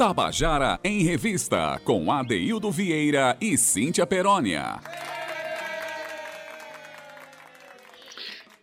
Tabajara 0.00 0.80
em 0.82 1.02
Revista, 1.02 1.78
com 1.84 2.10
Adeildo 2.10 2.72
Vieira 2.72 3.36
e 3.38 3.58
Cíntia 3.58 4.06
Perónia. 4.06 4.80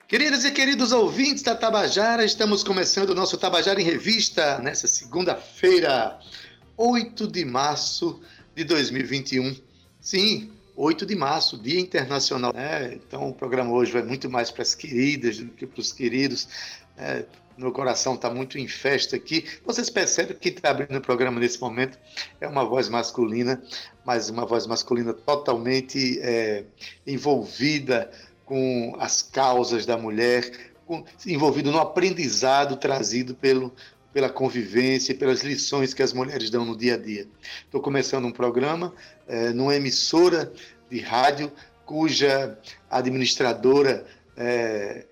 Queridas 0.07 0.43
e 0.45 0.51
queridos 0.51 0.91
ouvintes 0.91 1.43
da 1.43 1.55
Tabajara, 1.55 2.25
estamos 2.25 2.63
começando 2.63 3.11
o 3.11 3.13
nosso 3.13 3.37
Tabajara 3.37 3.79
em 3.79 3.83
Revista 3.83 4.57
nessa 4.57 4.87
segunda-feira, 4.87 6.19
8 6.75 7.27
de 7.27 7.45
março 7.45 8.19
de 8.55 8.63
2021. 8.63 9.55
Sim, 10.01 10.51
8 10.75 11.05
de 11.05 11.15
março, 11.15 11.55
Dia 11.59 11.79
Internacional. 11.79 12.51
É, 12.55 12.95
então 12.95 13.29
o 13.29 13.33
programa 13.35 13.71
hoje 13.73 13.91
vai 13.91 14.01
muito 14.01 14.27
mais 14.27 14.49
para 14.49 14.63
as 14.63 14.73
queridas 14.73 15.37
do 15.37 15.51
que 15.51 15.67
para 15.67 15.81
os 15.81 15.93
queridos. 15.93 16.47
É, 16.97 17.25
meu 17.57 17.71
coração 17.71 18.13
está 18.13 18.29
muito 18.29 18.57
em 18.57 18.67
festa 18.67 19.15
aqui. 19.15 19.45
Vocês 19.65 19.89
percebem 19.89 20.37
que 20.37 20.49
está 20.49 20.69
abrindo 20.69 20.97
o 20.97 21.01
programa 21.01 21.39
nesse 21.39 21.59
momento 21.59 21.97
é 22.39 22.47
uma 22.47 22.63
voz 22.63 22.87
masculina, 22.87 23.61
mas 24.05 24.29
uma 24.29 24.45
voz 24.45 24.67
masculina 24.67 25.13
totalmente 25.13 26.19
é, 26.21 26.63
envolvida 27.05 28.11
com 28.45 28.95
as 28.99 29.21
causas 29.21 29.85
da 29.85 29.97
mulher, 29.97 30.51
com, 30.85 31.03
envolvido 31.25 31.71
no 31.71 31.79
aprendizado 31.79 32.77
trazido 32.77 33.33
pelo, 33.33 33.73
pela 34.13 34.29
convivência, 34.29 35.15
pelas 35.15 35.41
lições 35.41 35.93
que 35.93 36.03
as 36.03 36.13
mulheres 36.13 36.49
dão 36.49 36.63
no 36.63 36.77
dia 36.77 36.93
a 36.93 36.97
dia. 36.97 37.27
Estou 37.65 37.81
começando 37.81 38.25
um 38.25 38.31
programa 38.31 38.93
é, 39.27 39.49
numa 39.49 39.75
emissora 39.75 40.53
de 40.89 40.99
rádio 40.99 41.51
cuja 41.85 42.57
administradora 42.89 44.05
é, 44.35 45.06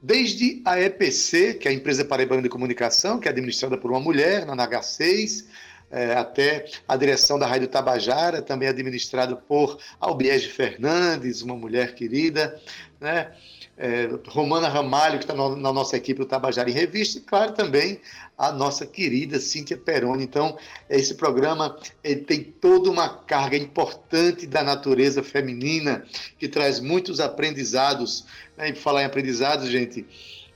desde 0.00 0.62
a 0.64 0.80
EPC, 0.80 1.54
que 1.54 1.68
é 1.68 1.70
a 1.70 1.74
Empresa 1.74 2.04
Paraibana 2.04 2.42
de 2.42 2.48
Comunicação, 2.48 3.18
que 3.18 3.28
é 3.28 3.30
administrada 3.30 3.76
por 3.76 3.90
uma 3.90 4.00
mulher, 4.00 4.46
na 4.46 4.56
NH6, 4.56 5.44
é, 5.90 6.12
até 6.12 6.66
a 6.86 6.96
direção 6.96 7.38
da 7.38 7.46
Rádio 7.46 7.68
Tabajara, 7.68 8.42
também 8.42 8.68
administrada 8.68 9.34
por 9.34 9.78
Albiege 9.98 10.48
Fernandes, 10.48 11.42
uma 11.42 11.56
mulher 11.56 11.94
querida, 11.94 12.60
né? 13.00 13.32
É, 13.80 14.08
Romana 14.26 14.68
Ramalho, 14.68 15.18
que 15.18 15.24
está 15.24 15.34
na 15.34 15.72
nossa 15.72 15.96
equipe 15.96 16.18
do 16.18 16.26
Tabajara 16.26 16.68
em 16.68 16.72
Revista, 16.72 17.18
e 17.18 17.20
claro 17.20 17.52
também 17.52 18.00
a 18.36 18.50
nossa 18.50 18.84
querida 18.84 19.38
Cíntia 19.38 19.76
Peroni. 19.76 20.24
Então, 20.24 20.58
esse 20.90 21.14
programa 21.14 21.78
tem 22.26 22.42
toda 22.42 22.90
uma 22.90 23.08
carga 23.08 23.56
importante 23.56 24.46
da 24.46 24.64
natureza 24.64 25.22
feminina, 25.22 26.04
que 26.38 26.48
traz 26.48 26.80
muitos 26.80 27.20
aprendizados. 27.20 28.26
Né? 28.56 28.70
E 28.70 28.74
falar 28.74 29.02
em 29.02 29.06
aprendizados, 29.06 29.68
gente, 29.68 30.04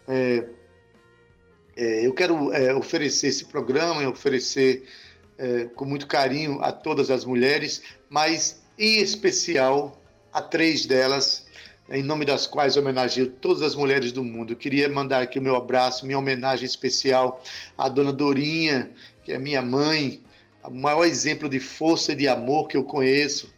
é, 0.09 0.45
é, 1.77 2.07
eu 2.07 2.13
quero 2.13 2.53
é, 2.53 2.75
oferecer 2.75 3.29
esse 3.29 3.45
programa, 3.45 4.07
oferecer 4.09 4.85
é, 5.39 5.65
com 5.65 5.85
muito 5.85 6.07
carinho 6.07 6.63
a 6.63 6.71
todas 6.71 7.11
as 7.11 7.25
mulheres, 7.25 7.83
mas 8.09 8.63
em 8.79 8.99
especial 8.99 10.01
a 10.33 10.41
três 10.41 10.87
delas, 10.87 11.47
em 11.91 12.03
nome 12.03 12.25
das 12.25 12.47
quais 12.47 12.77
homenageio 12.77 13.29
todas 13.29 13.63
as 13.63 13.75
mulheres 13.75 14.13
do 14.13 14.25
mundo. 14.25 14.53
Eu 14.53 14.57
queria 14.57 14.89
mandar 14.89 15.23
aqui 15.23 15.39
o 15.39 15.43
meu 15.43 15.57
abraço, 15.57 16.07
minha 16.07 16.19
homenagem 16.19 16.65
especial 16.65 17.43
à 17.77 17.89
dona 17.89 18.13
Dorinha, 18.13 18.91
que 19.25 19.33
é 19.33 19.39
minha 19.39 19.63
mãe, 19.63 20.21
o 20.65 20.71
maior 20.71 21.05
exemplo 21.05 21.49
de 21.49 21.59
força 21.59 22.13
e 22.13 22.17
de 22.17 22.29
amor 22.29 22.69
que 22.69 22.77
eu 22.77 22.85
conheço 22.85 23.53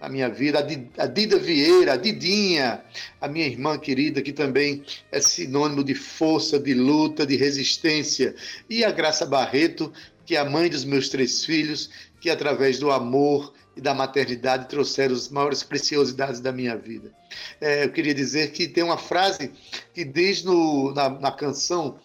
na 0.00 0.08
minha 0.10 0.28
vida, 0.28 0.66
a 0.98 1.06
Dida 1.06 1.38
Vieira, 1.38 1.94
a 1.94 1.96
Didinha, 1.96 2.84
a 3.18 3.26
minha 3.26 3.46
irmã 3.46 3.78
querida, 3.78 4.20
que 4.20 4.34
também 4.34 4.84
é 5.10 5.18
sinônimo 5.18 5.82
de 5.82 5.94
força, 5.94 6.58
de 6.58 6.74
luta, 6.74 7.24
de 7.24 7.36
resistência, 7.36 8.34
e 8.68 8.84
a 8.84 8.90
Graça 8.90 9.24
Barreto, 9.24 9.90
que 10.26 10.36
é 10.36 10.40
a 10.40 10.44
mãe 10.44 10.68
dos 10.68 10.84
meus 10.84 11.08
três 11.08 11.44
filhos, 11.44 11.88
que 12.20 12.28
através 12.28 12.78
do 12.78 12.90
amor 12.90 13.54
e 13.76 13.80
da 13.80 13.94
maternidade 13.94 14.68
trouxeram 14.68 15.14
as 15.14 15.28
maiores 15.28 15.62
preciosidades 15.62 16.40
da 16.40 16.52
minha 16.52 16.76
vida. 16.76 17.12
É, 17.60 17.84
eu 17.84 17.90
queria 17.90 18.14
dizer 18.14 18.52
que 18.52 18.68
tem 18.68 18.84
uma 18.84 18.98
frase 18.98 19.52
que 19.92 20.04
diz 20.04 20.42
no, 20.44 20.92
na, 20.92 21.08
na 21.08 21.32
canção 21.32 21.98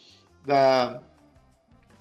da, 0.46 1.02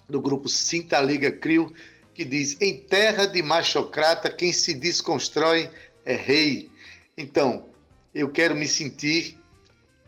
do 0.08 0.20
grupo 0.20 0.48
Sinta 0.48 1.00
Liga 1.00 1.30
Crio, 1.30 1.72
que 2.14 2.24
diz: 2.24 2.56
Em 2.60 2.76
terra 2.76 3.26
de 3.26 3.42
machocrata, 3.42 4.30
quem 4.30 4.52
se 4.52 4.74
desconstrói 4.74 5.70
é 6.04 6.14
rei. 6.14 6.70
Então, 7.16 7.68
eu 8.14 8.30
quero 8.30 8.56
me 8.56 8.66
sentir 8.66 9.37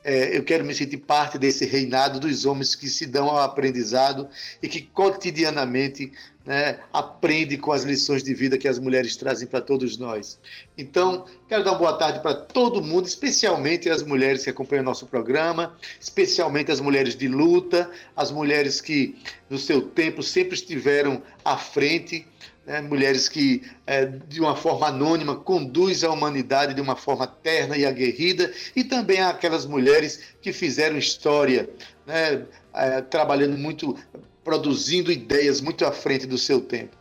é, 0.02 0.36
eu 0.36 0.42
quero 0.42 0.64
me 0.64 0.74
sentir 0.74 0.96
parte 0.98 1.38
desse 1.38 1.66
reinado 1.66 2.18
dos 2.18 2.44
homens 2.46 2.74
que 2.74 2.88
se 2.88 3.06
dão 3.06 3.28
ao 3.28 3.38
aprendizado 3.38 4.28
e 4.62 4.68
que 4.68 4.80
cotidianamente 4.80 6.12
né, 6.44 6.78
aprendem 6.92 7.58
com 7.58 7.70
as 7.70 7.82
lições 7.84 8.22
de 8.22 8.32
vida 8.32 8.56
que 8.56 8.66
as 8.66 8.78
mulheres 8.78 9.14
trazem 9.16 9.46
para 9.46 9.60
todos 9.60 9.98
nós. 9.98 10.38
Então, 10.76 11.26
quero 11.48 11.62
dar 11.62 11.72
uma 11.72 11.78
boa 11.78 11.92
tarde 11.92 12.20
para 12.20 12.34
todo 12.34 12.82
mundo, 12.82 13.06
especialmente 13.06 13.90
as 13.90 14.02
mulheres 14.02 14.44
que 14.44 14.50
acompanham 14.50 14.82
nosso 14.82 15.06
programa, 15.06 15.76
especialmente 16.00 16.72
as 16.72 16.80
mulheres 16.80 17.14
de 17.14 17.28
luta, 17.28 17.90
as 18.16 18.30
mulheres 18.30 18.80
que 18.80 19.18
no 19.50 19.58
seu 19.58 19.82
tempo 19.82 20.22
sempre 20.22 20.54
estiveram 20.54 21.22
à 21.44 21.58
frente 21.58 22.26
né, 22.66 22.80
mulheres 22.80 23.28
que, 23.28 23.62
é, 23.86 24.06
de 24.06 24.40
uma 24.40 24.54
forma 24.54 24.88
anônima, 24.88 25.36
conduzem 25.36 26.08
a 26.08 26.12
humanidade 26.12 26.74
de 26.74 26.80
uma 26.80 26.96
forma 26.96 27.26
terna 27.26 27.76
e 27.76 27.84
aguerrida, 27.84 28.52
e 28.74 28.84
também 28.84 29.20
aquelas 29.20 29.66
mulheres 29.66 30.20
que 30.40 30.52
fizeram 30.52 30.96
história, 30.96 31.68
né, 32.06 32.44
é, 32.74 33.00
trabalhando 33.00 33.56
muito, 33.56 33.96
produzindo 34.44 35.10
ideias 35.10 35.60
muito 35.60 35.84
à 35.84 35.92
frente 35.92 36.26
do 36.26 36.38
seu 36.38 36.60
tempo. 36.60 36.96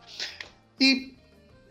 E 0.80 1.14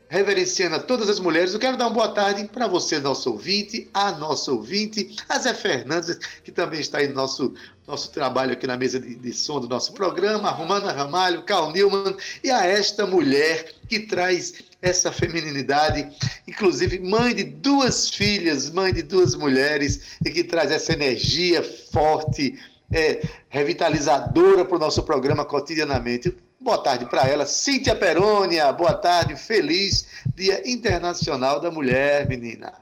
reverenciando 0.10 0.76
a 0.76 0.80
todas 0.80 1.08
as 1.08 1.20
mulheres, 1.20 1.54
eu 1.54 1.60
quero 1.60 1.78
dar 1.78 1.86
uma 1.86 1.94
boa 1.94 2.10
tarde 2.10 2.44
para 2.46 2.68
você, 2.68 3.00
nosso 3.00 3.32
ouvinte, 3.32 3.88
a 3.94 4.12
nossa 4.14 4.52
ouvinte, 4.52 5.16
a 5.30 5.38
Zé 5.38 5.54
Fernandes, 5.54 6.18
que 6.44 6.52
também 6.52 6.80
está 6.80 6.98
aí 6.98 7.08
no 7.08 7.14
nosso, 7.14 7.54
nosso 7.88 8.12
trabalho 8.12 8.54
aqui 8.54 8.66
na 8.66 8.76
mesa 8.76 9.00
de, 9.00 9.14
de 9.14 9.32
som 9.32 9.60
do 9.60 9.70
nosso 9.70 9.94
programa, 9.94 10.50
a 10.50 10.52
Romana 10.52 10.92
Ramalho, 10.92 11.44
Carl 11.44 11.72
Newman, 11.72 12.18
e 12.44 12.50
a 12.50 12.66
esta 12.66 13.06
mulher 13.06 13.72
que 13.88 14.00
traz 14.00 14.56
essa 14.82 15.12
feminilidade, 15.12 16.10
inclusive 16.48 16.98
mãe 17.00 17.36
de 17.36 17.44
duas 17.44 18.10
filhas, 18.10 18.72
mãe 18.72 18.92
de 18.92 19.04
duas 19.04 19.36
mulheres, 19.36 20.18
e 20.26 20.32
que 20.32 20.44
traz 20.44 20.72
essa 20.72 20.92
energia 20.92 21.62
forte, 21.92 22.58
é, 22.92 23.22
revitalizadora 23.48 24.66
para 24.66 24.76
o 24.76 24.80
nosso 24.80 25.04
programa 25.04 25.46
cotidianamente. 25.46 26.36
Boa 26.62 26.78
tarde 26.78 27.06
para 27.06 27.26
ela, 27.26 27.46
Cíntia 27.46 27.96
Perônia. 27.96 28.70
Boa 28.74 28.94
tarde, 28.94 29.38
feliz 29.38 30.06
Dia 30.36 30.62
Internacional 30.70 31.62
da 31.62 31.72
Mulher, 31.72 32.28
menina. 32.28 32.74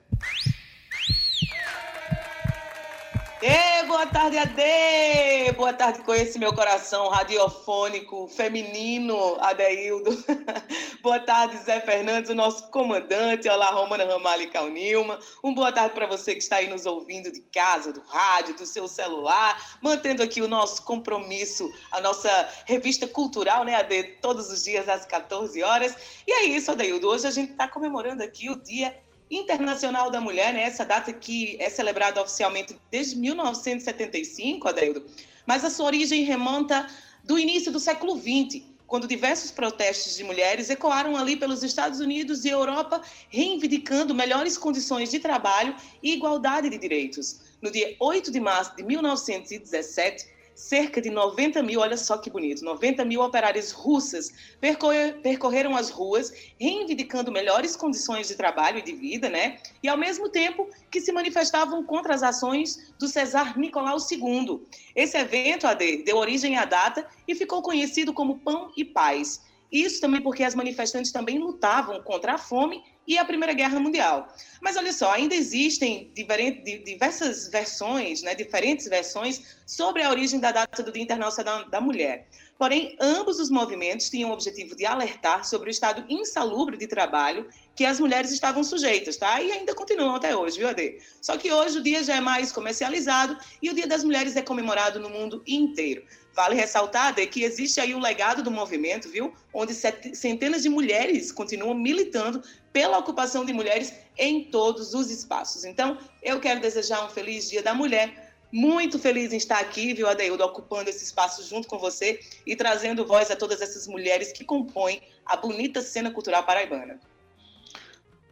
Ei, 3.39 3.85
boa 3.85 4.07
tarde, 4.07 4.35
Ade! 4.35 5.51
Boa 5.55 5.71
tarde 5.71 6.01
com 6.01 6.11
esse 6.11 6.39
meu 6.39 6.51
coração 6.53 7.07
radiofônico, 7.07 8.27
feminino, 8.27 9.37
Adeildo. 9.39 10.09
boa 11.03 11.19
tarde, 11.19 11.55
Zé 11.57 11.79
Fernandes, 11.79 12.31
o 12.31 12.35
nosso 12.35 12.67
comandante. 12.71 13.47
Olá, 13.47 13.69
Romana 13.69 14.05
Ramalho 14.05 14.41
e 14.41 14.47
Calnilma. 14.47 15.19
Um 15.43 15.53
boa 15.53 15.71
tarde 15.71 15.93
para 15.93 16.07
você 16.07 16.33
que 16.33 16.41
está 16.41 16.55
aí 16.55 16.67
nos 16.67 16.87
ouvindo 16.87 17.31
de 17.31 17.41
casa, 17.41 17.93
do 17.93 18.01
rádio, 18.07 18.55
do 18.55 18.65
seu 18.65 18.87
celular, 18.87 19.77
mantendo 19.83 20.23
aqui 20.23 20.41
o 20.41 20.47
nosso 20.47 20.81
compromisso, 20.81 21.71
a 21.91 22.01
nossa 22.01 22.49
revista 22.65 23.07
cultural, 23.07 23.63
né, 23.63 23.75
Ade? 23.75 24.03
Todos 24.19 24.51
os 24.51 24.63
dias 24.63 24.89
às 24.89 25.05
14 25.05 25.61
horas. 25.61 25.95
E 26.25 26.31
é 26.31 26.45
isso, 26.45 26.71
Adeildo. 26.71 27.07
Hoje 27.07 27.27
a 27.27 27.31
gente 27.31 27.51
está 27.51 27.67
comemorando 27.67 28.23
aqui 28.23 28.49
o 28.49 28.55
Dia 28.55 28.97
Internacional 29.29 30.09
da 30.09 30.21
Mulher, 30.21 30.53
né? 30.53 30.61
essa 30.61 30.85
data 30.85 31.11
que 31.11 31.57
é 31.59 31.69
celebrada 31.69 32.21
oficialmente 32.21 32.77
desde 32.89 33.15
1975, 33.17 34.67
Adeildo, 34.67 35.05
mas 35.45 35.65
a 35.65 35.69
sua 35.69 35.87
origem 35.87 36.23
remonta 36.23 36.87
do 37.23 37.37
início 37.37 37.71
do 37.71 37.79
século 37.79 38.15
XX, 38.17 38.63
quando 38.87 39.05
diversos 39.05 39.51
protestos 39.51 40.15
de 40.15 40.23
mulheres 40.23 40.69
ecoaram 40.69 41.17
ali 41.17 41.35
pelos 41.35 41.61
Estados 41.61 41.99
Unidos 41.99 42.45
e 42.45 42.49
Europa, 42.49 43.01
reivindicando 43.29 44.15
melhores 44.15 44.57
condições 44.57 45.11
de 45.11 45.19
trabalho 45.19 45.75
e 46.01 46.13
igualdade 46.13 46.69
de 46.69 46.77
direitos. 46.77 47.41
No 47.61 47.69
dia 47.69 47.95
8 47.99 48.31
de 48.31 48.39
março 48.39 48.75
de 48.77 48.83
1917, 48.83 50.36
cerca 50.57 50.99
de 50.99 51.11
90 51.11 51.61
mil, 51.61 51.81
olha 51.81 51.95
só 51.95 52.17
que 52.17 52.31
bonito, 52.31 52.65
90 52.65 53.05
mil 53.05 53.21
operárias 53.21 53.71
russas 53.71 54.33
percorrer, 54.59 55.21
percorreram 55.21 55.77
as 55.77 55.91
ruas, 55.91 56.33
reivindicando 56.59 57.31
melhores 57.31 57.75
condições 57.75 58.27
de 58.27 58.35
trabalho 58.35 58.79
e 58.79 58.81
de 58.81 58.91
vida, 58.93 59.29
né? 59.29 59.59
E 59.83 59.87
ao 59.87 59.95
mesmo 59.95 60.29
tempo 60.29 60.67
que 60.89 60.99
se 60.99 61.11
manifestavam 61.11 61.83
contra 61.83 62.15
as 62.15 62.23
ações 62.23 62.91
do 62.97 63.07
Cesar 63.07 63.57
Nicolau 63.57 63.97
II. 64.11 64.61
Esse 64.95 65.15
evento, 65.15 65.67
AD, 65.67 66.03
deu 66.03 66.17
origem 66.17 66.57
à 66.57 66.65
data 66.65 67.07
e 67.27 67.35
ficou 67.35 67.61
conhecido 67.61 68.11
como 68.11 68.39
Pão 68.39 68.71
e 68.75 68.83
Paz. 68.83 69.45
Isso 69.71 70.01
também 70.01 70.21
porque 70.21 70.43
as 70.43 70.55
manifestantes 70.55 71.11
também 71.11 71.37
lutavam 71.37 72.01
contra 72.01 72.33
a 72.33 72.37
fome 72.37 72.83
e 73.07 73.17
a 73.17 73.23
Primeira 73.25 73.53
Guerra 73.53 73.79
Mundial. 73.79 74.27
Mas 74.61 74.75
olha 74.75 74.91
só, 74.91 75.13
ainda 75.13 75.33
existem 75.33 76.11
diversas 76.13 77.47
versões, 77.47 78.21
né, 78.21 78.35
diferentes 78.35 78.87
versões 78.87 79.57
sobre 79.65 80.03
a 80.03 80.09
origem 80.09 80.39
da 80.39 80.51
data 80.51 80.83
do 80.83 80.91
Dia 80.91 81.03
Internacional 81.03 81.69
da 81.69 81.79
Mulher. 81.79 82.27
Porém, 82.57 82.97
ambos 82.99 83.39
os 83.39 83.49
movimentos 83.49 84.09
tinham 84.09 84.31
o 84.31 84.33
objetivo 84.33 84.75
de 84.75 84.85
alertar 84.85 85.45
sobre 85.45 85.69
o 85.69 85.71
estado 85.71 86.03
insalubre 86.09 86.75
de 86.75 86.87
trabalho 86.87 87.47
que 87.77 87.85
as 87.85 87.99
mulheres 87.99 88.31
estavam 88.31 88.63
sujeitas, 88.63 89.17
tá? 89.17 89.39
E 89.39 89.51
ainda 89.51 89.75
continuam 89.75 90.15
até 90.15 90.35
hoje, 90.35 90.57
viu, 90.57 90.67
Ade? 90.67 90.97
Só 91.21 91.37
que 91.37 91.53
hoje 91.53 91.77
o 91.77 91.83
dia 91.83 92.03
já 92.03 92.15
é 92.15 92.19
mais 92.19 92.51
comercializado 92.51 93.37
e 93.61 93.69
o 93.69 93.73
Dia 93.73 93.85
das 93.85 94.03
Mulheres 94.03 94.35
é 94.35 94.41
comemorado 94.41 94.99
no 94.99 95.11
mundo 95.11 95.43
inteiro. 95.45 96.03
Vale 96.33 96.55
ressaltar 96.55 97.09
Ade, 97.09 97.27
que 97.27 97.43
existe 97.43 97.79
aí 97.79 97.93
o 97.93 97.99
legado 97.99 98.41
do 98.41 98.49
movimento, 98.49 99.07
viu? 99.09 99.31
Onde 99.53 99.75
centenas 99.75 100.63
de 100.63 100.69
mulheres 100.69 101.31
continuam 101.31 101.75
militando 101.75 102.41
pela 102.73 102.97
ocupação 102.97 103.45
de 103.45 103.53
mulheres 103.53 103.93
em 104.17 104.45
todos 104.45 104.95
os 104.95 105.11
espaços. 105.11 105.63
Então, 105.63 105.99
eu 106.23 106.39
quero 106.39 106.59
desejar 106.59 107.05
um 107.05 107.09
feliz 107.09 107.47
Dia 107.47 107.61
da 107.61 107.75
Mulher 107.75 108.33
muito 108.51 108.97
feliz 108.97 109.31
em 109.31 109.37
estar 109.37 109.59
aqui, 109.59 109.93
viu, 109.93 110.07
Adeildo, 110.07 110.43
ocupando 110.43 110.89
esse 110.89 111.03
espaço 111.03 111.47
junto 111.47 111.67
com 111.67 111.77
você 111.77 112.19
e 112.43 112.55
trazendo 112.55 113.05
voz 113.05 113.29
a 113.29 113.35
todas 113.35 113.61
essas 113.61 113.85
mulheres 113.85 114.31
que 114.31 114.43
compõem 114.43 114.99
a 115.23 115.35
bonita 115.35 115.79
cena 115.83 116.09
cultural 116.09 116.43
paraibana. 116.43 116.99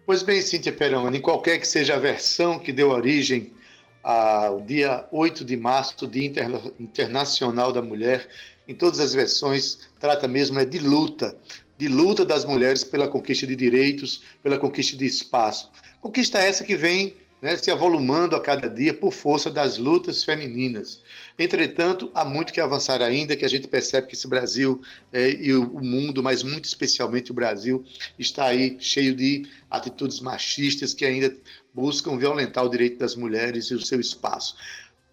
Pois 0.05 0.21
bem, 0.21 0.39
Cíntia 0.39 0.71
Peroni, 0.71 1.19
qualquer 1.19 1.57
que 1.57 1.67
seja 1.67 1.95
a 1.95 1.99
versão 1.99 2.59
que 2.59 2.71
deu 2.71 2.91
origem 2.91 3.51
ao 4.03 4.61
dia 4.61 5.03
8 5.11 5.43
de 5.43 5.57
março, 5.57 6.05
Dia 6.05 6.31
Internacional 6.79 7.73
da 7.73 7.81
Mulher, 7.81 8.29
em 8.67 8.75
todas 8.75 8.99
as 8.99 9.15
versões, 9.15 9.79
trata 9.99 10.27
mesmo 10.27 10.59
é 10.59 10.65
de 10.65 10.77
luta, 10.77 11.35
de 11.75 11.87
luta 11.87 12.23
das 12.23 12.45
mulheres 12.45 12.83
pela 12.83 13.07
conquista 13.07 13.47
de 13.47 13.55
direitos, 13.55 14.21
pela 14.43 14.59
conquista 14.59 14.95
de 14.95 15.07
espaço. 15.07 15.71
Conquista 15.99 16.37
essa 16.37 16.63
que 16.63 16.75
vem 16.75 17.17
né, 17.41 17.55
se 17.57 17.69
avolumando 17.69 18.35
a 18.35 18.41
cada 18.41 18.69
dia 18.69 18.93
por 18.93 19.11
força 19.11 19.51
das 19.51 19.77
lutas 19.77 20.23
femininas. 20.23 21.01
Entretanto, 21.37 22.09
há 22.13 22.25
muito 22.25 22.53
que 22.53 22.61
avançar 22.61 23.01
ainda, 23.01 23.35
que 23.35 23.45
a 23.45 23.47
gente 23.47 23.67
percebe 23.67 24.07
que 24.07 24.15
esse 24.15 24.27
Brasil 24.27 24.81
é, 25.11 25.29
e 25.29 25.53
o, 25.53 25.79
mundo, 25.79 26.23
mas 26.23 26.43
muito 26.43 26.65
especialmente 26.65 27.31
o 27.31 27.35
Brasil, 27.35 27.85
está 28.17 28.45
aí 28.45 28.77
cheio 28.79 29.15
de 29.15 29.47
atitudes 29.69 30.19
machistas 30.19 30.93
que 30.93 31.05
ainda 31.05 31.35
buscam 31.73 32.17
violentar 32.17 32.63
o 32.63 32.69
direito 32.69 32.97
das 32.97 33.15
mulheres 33.15 33.65
e 33.65 33.75
o 33.75 33.85
seu 33.85 33.99
espaço. 33.99 34.55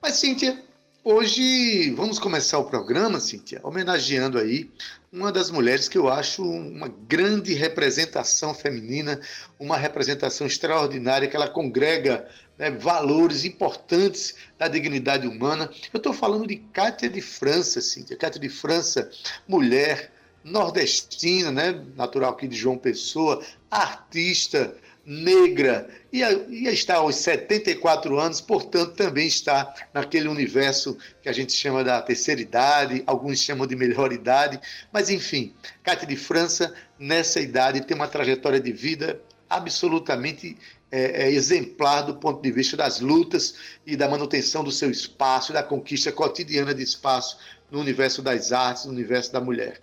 Mas, 0.00 0.14
Cíntia, 0.14 0.62
Hoje 1.04 1.90
vamos 1.96 2.20
começar 2.20 2.60
o 2.60 2.64
programa, 2.66 3.18
Cíntia, 3.18 3.60
homenageando 3.64 4.38
aí 4.38 4.70
uma 5.12 5.30
das 5.30 5.50
mulheres 5.50 5.90
que 5.90 5.98
eu 5.98 6.08
acho 6.08 6.42
uma 6.42 6.88
grande 6.88 7.52
representação 7.52 8.54
feminina, 8.54 9.20
uma 9.60 9.76
representação 9.76 10.46
extraordinária, 10.46 11.28
que 11.28 11.36
ela 11.36 11.48
congrega 11.48 12.26
né, 12.58 12.70
valores 12.70 13.44
importantes 13.44 14.34
da 14.58 14.68
dignidade 14.68 15.26
humana. 15.26 15.70
Eu 15.92 15.98
estou 15.98 16.14
falando 16.14 16.46
de 16.46 16.56
Cátia 16.56 17.10
de 17.10 17.20
França, 17.20 17.82
Cíntia. 17.82 18.16
Cátia 18.16 18.40
de 18.40 18.48
França, 18.48 19.10
mulher 19.46 20.10
nordestina, 20.42 21.52
né, 21.52 21.84
natural 21.94 22.32
aqui 22.32 22.48
de 22.48 22.56
João 22.56 22.78
Pessoa, 22.78 23.44
artista, 23.70 24.74
negra, 25.04 25.88
e 26.12 26.22
está 26.68 26.96
aos 26.96 27.16
74 27.16 28.18
anos, 28.18 28.40
portanto, 28.40 28.94
também 28.94 29.26
está 29.26 29.74
naquele 29.92 30.28
universo 30.28 30.96
que 31.20 31.28
a 31.28 31.32
gente 31.32 31.52
chama 31.52 31.82
da 31.82 32.00
terceira 32.00 32.40
idade, 32.40 33.02
alguns 33.06 33.40
chamam 33.40 33.66
de 33.66 33.74
melhor 33.74 34.12
idade, 34.12 34.60
mas 34.92 35.10
enfim, 35.10 35.54
Cátia 35.82 36.06
de 36.06 36.16
França, 36.16 36.72
nessa 36.98 37.40
idade, 37.40 37.80
tem 37.80 37.96
uma 37.96 38.06
trajetória 38.06 38.60
de 38.60 38.72
vida 38.72 39.20
absolutamente 39.50 40.56
é, 40.90 41.24
é, 41.24 41.32
exemplar 41.32 42.02
do 42.02 42.14
ponto 42.16 42.42
de 42.42 42.52
vista 42.52 42.76
das 42.76 43.00
lutas 43.00 43.54
e 43.86 43.96
da 43.96 44.08
manutenção 44.08 44.62
do 44.62 44.70
seu 44.70 44.90
espaço, 44.90 45.52
da 45.52 45.62
conquista 45.62 46.12
cotidiana 46.12 46.74
de 46.74 46.82
espaço 46.82 47.38
no 47.70 47.80
universo 47.80 48.22
das 48.22 48.52
artes, 48.52 48.84
no 48.84 48.92
universo 48.92 49.32
da 49.32 49.40
mulher. 49.40 49.80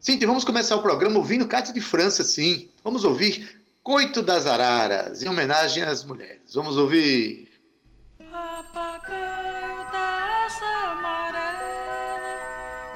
Sim, 0.00 0.18
vamos 0.20 0.44
começar 0.44 0.76
o 0.76 0.82
programa 0.82 1.18
ouvindo 1.18 1.46
Cátia 1.46 1.74
de 1.74 1.80
França, 1.80 2.24
sim. 2.24 2.68
Vamos 2.82 3.04
ouvir 3.04 3.57
Coito 3.82 4.22
das 4.22 4.46
Araras, 4.46 5.22
em 5.22 5.28
homenagem 5.28 5.82
às 5.82 6.04
mulheres. 6.04 6.54
Vamos 6.54 6.76
ouvir. 6.76 7.48
Papagaio 8.18 9.90
da 9.90 10.44
asa 10.46 10.66
amarela, 10.92 12.34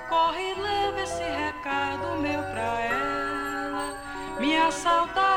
corre 0.08 0.50
e 0.50 0.54
leva 0.54 1.00
esse 1.00 1.22
recado 1.22 2.20
meu 2.20 2.42
pra 2.42 2.80
ela. 2.80 4.38
Minha 4.38 4.70
saudade, 4.70 5.31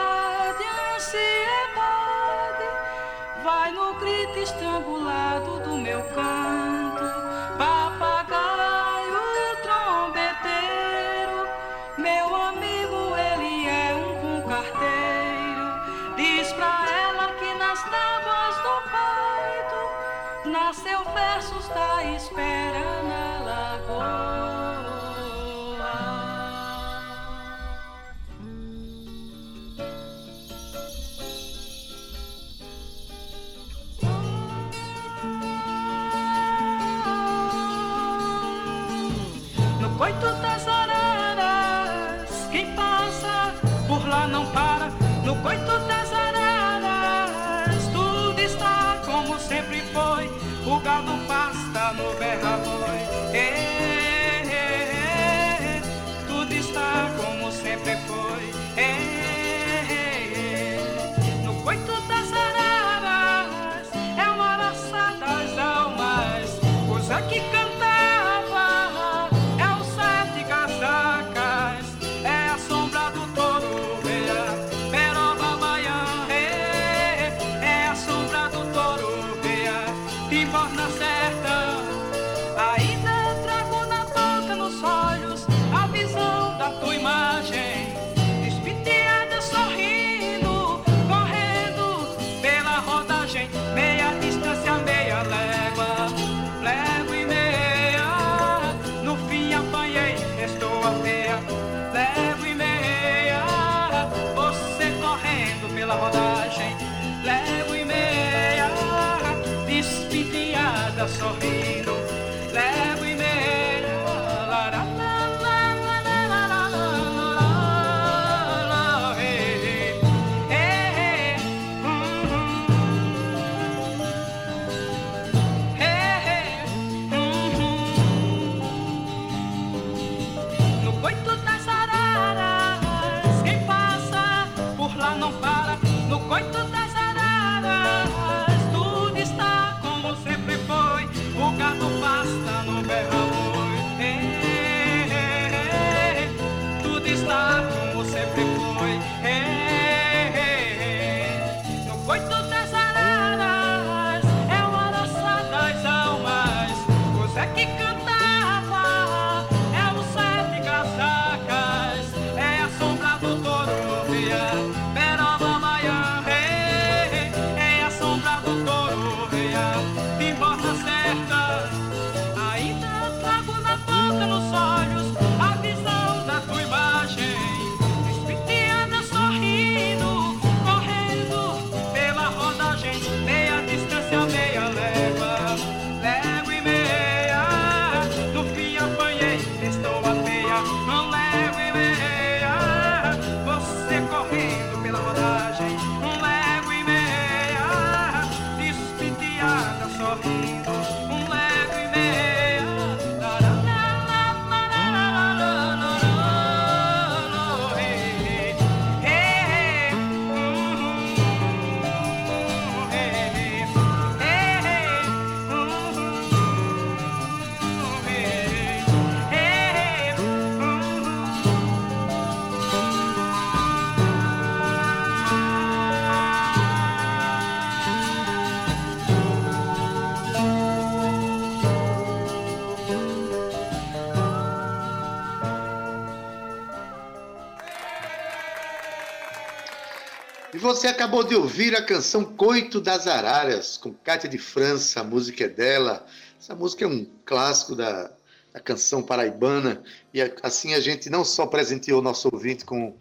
Você 240.75 240.87
acabou 240.87 241.23
de 241.23 241.33
ouvir 241.33 241.73
a 241.73 241.81
canção 241.81 242.25
Coito 242.25 242.81
das 242.81 243.07
Araras, 243.07 243.77
com 243.77 243.93
Cátia 243.93 244.27
de 244.27 244.37
França, 244.37 244.99
a 244.99 245.03
música 245.05 245.45
é 245.45 245.47
dela. 245.47 246.05
Essa 246.37 246.53
música 246.53 246.83
é 246.83 246.87
um 246.87 247.07
clássico 247.23 247.77
da, 247.77 248.11
da 248.53 248.59
canção 248.59 249.01
paraibana, 249.01 249.81
e 250.13 250.21
assim 250.43 250.73
a 250.73 250.81
gente 250.81 251.09
não 251.09 251.23
só 251.23 251.47
presenteou 251.47 252.01
nosso 252.01 252.29
ouvinte 252.29 252.65
com 252.65 252.93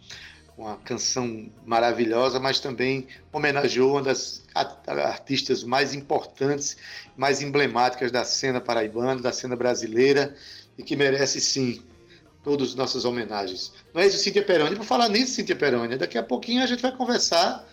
uma 0.56 0.76
canção 0.76 1.50
maravilhosa, 1.66 2.38
mas 2.38 2.60
também 2.60 3.08
homenageou 3.32 3.90
uma 3.90 4.02
das 4.02 4.44
artistas 4.86 5.64
mais 5.64 5.94
importantes, 5.94 6.76
mais 7.16 7.42
emblemáticas 7.42 8.12
da 8.12 8.22
cena 8.22 8.60
paraibana, 8.60 9.20
da 9.20 9.32
cena 9.32 9.56
brasileira, 9.56 10.32
e 10.78 10.84
que 10.84 10.94
merece 10.94 11.40
sim 11.40 11.82
todas 12.44 12.68
as 12.68 12.74
nossas 12.74 13.04
homenagens. 13.04 13.72
Não 13.92 14.02
é 14.02 14.06
isso, 14.06 14.18
Cíntia 14.18 14.44
Peroni? 14.44 14.76
Por 14.76 14.84
falar 14.84 15.08
nisso, 15.08 15.32
Cíntia 15.32 15.56
Peroni, 15.56 15.96
daqui 15.96 16.18
a 16.18 16.22
pouquinho 16.22 16.62
a 16.62 16.66
gente 16.66 16.82
vai 16.82 16.92
conversar 16.92 17.66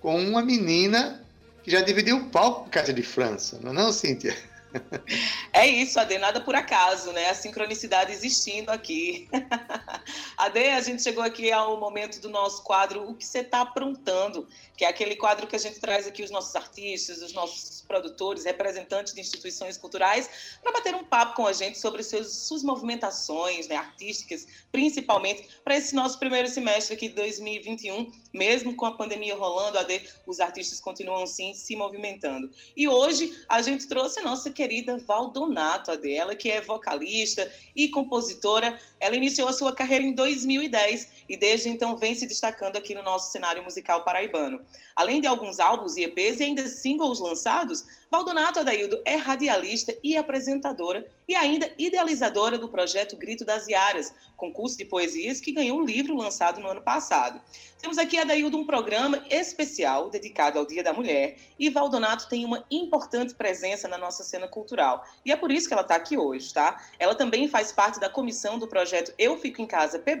com 0.00 0.16
uma 0.20 0.42
menina 0.42 1.24
que 1.64 1.70
já 1.70 1.80
dividiu 1.80 2.18
o 2.18 2.26
palco 2.26 2.64
com 2.64 2.70
Cátia 2.70 2.94
de 2.94 3.02
França, 3.02 3.58
não 3.62 3.70
é 3.70 3.74
não, 3.74 3.92
Cíntia? 3.92 4.36
É 5.52 5.66
isso, 5.66 5.98
Ade, 5.98 6.18
nada 6.18 6.40
por 6.40 6.54
acaso, 6.54 7.10
né? 7.12 7.30
A 7.30 7.34
sincronicidade 7.34 8.12
existindo 8.12 8.70
aqui. 8.70 9.28
Ade, 10.38 10.68
a 10.68 10.80
gente 10.80 11.02
chegou 11.02 11.24
aqui 11.24 11.50
ao 11.50 11.80
momento 11.80 12.20
do 12.20 12.28
nosso 12.28 12.62
quadro 12.62 13.10
O 13.10 13.14
que 13.14 13.26
você 13.26 13.40
está 13.40 13.62
aprontando, 13.62 14.46
que 14.76 14.84
é 14.84 14.88
aquele 14.88 15.16
quadro 15.16 15.48
que 15.48 15.56
a 15.56 15.58
gente 15.58 15.80
traz 15.80 16.06
aqui 16.06 16.22
os 16.22 16.30
nossos 16.30 16.54
artistas, 16.54 17.20
os 17.20 17.32
nossos 17.32 17.80
produtores, 17.88 18.44
representantes 18.44 19.12
de 19.12 19.20
instituições 19.20 19.76
culturais, 19.76 20.30
para 20.62 20.70
bater 20.70 20.94
um 20.94 21.02
papo 21.02 21.34
com 21.34 21.44
a 21.44 21.52
gente 21.52 21.76
sobre 21.76 22.04
seus, 22.04 22.32
suas 22.46 22.62
movimentações 22.62 23.66
né, 23.66 23.74
artísticas, 23.74 24.46
principalmente 24.70 25.48
para 25.64 25.76
esse 25.76 25.92
nosso 25.92 26.20
primeiro 26.20 26.46
semestre 26.46 26.94
aqui 26.94 27.08
de 27.08 27.14
2021, 27.16 28.12
mesmo 28.32 28.76
com 28.76 28.86
a 28.86 28.92
pandemia 28.92 29.34
rolando, 29.34 29.76
Ade, 29.76 30.08
os 30.24 30.38
artistas 30.38 30.78
continuam 30.78 31.26
sim 31.26 31.52
se 31.52 31.74
movimentando. 31.74 32.48
E 32.76 32.86
hoje 32.86 33.36
a 33.48 33.60
gente 33.60 33.88
trouxe 33.88 34.20
a 34.20 34.22
nossa 34.22 34.50
querida 34.50 34.98
Valdonato, 34.98 35.90
a 35.90 35.96
dela, 35.96 36.36
que 36.36 36.48
é 36.48 36.60
vocalista 36.60 37.50
e 37.74 37.88
compositora. 37.88 38.78
Ela 39.00 39.16
iniciou 39.16 39.48
a 39.48 39.52
sua 39.52 39.74
carreira 39.74 40.04
em 40.04 40.12
2010 40.28 41.24
e 41.28 41.36
desde 41.36 41.68
então 41.68 41.96
vem 41.96 42.14
se 42.14 42.26
destacando 42.26 42.76
aqui 42.76 42.94
no 42.94 43.02
nosso 43.02 43.32
cenário 43.32 43.62
musical 43.62 44.04
paraibano. 44.04 44.60
Além 44.94 45.20
de 45.20 45.26
alguns 45.26 45.58
álbuns 45.58 45.96
e 45.96 46.04
EPs 46.04 46.40
e 46.40 46.44
ainda 46.44 46.68
singles 46.68 47.20
lançados, 47.20 47.84
Valdonato 48.10 48.60
Adaildo 48.60 49.00
é 49.04 49.16
radialista 49.16 49.94
e 50.02 50.16
apresentadora 50.16 51.06
e 51.26 51.34
ainda 51.34 51.70
idealizadora 51.78 52.56
do 52.56 52.68
projeto 52.68 53.16
Grito 53.16 53.44
das 53.44 53.68
Iaras, 53.68 54.14
concurso 54.34 54.78
de 54.78 54.84
poesias 54.84 55.40
que 55.40 55.52
ganhou 55.52 55.78
um 55.78 55.84
livro 55.84 56.16
lançado 56.16 56.60
no 56.60 56.68
ano 56.68 56.80
passado. 56.80 57.40
Temos 57.80 57.98
aqui, 57.98 58.18
Adaildo, 58.18 58.56
um 58.56 58.64
programa 58.64 59.22
especial 59.30 60.10
dedicado 60.10 60.58
ao 60.58 60.66
Dia 60.66 60.82
da 60.82 60.92
Mulher 60.92 61.36
e 61.58 61.68
Valdonato 61.70 62.28
tem 62.28 62.44
uma 62.44 62.64
importante 62.70 63.34
presença 63.34 63.86
na 63.86 63.98
nossa 63.98 64.24
cena 64.24 64.48
cultural. 64.48 65.04
E 65.24 65.30
é 65.30 65.36
por 65.36 65.52
isso 65.52 65.68
que 65.68 65.74
ela 65.74 65.82
está 65.82 65.94
aqui 65.94 66.16
hoje, 66.16 66.52
tá? 66.52 66.82
Ela 66.98 67.14
também 67.14 67.46
faz 67.46 67.70
parte 67.70 68.00
da 68.00 68.08
comissão 68.08 68.58
do 68.58 68.66
projeto 68.66 69.12
Eu 69.18 69.38
Fico 69.38 69.60
em 69.60 69.66
Casa 69.66 69.98
PB, 69.98 70.17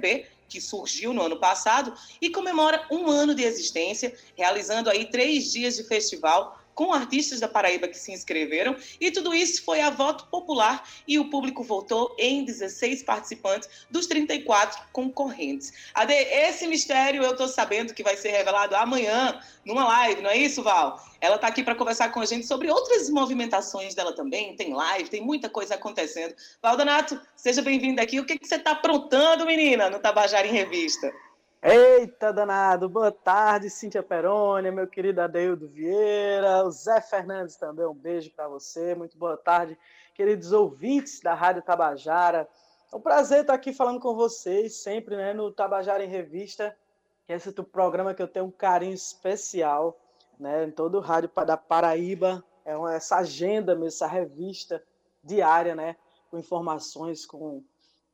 que 0.48 0.60
surgiu 0.60 1.12
no 1.12 1.22
ano 1.22 1.38
passado 1.38 1.94
e 2.20 2.30
comemora 2.30 2.86
um 2.90 3.08
ano 3.08 3.34
de 3.34 3.42
existência, 3.42 4.16
realizando 4.34 4.88
aí 4.88 5.10
três 5.10 5.52
dias 5.52 5.76
de 5.76 5.84
festival 5.84 6.57
com 6.78 6.92
artistas 6.92 7.40
da 7.40 7.48
Paraíba 7.48 7.88
que 7.88 7.98
se 7.98 8.12
inscreveram, 8.12 8.76
e 9.00 9.10
tudo 9.10 9.34
isso 9.34 9.64
foi 9.64 9.80
a 9.80 9.90
voto 9.90 10.26
popular 10.26 10.88
e 11.08 11.18
o 11.18 11.28
público 11.28 11.64
votou 11.64 12.14
em 12.16 12.44
16 12.44 13.02
participantes 13.02 13.68
dos 13.90 14.06
34 14.06 14.80
concorrentes. 14.92 15.72
Ade, 15.92 16.12
esse 16.12 16.68
mistério 16.68 17.24
eu 17.24 17.32
estou 17.32 17.48
sabendo 17.48 17.92
que 17.92 18.04
vai 18.04 18.16
ser 18.16 18.30
revelado 18.30 18.76
amanhã 18.76 19.40
numa 19.64 19.88
live, 19.88 20.22
não 20.22 20.30
é 20.30 20.36
isso, 20.36 20.62
Val? 20.62 21.04
Ela 21.20 21.34
está 21.34 21.48
aqui 21.48 21.64
para 21.64 21.74
conversar 21.74 22.12
com 22.12 22.20
a 22.20 22.24
gente 22.24 22.46
sobre 22.46 22.70
outras 22.70 23.10
movimentações 23.10 23.96
dela 23.96 24.14
também. 24.14 24.54
Tem 24.54 24.72
live, 24.72 25.10
tem 25.10 25.20
muita 25.20 25.50
coisa 25.50 25.74
acontecendo. 25.74 26.32
Valdonato, 26.62 27.20
seja 27.34 27.60
bem-vinda 27.60 28.02
aqui. 28.02 28.20
O 28.20 28.24
que, 28.24 28.38
que 28.38 28.46
você 28.46 28.54
está 28.54 28.70
aprontando, 28.70 29.44
menina, 29.44 29.90
no 29.90 29.98
Tabajara 29.98 30.46
em 30.46 30.52
Revista? 30.52 31.12
Eita 31.60 32.32
danado, 32.32 32.88
boa 32.88 33.10
tarde, 33.10 33.68
Cíntia 33.68 34.00
Perônia, 34.00 34.70
meu 34.70 34.86
querido 34.86 35.20
Adeildo 35.20 35.66
Vieira, 35.66 36.62
o 36.64 36.70
Zé 36.70 37.00
Fernandes 37.00 37.56
também, 37.56 37.84
um 37.84 37.92
beijo 37.92 38.30
para 38.30 38.46
você, 38.46 38.94
muito 38.94 39.18
boa 39.18 39.36
tarde, 39.36 39.76
queridos 40.14 40.52
ouvintes 40.52 41.20
da 41.20 41.34
Rádio 41.34 41.62
Tabajara. 41.62 42.48
É 42.92 42.94
um 42.94 43.00
prazer 43.00 43.40
estar 43.40 43.54
aqui 43.54 43.72
falando 43.72 43.98
com 43.98 44.14
vocês, 44.14 44.76
sempre 44.76 45.16
né, 45.16 45.34
no 45.34 45.50
Tabajara 45.50 46.04
em 46.04 46.08
Revista, 46.08 46.76
que 47.26 47.32
é 47.32 47.36
esse 47.36 47.50
programa 47.64 48.14
que 48.14 48.22
eu 48.22 48.28
tenho 48.28 48.46
um 48.46 48.52
carinho 48.52 48.94
especial, 48.94 49.98
né, 50.38 50.64
em 50.64 50.70
todo 50.70 50.98
o 50.98 51.00
rádio 51.00 51.28
da 51.44 51.56
Paraíba, 51.56 52.44
é 52.64 52.76
uma, 52.76 52.94
essa 52.94 53.16
agenda 53.16 53.74
mesmo, 53.74 53.88
essa 53.88 54.06
revista 54.06 54.80
diária, 55.24 55.74
né, 55.74 55.96
com 56.30 56.38
informações, 56.38 57.26
com 57.26 57.64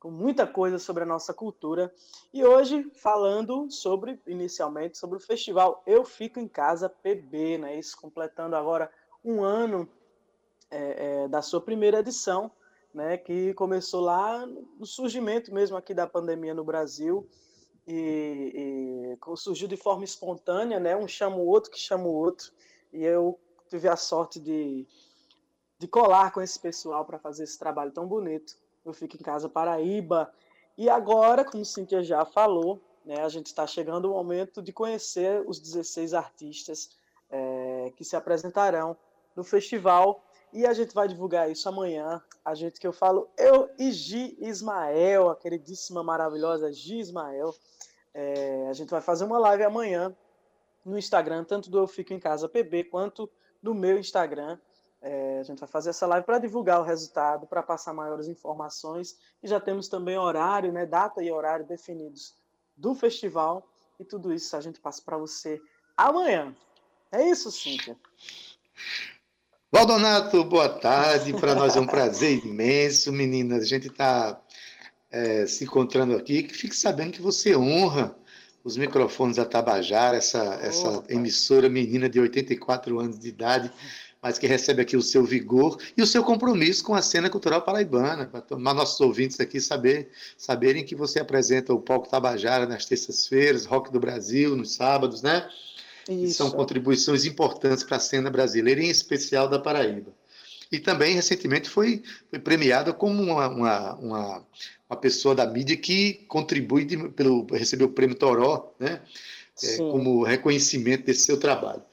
com 0.05 0.11
muita 0.11 0.45
coisa 0.45 0.77
sobre 0.77 1.01
a 1.01 1.05
nossa 1.07 1.33
cultura. 1.33 1.91
E 2.31 2.45
hoje 2.45 2.87
falando 2.93 3.71
sobre, 3.71 4.21
inicialmente, 4.27 4.99
sobre 4.99 5.17
o 5.17 5.19
festival 5.19 5.81
Eu 5.83 6.05
Fico 6.05 6.39
em 6.39 6.47
Casa 6.47 6.87
PB, 6.87 7.57
né? 7.57 7.79
Isso 7.79 7.99
completando 7.99 8.55
agora 8.55 8.91
um 9.23 9.43
ano 9.43 9.89
é, 10.69 11.23
é, 11.23 11.27
da 11.27 11.41
sua 11.41 11.59
primeira 11.59 12.01
edição, 12.01 12.51
né? 12.93 13.17
Que 13.17 13.51
começou 13.55 13.99
lá 13.99 14.45
no 14.45 14.85
surgimento 14.85 15.51
mesmo 15.51 15.75
aqui 15.75 15.91
da 15.91 16.05
pandemia 16.05 16.53
no 16.53 16.63
Brasil 16.63 17.27
e, 17.87 19.17
e 19.17 19.35
surgiu 19.35 19.67
de 19.67 19.75
forma 19.75 20.03
espontânea, 20.03 20.79
né? 20.79 20.95
Um 20.95 21.07
chama 21.07 21.37
o 21.37 21.47
outro 21.47 21.71
que 21.71 21.79
chama 21.79 22.05
o 22.05 22.13
outro 22.13 22.51
e 22.93 23.03
eu 23.03 23.39
tive 23.67 23.87
a 23.87 23.95
sorte 23.95 24.39
de 24.39 24.87
de 25.79 25.87
colar 25.87 26.31
com 26.31 26.41
esse 26.41 26.59
pessoal 26.59 27.03
para 27.03 27.17
fazer 27.17 27.43
esse 27.43 27.57
trabalho 27.57 27.91
tão 27.91 28.07
bonito 28.07 28.55
eu 28.85 28.93
Fico 28.93 29.15
em 29.15 29.19
Casa 29.19 29.49
Paraíba. 29.49 30.31
E 30.77 30.89
agora, 30.89 31.43
como 31.43 31.65
Cíntia 31.65 32.03
já 32.03 32.23
falou, 32.25 32.81
né, 33.05 33.21
a 33.21 33.29
gente 33.29 33.47
está 33.47 33.65
chegando 33.65 34.05
o 34.05 34.13
momento 34.13 34.61
de 34.61 34.71
conhecer 34.71 35.43
os 35.47 35.59
16 35.59 36.13
artistas 36.13 36.89
é, 37.29 37.91
que 37.95 38.03
se 38.03 38.15
apresentarão 38.15 38.95
no 39.35 39.43
festival. 39.43 40.23
E 40.53 40.65
a 40.65 40.73
gente 40.73 40.93
vai 40.93 41.07
divulgar 41.07 41.51
isso 41.51 41.67
amanhã. 41.67 42.21
A 42.43 42.55
gente 42.55 42.79
que 42.79 42.87
eu 42.87 42.93
falo, 42.93 43.29
eu 43.37 43.69
e 43.77 43.91
Gi 43.91 44.37
Ismael, 44.39 45.29
a 45.29 45.35
queridíssima, 45.35 46.03
maravilhosa 46.03 46.71
Gi 46.71 46.99
Ismael. 46.99 47.53
É, 48.13 48.67
a 48.69 48.73
gente 48.73 48.89
vai 48.89 49.01
fazer 49.01 49.25
uma 49.25 49.37
live 49.37 49.63
amanhã 49.63 50.15
no 50.85 50.97
Instagram, 50.97 51.43
tanto 51.43 51.69
do 51.69 51.79
Eu 51.79 51.87
Fico 51.87 52.13
em 52.13 52.19
Casa 52.19 52.47
PB 52.47 52.85
quanto 52.85 53.29
do 53.61 53.73
meu 53.73 53.97
Instagram. 53.97 54.57
É, 55.07 55.37
a 55.39 55.43
gente 55.43 55.59
vai 55.59 55.69
fazer 55.69 55.91
essa 55.91 56.07
live 56.07 56.25
para 56.25 56.39
divulgar 56.39 56.81
o 56.81 56.83
resultado, 56.83 57.45
para 57.45 57.61
passar 57.61 57.93
maiores 57.93 58.27
informações. 58.27 59.15
E 59.43 59.47
já 59.47 59.59
temos 59.59 59.87
também 59.87 60.17
horário, 60.17 60.71
né, 60.71 60.83
data 60.83 61.21
e 61.21 61.31
horário 61.31 61.63
definidos 61.63 62.33
do 62.75 62.95
festival. 62.95 63.69
E 63.99 64.03
tudo 64.03 64.33
isso 64.33 64.57
a 64.57 64.61
gente 64.61 64.79
passa 64.79 65.03
para 65.03 65.15
você 65.15 65.61
amanhã. 65.95 66.55
É 67.11 67.21
isso, 67.29 67.51
Cíntia. 67.51 67.95
Valdonato, 69.71 70.43
boa 70.43 70.69
tarde. 70.69 71.39
Para 71.39 71.53
nós 71.53 71.75
é 71.75 71.79
um 71.79 71.85
prazer 71.85 72.43
imenso, 72.43 73.11
meninas. 73.11 73.61
A 73.61 73.67
gente 73.67 73.89
está 73.89 74.41
é, 75.11 75.45
se 75.45 75.65
encontrando 75.65 76.15
aqui. 76.15 76.41
Que 76.41 76.55
fique 76.55 76.75
sabendo 76.75 77.13
que 77.13 77.21
você 77.21 77.55
honra 77.55 78.15
os 78.63 78.75
microfones 78.75 79.37
da 79.37 79.45
Tabajara, 79.45 80.17
essa, 80.17 80.55
essa 80.63 81.03
emissora 81.07 81.69
menina 81.69 82.09
de 82.09 82.19
84 82.19 82.99
anos 82.99 83.19
de 83.19 83.29
idade 83.29 83.71
mas 84.25 84.39
que 84.39 84.47
recebe 84.47 84.81
aqui 84.81 84.97
o 84.97 85.03
seu 85.03 85.23
vigor 85.23 85.79
e 85.95 86.01
o 86.01 86.07
seu 86.07 86.23
compromisso 86.23 86.83
com 86.83 86.95
a 86.95 87.01
cena 87.03 87.29
cultural 87.29 87.61
paraibana, 87.61 88.25
para 88.25 88.41
tomar 88.41 88.73
nossos 88.73 88.99
ouvintes 88.99 89.39
aqui 89.39 89.61
saber, 89.61 90.09
saberem 90.35 90.83
que 90.83 90.95
você 90.95 91.19
apresenta 91.19 91.71
o 91.71 91.79
Palco 91.79 92.09
Tabajara 92.09 92.65
nas 92.65 92.87
terças-feiras, 92.87 93.67
Rock 93.67 93.91
do 93.91 93.99
Brasil 93.99 94.55
nos 94.55 94.73
sábados, 94.73 95.21
né? 95.21 95.47
São 96.29 96.49
contribuições 96.49 97.23
importantes 97.23 97.83
para 97.83 97.97
a 97.97 97.99
cena 97.99 98.31
brasileira, 98.31 98.81
em 98.81 98.89
especial 98.89 99.47
da 99.47 99.59
Paraíba. 99.59 100.11
E 100.71 100.79
também, 100.79 101.13
recentemente, 101.13 101.69
foi, 101.69 102.01
foi 102.27 102.39
premiada 102.39 102.91
como 102.93 103.21
uma, 103.21 103.47
uma, 103.47 103.93
uma, 103.93 104.47
uma, 104.89 104.97
pessoa 104.97 105.35
da 105.35 105.45
mídia 105.45 105.77
que 105.77 106.25
contribui 106.27 106.83
de, 106.83 106.97
pelo 107.09 107.45
recebeu 107.51 107.85
o 107.85 107.91
prêmio 107.91 108.15
Toró, 108.15 108.73
né? 108.79 109.01
É, 109.63 109.77
como 109.77 110.23
reconhecimento 110.23 111.05
desse 111.05 111.25
seu 111.25 111.39
trabalho. 111.39 111.83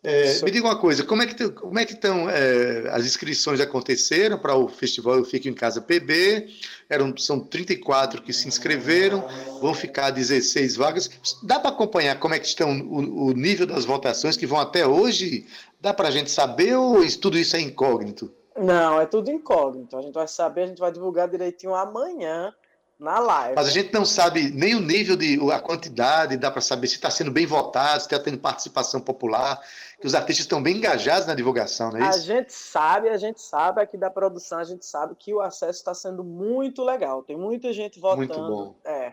É, 0.00 0.40
me 0.44 0.50
diga 0.52 0.64
uma 0.64 0.78
coisa, 0.78 1.02
como 1.02 1.22
é 1.22 1.26
que 1.26 1.48
como 1.50 1.76
é 1.76 1.84
que 1.84 1.92
estão 1.92 2.30
é, 2.30 2.88
as 2.90 3.04
inscrições 3.04 3.60
aconteceram 3.60 4.38
para 4.38 4.54
o 4.54 4.68
festival 4.68 5.16
Eu 5.16 5.24
Fico 5.24 5.48
em 5.48 5.52
Casa 5.54 5.80
PB? 5.80 6.48
Eram 6.88 7.16
são 7.16 7.40
34 7.40 8.22
que 8.22 8.32
se 8.32 8.46
inscreveram, 8.46 9.26
vão 9.60 9.74
ficar 9.74 10.10
16 10.10 10.76
vagas. 10.76 11.10
Dá 11.42 11.58
para 11.58 11.70
acompanhar 11.70 12.18
como 12.20 12.32
é 12.32 12.38
que 12.38 12.46
estão 12.46 12.80
o, 12.80 13.26
o, 13.26 13.32
nível 13.32 13.66
das 13.66 13.84
votações 13.84 14.36
que 14.36 14.46
vão 14.46 14.60
até 14.60 14.86
hoje? 14.86 15.46
Dá 15.80 15.92
para 15.92 16.08
a 16.08 16.12
gente 16.12 16.30
saber 16.30 16.76
ou 16.76 17.00
tudo 17.18 17.36
isso 17.36 17.56
é 17.56 17.60
incógnito? 17.60 18.32
Não, 18.56 19.00
é 19.00 19.06
tudo 19.06 19.32
incógnito. 19.32 19.96
A 19.96 20.02
gente 20.02 20.14
vai 20.14 20.28
saber, 20.28 20.62
a 20.62 20.66
gente 20.68 20.78
vai 20.80 20.92
divulgar 20.92 21.28
direitinho 21.28 21.74
amanhã 21.74 22.54
na 22.98 23.18
live. 23.20 23.54
Mas 23.54 23.68
a 23.68 23.70
gente 23.70 23.92
não 23.92 24.04
sabe 24.04 24.50
nem 24.50 24.74
o 24.74 24.80
nível 24.80 25.16
de 25.16 25.38
a 25.52 25.60
quantidade, 25.60 26.36
dá 26.36 26.50
para 26.50 26.60
saber 26.60 26.88
se 26.88 26.96
está 26.96 27.10
sendo 27.10 27.30
bem 27.30 27.46
votado, 27.46 28.00
se 28.00 28.06
está 28.06 28.18
tendo 28.18 28.38
participação 28.38 29.00
popular, 29.00 29.60
que 30.00 30.06
os 30.06 30.14
artistas 30.14 30.44
estão 30.44 30.62
bem 30.62 30.76
engajados 30.76 31.26
na 31.26 31.34
divulgação, 31.34 31.92
não 31.92 32.04
é 32.04 32.10
isso? 32.10 32.18
A 32.18 32.22
gente 32.22 32.52
sabe, 32.52 33.08
a 33.08 33.16
gente 33.16 33.40
sabe 33.40 33.80
aqui 33.80 33.96
da 33.96 34.10
produção, 34.10 34.58
a 34.58 34.64
gente 34.64 34.84
sabe 34.84 35.14
que 35.14 35.32
o 35.32 35.40
acesso 35.40 35.78
está 35.78 35.94
sendo 35.94 36.24
muito 36.24 36.82
legal. 36.84 37.22
Tem 37.22 37.36
muita 37.36 37.72
gente 37.72 38.00
votando. 38.00 38.18
Muito 38.18 38.36
bom. 38.36 38.74
É. 38.84 39.12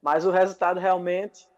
Mas 0.00 0.24
o 0.24 0.30
resultado 0.30 0.78
realmente 0.78 1.48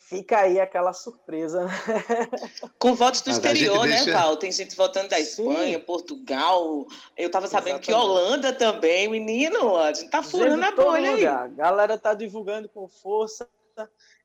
fica 0.00 0.40
aí 0.40 0.58
aquela 0.58 0.92
surpresa. 0.92 1.64
Né? 1.64 1.72
Com 2.78 2.94
votos 2.94 3.20
do 3.20 3.28
Mas 3.28 3.36
exterior, 3.36 3.86
né, 3.86 3.96
deixa... 3.96 4.12
Val? 4.12 4.36
Tem 4.36 4.50
gente 4.50 4.74
votando 4.74 5.08
da 5.08 5.20
Espanha, 5.20 5.78
Sim. 5.78 5.84
Portugal. 5.84 6.86
Eu 7.16 7.26
estava 7.26 7.46
sabendo 7.46 7.76
Exatamente. 7.76 7.86
que 7.86 7.92
Holanda 7.92 8.52
também, 8.52 9.08
menino, 9.08 9.76
a 9.76 9.92
gente 9.92 10.10
tá 10.10 10.22
furando 10.22 10.64
a 10.64 10.72
bolha 10.72 11.12
aí. 11.12 11.26
A 11.26 11.46
galera 11.46 11.96
tá 11.96 12.14
divulgando 12.14 12.68
com 12.68 12.88
força 12.88 13.48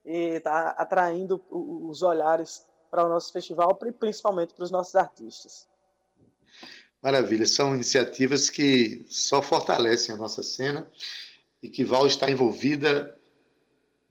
e 0.03 0.39
tá 0.39 0.69
atraindo 0.77 1.43
os 1.51 2.01
olhares 2.01 2.65
para 2.89 3.05
o 3.05 3.09
nosso 3.09 3.31
festival, 3.31 3.75
principalmente 3.99 4.53
para 4.53 4.63
os 4.63 4.71
nossos 4.71 4.95
artistas. 4.95 5.67
Maravilha, 7.01 7.45
são 7.45 7.75
iniciativas 7.75 8.49
que 8.49 9.05
só 9.07 9.41
fortalecem 9.41 10.15
a 10.15 10.17
nossa 10.17 10.41
cena 10.41 10.89
e 11.61 11.69
que 11.69 11.83
Val 11.83 12.07
está 12.07 12.31
envolvida 12.31 13.15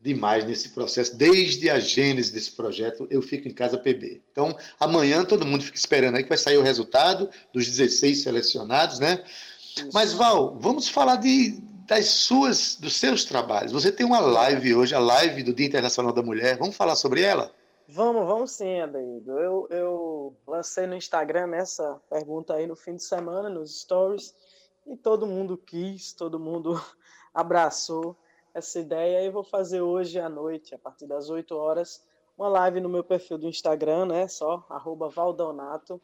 demais 0.04 0.44
nesse 0.44 0.68
processo, 0.68 1.16
desde 1.16 1.70
a 1.70 1.80
gênese 1.80 2.30
desse 2.30 2.52
projeto, 2.52 3.06
Eu 3.10 3.22
Fico 3.22 3.48
em 3.48 3.54
Casa 3.54 3.78
PB. 3.78 4.20
Então, 4.30 4.54
amanhã 4.78 5.24
todo 5.24 5.46
mundo 5.46 5.64
fica 5.64 5.78
esperando 5.78 6.16
aí 6.16 6.22
que 6.22 6.28
vai 6.28 6.36
sair 6.36 6.58
o 6.58 6.62
resultado 6.62 7.30
dos 7.54 7.66
16 7.66 8.22
selecionados, 8.22 8.98
né? 8.98 9.24
Isso. 9.74 9.88
Mas, 9.94 10.12
Val, 10.12 10.58
vamos 10.60 10.90
falar 10.90 11.16
de, 11.16 11.58
das 11.86 12.04
suas, 12.04 12.76
dos 12.76 12.96
seus 12.96 13.24
trabalhos. 13.24 13.72
Você 13.72 13.90
tem 13.90 14.04
uma 14.04 14.20
live 14.20 14.74
hoje, 14.74 14.94
a 14.94 14.98
live 14.98 15.42
do 15.42 15.54
Dia 15.54 15.66
Internacional 15.66 16.12
da 16.12 16.22
Mulher. 16.22 16.58
Vamos 16.58 16.76
falar 16.76 16.96
sobre 16.96 17.22
ela? 17.22 17.50
Vamos, 17.88 18.26
vamos 18.26 18.50
sim, 18.50 18.80
Adaildo. 18.80 19.38
Eu, 19.38 19.66
eu 19.70 20.36
lancei 20.46 20.86
no 20.86 20.94
Instagram 20.94 21.54
essa 21.54 21.98
pergunta 22.10 22.52
aí 22.52 22.66
no 22.66 22.76
fim 22.76 22.94
de 22.94 23.02
semana, 23.02 23.48
nos 23.48 23.80
stories, 23.80 24.34
e 24.86 24.98
todo 24.98 25.26
mundo 25.26 25.56
quis, 25.56 26.12
todo 26.12 26.38
mundo 26.38 26.78
abraçou 27.32 28.14
essa 28.54 28.78
ideia 28.78 29.22
e 29.22 29.30
vou 29.30 29.42
fazer 29.42 29.80
hoje 29.80 30.20
à 30.20 30.28
noite, 30.28 30.74
a 30.74 30.78
partir 30.78 31.06
das 31.06 31.28
8 31.28 31.54
horas, 31.56 32.02
uma 32.38 32.48
live 32.48 32.80
no 32.80 32.88
meu 32.88 33.02
perfil 33.02 33.36
do 33.36 33.48
Instagram, 33.48 34.06
né? 34.06 34.28
Só, 34.28 34.64
arroba 34.70 35.08
Valdonato. 35.08 36.00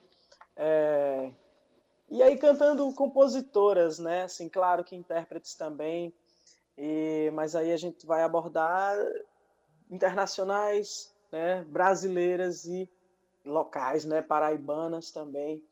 É... 0.56 1.30
E 2.08 2.20
aí 2.22 2.36
cantando 2.36 2.92
compositoras, 2.92 4.00
né? 4.00 4.24
Assim, 4.24 4.48
claro 4.48 4.82
que 4.82 4.96
intérpretes 4.96 5.54
também. 5.54 6.12
E... 6.76 7.30
Mas 7.34 7.54
aí 7.54 7.72
a 7.72 7.76
gente 7.76 8.04
vai 8.04 8.22
abordar 8.22 8.96
internacionais, 9.88 11.14
né? 11.30 11.64
brasileiras 11.68 12.64
e 12.64 12.90
locais, 13.44 14.04
né? 14.04 14.22
Paraibanas 14.22 15.12
também. 15.12 15.62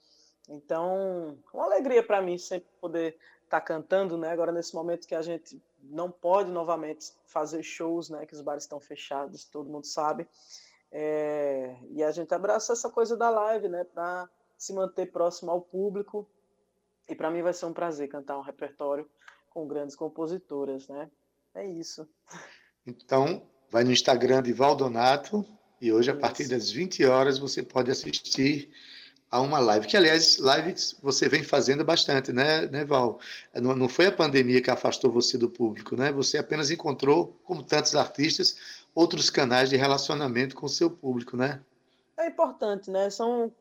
Então, 0.49 1.37
uma 1.53 1.65
alegria 1.65 2.03
para 2.03 2.23
mim 2.23 2.39
sempre 2.39 2.69
poder 2.81 3.17
estar 3.45 3.61
tá 3.61 3.61
cantando, 3.61 4.17
né? 4.17 4.31
Agora 4.31 4.53
nesse 4.53 4.75
momento 4.75 5.07
que 5.07 5.15
a 5.15 5.23
gente 5.23 5.61
não 5.91 6.11
pode 6.11 6.51
novamente 6.51 7.13
fazer 7.27 7.63
shows, 7.63 8.11
né? 8.11 8.27
Que 8.27 8.35
os 8.35 8.41
bares 8.41 8.65
estão 8.65 8.81
fechados, 8.81 9.45
todo 9.45 9.71
mundo 9.71 9.87
sabe. 9.87 10.27
É, 10.91 11.77
e 11.91 12.03
a 12.03 12.11
gente 12.11 12.33
abraça 12.35 12.73
essa 12.73 12.91
coisa 12.91 13.17
da 13.17 13.31
live, 13.31 13.69
né? 13.69 13.85
Para 13.85 14.29
se 14.57 14.73
manter 14.73 15.13
próximo 15.13 15.51
ao 15.51 15.61
público. 15.61 16.29
E 17.09 17.15
para 17.15 17.31
mim 17.31 17.43
vai 17.43 17.53
ser 17.53 17.67
um 17.67 17.73
prazer 17.73 18.09
cantar 18.09 18.39
um 18.39 18.43
repertório 18.43 19.09
com 19.51 19.67
grandes 19.67 19.97
compositoras, 19.97 20.89
né? 20.89 21.11
É 21.55 21.67
isso. 21.67 22.09
Então, 22.87 23.43
vai 23.71 23.85
no 23.85 23.93
Instagram 23.93 24.43
de 24.43 24.53
Valdonato 24.53 25.45
e 25.81 25.93
hoje, 25.93 26.11
a 26.11 26.17
partir 26.17 26.49
das 26.49 26.71
20 26.71 27.05
horas, 27.05 27.39
você 27.39 27.63
pode 27.63 27.91
assistir 27.91 28.71
a 29.31 29.41
uma 29.41 29.59
live, 29.59 29.87
que 29.87 29.97
aliás, 29.97 30.39
lives 30.39 30.97
você 31.03 31.29
vem 31.29 31.43
fazendo 31.43 31.85
bastante, 31.85 32.33
né, 32.33 32.67
né 32.67 32.85
Val? 32.85 33.21
Não, 33.55 33.77
não 33.77 33.89
foi 33.89 34.07
a 34.07 34.13
pandemia 34.13 34.63
que 34.63 34.71
afastou 34.71 35.13
você 35.13 35.37
do 35.37 35.51
público, 35.51 35.97
né? 35.97 36.11
Você 36.13 36.39
apenas 36.39 36.71
encontrou, 36.71 37.39
como 37.45 37.63
tantos 37.63 37.95
artistas, 37.95 38.57
outros 38.95 39.29
canais 39.29 39.69
de 39.69 39.77
relacionamento 39.77 40.57
com 40.57 40.67
o 40.67 40.69
seu 40.69 40.91
público, 40.91 41.37
né? 41.37 41.61
É 42.17 42.27
importante, 42.27 42.91
né? 42.91 43.11
São 43.11 43.53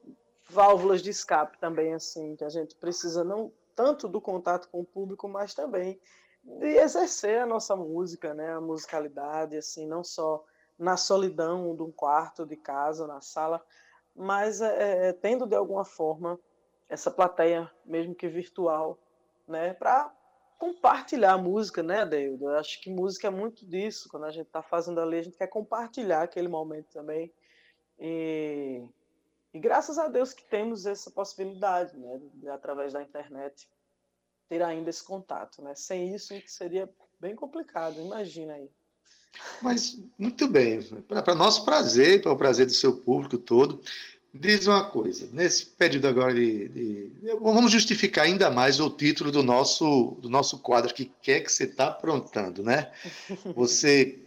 válvulas 0.50 1.02
de 1.02 1.10
escape 1.10 1.58
também, 1.60 1.94
assim, 1.94 2.36
que 2.36 2.44
a 2.44 2.50
gente 2.50 2.74
precisa 2.76 3.24
não 3.24 3.52
tanto 3.76 4.08
do 4.08 4.22
contato 4.22 4.70
com 4.70 4.80
o 4.80 4.86
público, 4.86 5.28
mas 5.28 5.54
também 5.54 6.00
de 6.44 6.78
exercer 6.78 7.42
a 7.42 7.46
nossa 7.46 7.76
música, 7.76 8.34
né? 8.34 8.54
A 8.54 8.62
musicalidade, 8.62 9.58
assim, 9.58 9.86
não 9.86 10.04
só 10.04 10.44
na 10.80 10.96
solidão 10.96 11.76
de 11.76 11.84
um 11.84 11.92
quarto 11.92 12.46
de 12.46 12.56
casa, 12.56 13.06
na 13.06 13.20
sala, 13.20 13.62
mas 14.18 14.62
é, 14.62 15.10
é, 15.10 15.14
tendo 15.14 15.46
de 15.46 15.56
alguma 15.56 15.86
forma 15.86 16.40
essa 16.90 17.12
plateia, 17.12 17.70
mesmo 17.86 18.16
que 18.16 18.28
virtual, 18.28 18.98
né, 19.48 19.74
para 19.74 20.12
compartilhar 20.58 21.34
a 21.34 21.38
música, 21.38 21.84
né, 21.84 22.02
Adeildo? 22.02 22.46
Eu 22.46 22.58
acho 22.58 22.82
que 22.82 22.90
música 22.90 23.28
é 23.28 23.30
muito 23.30 23.66
disso. 23.66 24.10
Quando 24.10 24.26
a 24.26 24.32
gente 24.32 24.48
está 24.48 24.64
fazendo 24.64 25.00
ali, 25.00 25.20
a 25.20 25.22
gente 25.22 25.38
quer 25.38 25.48
compartilhar 25.48 26.24
aquele 26.24 26.48
momento 26.48 26.88
também. 26.92 27.32
E, 28.00 28.90
e 29.54 29.60
graças 29.60 30.00
a 30.00 30.08
Deus 30.08 30.34
que 30.34 30.44
temos 30.46 30.86
essa 30.86 31.12
possibilidade, 31.12 31.96
né, 31.96 32.20
de, 32.34 32.50
através 32.50 32.94
da 32.94 33.04
internet, 33.04 33.70
ter 34.50 34.64
ainda 34.64 34.90
esse 34.90 35.04
contato, 35.04 35.62
né? 35.62 35.76
Sem 35.76 36.16
isso 36.16 36.34
seria 36.48 36.90
bem 37.20 37.36
complicado, 37.36 38.00
imagina 38.00 38.54
aí. 38.54 38.72
Mas, 39.62 39.98
muito 40.18 40.48
bem, 40.48 40.82
para 41.08 41.36
nosso 41.36 41.66
prazer, 41.66 42.22
para 42.22 42.32
o 42.32 42.38
prazer 42.38 42.66
do 42.66 42.74
seu 42.74 42.94
público 42.94 43.38
todo, 43.38 43.82
diz 44.34 44.68
uma 44.68 44.84
coisa, 44.86 45.28
nesse 45.32 45.66
período 45.66 46.08
agora 46.08 46.34
de, 46.34 46.68
de, 46.70 47.12
Vamos 47.42 47.72
justificar 47.72 48.26
ainda 48.26 48.50
mais 48.50 48.80
o 48.80 48.90
título 48.90 49.32
do 49.32 49.42
nosso, 49.42 50.18
do 50.22 50.30
nosso 50.30 50.60
quadro, 50.60 50.94
que 50.94 51.12
quer 51.22 51.42
que 51.42 51.52
você 51.52 51.64
está 51.64 51.88
aprontando, 51.88 52.64
né? 52.64 52.92
Você 53.56 54.20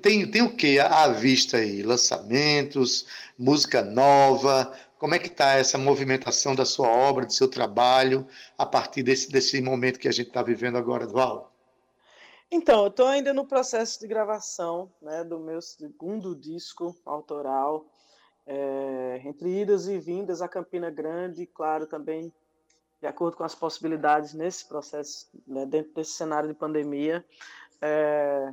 tem, 0.00 0.26
tem 0.26 0.42
o 0.42 0.54
que 0.54 0.78
à 0.78 1.08
vista 1.08 1.58
aí? 1.58 1.82
Lançamentos, 1.82 3.06
música 3.38 3.82
nova, 3.82 4.76
como 4.98 5.14
é 5.14 5.18
que 5.18 5.28
está 5.28 5.54
essa 5.54 5.78
movimentação 5.78 6.54
da 6.54 6.64
sua 6.64 6.88
obra, 6.88 7.26
do 7.26 7.32
seu 7.32 7.48
trabalho, 7.48 8.26
a 8.56 8.66
partir 8.66 9.02
desse, 9.02 9.30
desse 9.30 9.60
momento 9.60 9.98
que 9.98 10.08
a 10.08 10.12
gente 10.12 10.28
está 10.28 10.42
vivendo 10.42 10.76
agora, 10.78 11.06
Val? 11.06 11.51
Então, 12.54 12.82
eu 12.82 12.88
estou 12.88 13.06
ainda 13.06 13.32
no 13.32 13.46
processo 13.46 13.98
de 13.98 14.06
gravação 14.06 14.92
né, 15.00 15.24
do 15.24 15.40
meu 15.40 15.62
segundo 15.62 16.36
disco 16.36 16.94
autoral, 17.02 17.86
é, 18.46 19.22
entre 19.24 19.62
idas 19.62 19.88
e 19.88 19.98
vindas 19.98 20.42
a 20.42 20.48
Campina 20.48 20.90
Grande, 20.90 21.46
claro, 21.46 21.86
também 21.86 22.30
de 23.00 23.06
acordo 23.06 23.38
com 23.38 23.42
as 23.42 23.54
possibilidades 23.54 24.34
nesse 24.34 24.68
processo, 24.68 25.30
né, 25.46 25.64
dentro 25.64 25.94
desse 25.94 26.10
cenário 26.12 26.46
de 26.46 26.54
pandemia. 26.54 27.24
É, 27.80 28.52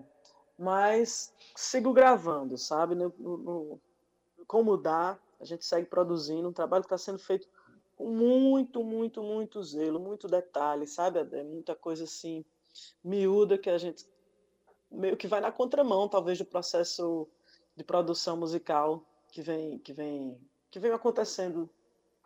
mas 0.57 1.33
sigo 1.53 1.91
gravando, 1.91 2.57
sabe? 2.57 2.95
No, 2.95 3.13
no, 3.19 3.81
como 4.47 4.77
dá, 4.77 5.19
a 5.41 5.43
gente 5.43 5.65
segue 5.65 5.87
produzindo 5.87 6.47
um 6.47 6.53
trabalho 6.53 6.83
que 6.83 6.87
está 6.87 6.97
sendo 6.97 7.19
feito 7.19 7.49
com 7.97 8.09
muito, 8.09 8.81
muito, 8.81 9.21
muito 9.21 9.61
zelo, 9.61 9.99
muito 9.99 10.25
detalhe, 10.25 10.87
sabe? 10.87 11.19
É 11.19 11.43
muita 11.43 11.75
coisa 11.75 12.05
assim 12.05 12.45
miúda 13.03 13.57
que 13.57 13.69
a 13.69 13.77
gente 13.77 14.05
meio 14.91 15.15
que 15.15 15.27
vai 15.27 15.39
na 15.39 15.51
contramão, 15.51 16.07
talvez, 16.07 16.37
do 16.37 16.45
processo 16.45 17.27
de 17.75 17.83
produção 17.83 18.35
musical 18.35 19.03
que 19.31 19.41
vem, 19.41 19.77
que 19.79 19.93
vem, 19.93 20.37
que 20.71 20.79
vem 20.79 20.91
acontecendo 20.91 21.69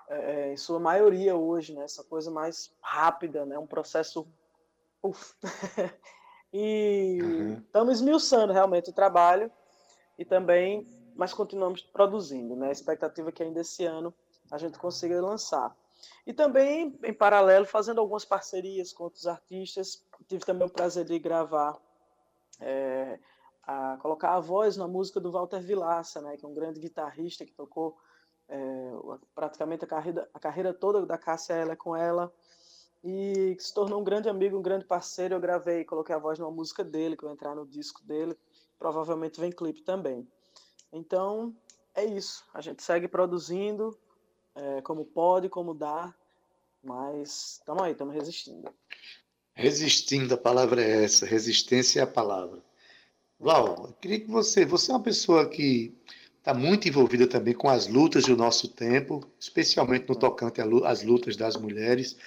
é, 0.08 0.54
em 0.54 0.58
sua 0.58 0.80
maioria 0.80 1.36
hoje, 1.36 1.74
né? 1.74 1.84
Essa 1.84 2.04
coisa 2.04 2.32
mais 2.32 2.74
rápida, 2.82 3.46
né? 3.46 3.58
Um 3.58 3.68
processo 3.68 4.28
uf. 5.02 5.36
e 6.54 7.20
uhum. 7.22 7.54
estamos 7.54 7.96
esmiuçando 7.96 8.54
realmente 8.54 8.89
o 8.89 8.94
trabalho 8.94 9.52
e 10.18 10.24
também, 10.24 10.88
mas 11.16 11.34
continuamos 11.34 11.82
produzindo, 11.82 12.56
né? 12.56 12.70
A 12.70 12.72
expectativa 12.72 13.30
é 13.30 13.32
que 13.32 13.44
ainda 13.44 13.62
esse 13.62 13.86
ano 13.86 14.13
a 14.52 14.58
gente 14.58 14.78
consiga 14.78 15.22
lançar. 15.22 15.76
E 16.26 16.34
também, 16.34 16.98
em 17.04 17.13
paralelo, 17.13 17.66
fazendo 17.66 18.00
algumas 18.00 18.26
parcerias 18.26 18.94
com 18.94 19.06
outros 19.06 19.28
artistas. 19.28 20.06
Tive 20.28 20.46
também 20.46 20.68
o 20.68 20.72
prazer 20.72 21.06
de 21.06 21.18
gravar, 21.20 21.78
é, 22.60 23.20
a, 23.63 23.98
colocar 24.02 24.36
a 24.36 24.39
voz 24.39 24.78
na 24.78 24.88
música 24.88 25.20
do 25.20 25.32
Walter 25.32 25.62
Vilaça, 25.62 26.22
né, 26.22 26.38
que 26.38 26.46
é 26.46 26.48
um 26.48 26.54
grande 26.54 26.80
guitarrista 26.80 27.46
que 27.46 27.54
tocou 27.54 27.98
é, 28.48 28.92
praticamente 29.34 29.86
a 29.86 29.88
carreira, 29.88 30.30
a 30.34 30.39
carreira 30.39 30.74
toda 30.74 31.06
da 31.06 31.18
Cássia 31.18 31.54
ela 31.54 31.74
é 31.74 31.76
com 31.76 31.96
ela 31.96 32.32
e 33.04 33.56
que 33.58 33.63
se 33.63 33.74
tornou 33.74 34.00
um 34.00 34.04
grande 34.04 34.30
amigo, 34.30 34.58
um 34.58 34.62
grande 34.62 34.86
parceiro. 34.86 35.36
Eu 35.36 35.39
gravei, 35.39 35.84
coloquei 35.84 36.16
a 36.16 36.20
voz 36.20 36.39
numa 36.39 36.52
música 36.52 36.84
dele, 36.84 37.18
que 37.18 37.24
vai 37.24 37.34
entrar 37.34 37.54
no 37.54 37.66
disco 37.66 38.02
dele. 38.04 38.38
Provavelmente 38.80 39.39
vem 39.39 39.52
clipe 39.52 39.82
também. 39.82 40.28
Então, 40.92 41.54
é 41.94 42.06
isso. 42.06 42.46
A 42.54 42.62
gente 42.62 42.82
segue 42.82 43.08
produzindo, 43.08 43.98
é, 44.56 44.82
como 44.82 45.06
pode, 45.06 45.50
como 45.50 45.74
dá, 45.74 46.13
mas 46.84 47.60
estamos 47.60 47.84
aí, 47.84 47.92
estamos 47.92 48.13
resistindo. 48.13 48.70
Resistindo, 49.56 50.34
a 50.34 50.38
palavra 50.38 50.84
é 50.84 51.04
essa, 51.04 51.26
resistência 51.26 52.00
é 52.00 52.04
a 52.04 52.08
palavra. 52.08 52.60
Val, 53.39 53.88
eu 53.88 53.94
queria 54.02 54.20
que 54.20 54.30
você, 54.30 54.66
você 54.66 54.92
é 54.92 54.96
uma 54.96 55.04
pessoa 55.04 55.48
que 55.48 55.94
está 56.38 56.54
muito 56.54 56.88
envolvida 56.88 57.28
também 57.28 57.54
com 57.54 57.70
as 57.70 57.88
lutas 57.88 58.26
do 58.26 58.36
nosso 58.36 58.68
tempo, 58.68 59.26
especialmente 59.39 60.08
no 60.10 60.16
tocante 60.16 60.62
às 60.62 61.04
lutas 61.04 61.36
das 61.36 61.56
mulheres. 61.56 62.18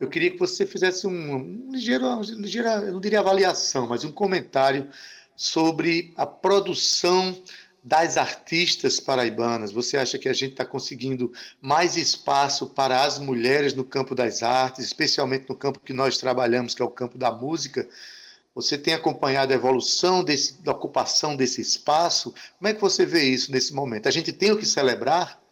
Eu 0.00 0.08
queria 0.08 0.30
que 0.30 0.38
você 0.38 0.66
fizesse 0.66 1.06
um, 1.06 1.34
um 1.34 1.70
ligeiro, 1.70 2.06
um 2.06 2.20
ligeira, 2.22 2.74
eu 2.76 2.92
não 2.92 3.00
diria 3.00 3.20
avaliação, 3.20 3.86
mas 3.86 4.04
um 4.04 4.10
comentário 4.10 4.90
sobre 5.36 6.12
a 6.16 6.26
produção 6.26 7.40
das 7.82 8.16
artistas 8.16 9.00
paraibanas? 9.00 9.72
Você 9.72 9.96
acha 9.96 10.18
que 10.18 10.28
a 10.28 10.32
gente 10.32 10.52
está 10.52 10.64
conseguindo 10.64 11.32
mais 11.60 11.96
espaço 11.96 12.68
para 12.70 13.02
as 13.02 13.18
mulheres 13.18 13.74
no 13.74 13.84
campo 13.84 14.14
das 14.14 14.42
artes, 14.42 14.84
especialmente 14.84 15.48
no 15.48 15.56
campo 15.56 15.80
que 15.80 15.92
nós 15.92 16.18
trabalhamos, 16.18 16.74
que 16.74 16.82
é 16.82 16.84
o 16.84 16.90
campo 16.90 17.18
da 17.18 17.32
música? 17.32 17.88
Você 18.54 18.76
tem 18.76 18.94
acompanhado 18.94 19.52
a 19.52 19.56
evolução 19.56 20.22
desse, 20.22 20.62
da 20.62 20.72
ocupação 20.72 21.34
desse 21.34 21.60
espaço? 21.60 22.34
Como 22.58 22.68
é 22.68 22.74
que 22.74 22.80
você 22.80 23.04
vê 23.04 23.24
isso 23.24 23.50
nesse 23.50 23.74
momento? 23.74 24.08
A 24.08 24.12
gente 24.12 24.32
tem 24.32 24.52
o 24.52 24.58
que 24.58 24.66
celebrar? 24.66 25.42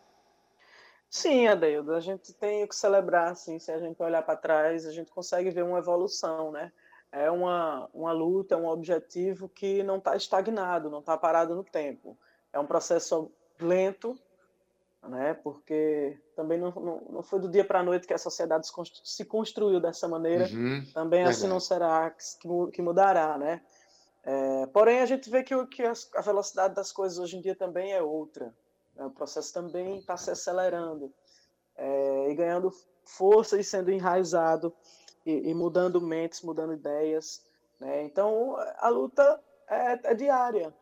Sim, 1.08 1.48
Adeildo, 1.48 1.92
a 1.94 2.00
gente 2.00 2.32
tem 2.34 2.62
o 2.62 2.68
que 2.68 2.76
celebrar, 2.76 3.34
sim. 3.34 3.58
Se 3.58 3.72
a 3.72 3.78
gente 3.78 4.00
olhar 4.00 4.22
para 4.22 4.36
trás, 4.36 4.86
a 4.86 4.92
gente 4.92 5.10
consegue 5.10 5.50
ver 5.50 5.64
uma 5.64 5.78
evolução, 5.78 6.52
né? 6.52 6.70
É 7.12 7.30
uma, 7.30 7.88
uma 7.92 8.12
luta, 8.12 8.54
é 8.54 8.58
um 8.58 8.68
objetivo 8.68 9.48
que 9.48 9.82
não 9.82 9.98
está 9.98 10.16
estagnado, 10.16 10.90
não 10.90 11.00
está 11.00 11.16
parado 11.16 11.54
no 11.54 11.64
tempo. 11.64 12.16
É 12.52 12.58
um 12.58 12.66
processo 12.66 13.30
lento, 13.60 14.18
né? 15.02 15.34
porque 15.34 16.18
também 16.36 16.58
não, 16.58 16.70
não, 16.70 17.00
não 17.10 17.22
foi 17.22 17.40
do 17.40 17.48
dia 17.48 17.64
para 17.64 17.80
a 17.80 17.82
noite 17.82 18.06
que 18.06 18.14
a 18.14 18.18
sociedade 18.18 18.66
se 19.04 19.24
construiu 19.24 19.80
dessa 19.80 20.06
maneira, 20.06 20.46
uhum, 20.46 20.84
também 20.94 21.24
assim 21.24 21.48
não 21.48 21.60
será 21.60 22.10
que, 22.10 22.48
que 22.72 22.82
mudará. 22.82 23.36
Né? 23.36 23.60
É, 24.22 24.66
porém, 24.66 25.00
a 25.00 25.06
gente 25.06 25.28
vê 25.28 25.42
que, 25.42 25.66
que 25.66 25.82
a 25.82 26.20
velocidade 26.20 26.74
das 26.74 26.92
coisas 26.92 27.18
hoje 27.18 27.36
em 27.36 27.40
dia 27.40 27.56
também 27.56 27.92
é 27.92 28.02
outra. 28.02 28.54
Né? 28.94 29.04
O 29.04 29.10
processo 29.10 29.52
também 29.52 29.98
está 29.98 30.16
se 30.16 30.30
acelerando 30.30 31.12
é, 31.76 32.30
e 32.30 32.34
ganhando 32.34 32.70
força 33.04 33.58
e 33.58 33.64
sendo 33.64 33.90
enraizado 33.90 34.72
e, 35.38 35.50
e 35.50 35.54
mudando 35.54 36.00
mentes, 36.00 36.42
mudando 36.42 36.72
ideias. 36.72 37.44
Né? 37.78 38.02
Então, 38.04 38.56
a 38.78 38.88
luta 38.88 39.42
é, 39.68 39.98
é 40.04 40.14
diária. 40.14 40.74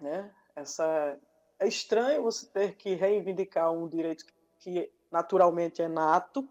Né? 0.00 0.30
Essa, 0.56 1.18
é 1.58 1.66
estranho 1.66 2.22
você 2.22 2.46
ter 2.46 2.76
que 2.76 2.94
reivindicar 2.94 3.72
um 3.72 3.88
direito 3.88 4.24
que 4.58 4.90
naturalmente 5.10 5.82
é 5.82 5.88
nato, 5.88 6.48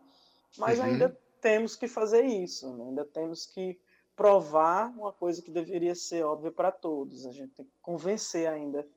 mas 0.58 0.80
uhum. 0.80 0.86
ainda 0.86 1.18
temos 1.42 1.76
que 1.76 1.88
fazer 1.88 2.22
isso, 2.24 2.72
né? 2.74 2.86
ainda 2.86 3.04
temos 3.06 3.46
que 3.46 3.80
provar 4.16 4.88
uma 4.96 5.12
coisa 5.12 5.42
que 5.42 5.52
deveria 5.52 5.96
ser 5.96 6.24
óbvia 6.24 6.52
para 6.52 6.72
todos. 6.72 7.26
A 7.26 7.32
gente 7.32 7.54
tem 7.54 7.66
que 7.66 7.74
convencer 7.82 8.48
ainda 8.48 8.88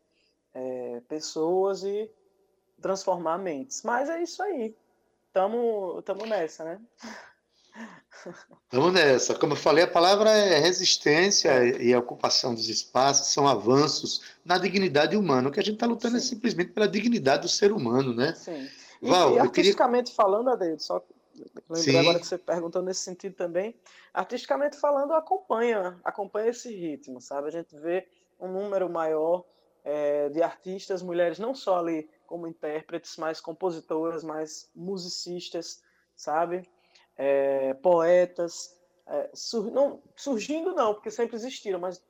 é, 0.52 1.00
pessoas 1.08 1.82
e 1.82 2.10
transformar 2.80 3.38
mentes. 3.38 3.82
Mas 3.82 4.08
é 4.08 4.22
isso 4.22 4.42
aí. 4.42 4.76
Tamo, 5.32 6.00
tamo 6.02 6.24
nessa, 6.26 6.64
né? 6.64 6.80
Vamos 8.72 8.92
nessa. 8.92 9.34
Como 9.34 9.52
eu 9.52 9.56
falei, 9.56 9.84
a 9.84 9.88
palavra 9.88 10.30
é 10.30 10.58
resistência 10.58 11.64
e 11.80 11.92
a 11.92 11.98
ocupação 11.98 12.54
dos 12.54 12.68
espaços 12.68 13.32
são 13.32 13.46
avanços 13.46 14.22
na 14.44 14.58
dignidade 14.58 15.16
humana. 15.16 15.48
O 15.48 15.52
que 15.52 15.60
a 15.60 15.62
gente 15.62 15.74
está 15.74 15.86
lutando 15.86 16.16
é 16.16 16.20
Sim. 16.20 16.26
é 16.26 16.28
simplesmente 16.30 16.72
pela 16.72 16.88
dignidade 16.88 17.42
do 17.42 17.48
ser 17.48 17.72
humano, 17.72 18.14
né? 18.14 18.34
Sim. 18.34 18.68
E, 19.00 19.08
Val, 19.08 19.34
e 19.34 19.38
artisticamente 19.38 20.10
queria... 20.10 20.16
falando, 20.16 20.50
Adeildo, 20.50 20.82
só 20.82 21.02
lembrei 21.68 21.92
Sim. 21.92 21.98
agora 21.98 22.18
que 22.18 22.26
você 22.26 22.38
perguntou 22.38 22.82
nesse 22.82 23.00
sentido 23.00 23.34
também, 23.34 23.74
artisticamente 24.12 24.76
falando, 24.76 25.12
acompanha, 25.12 25.98
acompanha 26.02 26.48
esse 26.48 26.74
ritmo, 26.74 27.20
sabe? 27.20 27.48
A 27.48 27.52
gente 27.52 27.76
vê 27.76 28.08
um 28.40 28.48
número 28.48 28.88
maior 28.88 29.44
é, 29.84 30.28
de 30.30 30.42
artistas, 30.42 31.02
mulheres, 31.02 31.38
não 31.38 31.54
só 31.54 31.78
ali 31.78 32.08
como 32.26 32.46
intérpretes, 32.46 33.16
mas 33.16 33.40
compositoras, 33.40 34.24
mas 34.24 34.68
musicistas, 34.74 35.82
sabe? 36.16 36.68
É, 37.16 37.74
poetas, 37.74 38.76
é, 39.06 39.30
sur, 39.32 39.70
não, 39.70 40.02
surgindo 40.14 40.74
não, 40.74 40.94
porque 40.94 41.10
sempre 41.10 41.36
existiram, 41.36 41.78
mas 41.78 42.02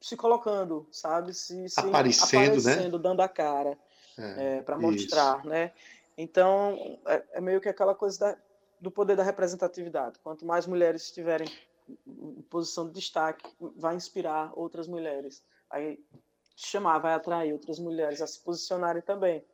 se 0.00 0.16
colocando, 0.16 0.86
sabe? 0.90 1.34
Se, 1.34 1.68
se 1.68 1.80
aparecendo, 1.80 2.42
né? 2.42 2.46
aparecendo 2.48 2.96
né? 2.96 3.02
dando 3.02 3.20
a 3.20 3.28
cara 3.28 3.78
é, 4.18 4.58
é 4.58 4.62
para 4.62 4.78
mostrar, 4.78 5.38
isso. 5.38 5.48
né? 5.48 5.72
Então, 6.16 6.98
é, 7.06 7.24
é, 7.32 7.40
meio 7.40 7.60
que 7.60 7.68
aquela 7.68 7.94
coisa 7.94 8.18
da, 8.18 8.38
do 8.80 8.90
poder 8.90 9.16
da 9.16 9.22
representatividade. 9.22 10.18
Quanto 10.20 10.46
mais 10.46 10.66
mulheres 10.66 11.02
estiverem 11.02 11.48
em 12.06 12.42
posição 12.42 12.86
de 12.86 12.94
destaque, 12.94 13.48
vai 13.76 13.94
inspirar 13.94 14.50
outras 14.54 14.86
mulheres. 14.86 15.42
Aí 15.70 16.02
chamar, 16.56 16.98
vai 16.98 17.12
atrair 17.12 17.52
outras 17.52 17.78
mulheres 17.78 18.22
a 18.22 18.26
se 18.26 18.40
posicionarem 18.40 19.02
também. 19.02 19.44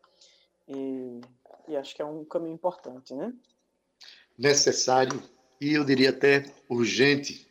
E, 0.69 1.21
e 1.69 1.77
acho 1.77 1.95
que 1.95 2.01
é 2.01 2.05
um 2.05 2.25
caminho 2.25 2.55
importante, 2.55 3.13
né? 3.15 3.33
Necessário 4.38 5.23
e 5.61 5.75
eu 5.75 5.85
diria 5.85 6.11
até 6.11 6.45
urgente. 6.68 7.47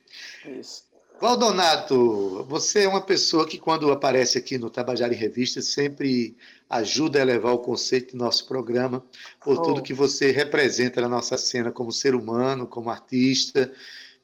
Isso. 0.45 0.83
Valdonato, 1.21 2.43
você 2.49 2.85
é 2.85 2.87
uma 2.87 2.99
pessoa 2.99 3.47
que, 3.47 3.59
quando 3.59 3.91
aparece 3.91 4.39
aqui 4.39 4.57
no 4.57 4.71
Tabajara 4.71 5.13
em 5.13 5.17
Revista, 5.17 5.61
sempre 5.61 6.35
ajuda 6.67 7.19
a 7.19 7.21
elevar 7.21 7.53
o 7.53 7.59
conceito 7.59 8.17
do 8.17 8.23
nosso 8.23 8.47
programa, 8.47 9.05
por 9.39 9.59
oh. 9.59 9.61
tudo 9.61 9.83
que 9.83 9.93
você 9.93 10.31
representa 10.31 10.99
na 10.99 11.07
nossa 11.07 11.37
cena 11.37 11.71
como 11.71 11.91
ser 11.91 12.15
humano, 12.15 12.65
como 12.65 12.89
artista 12.89 13.71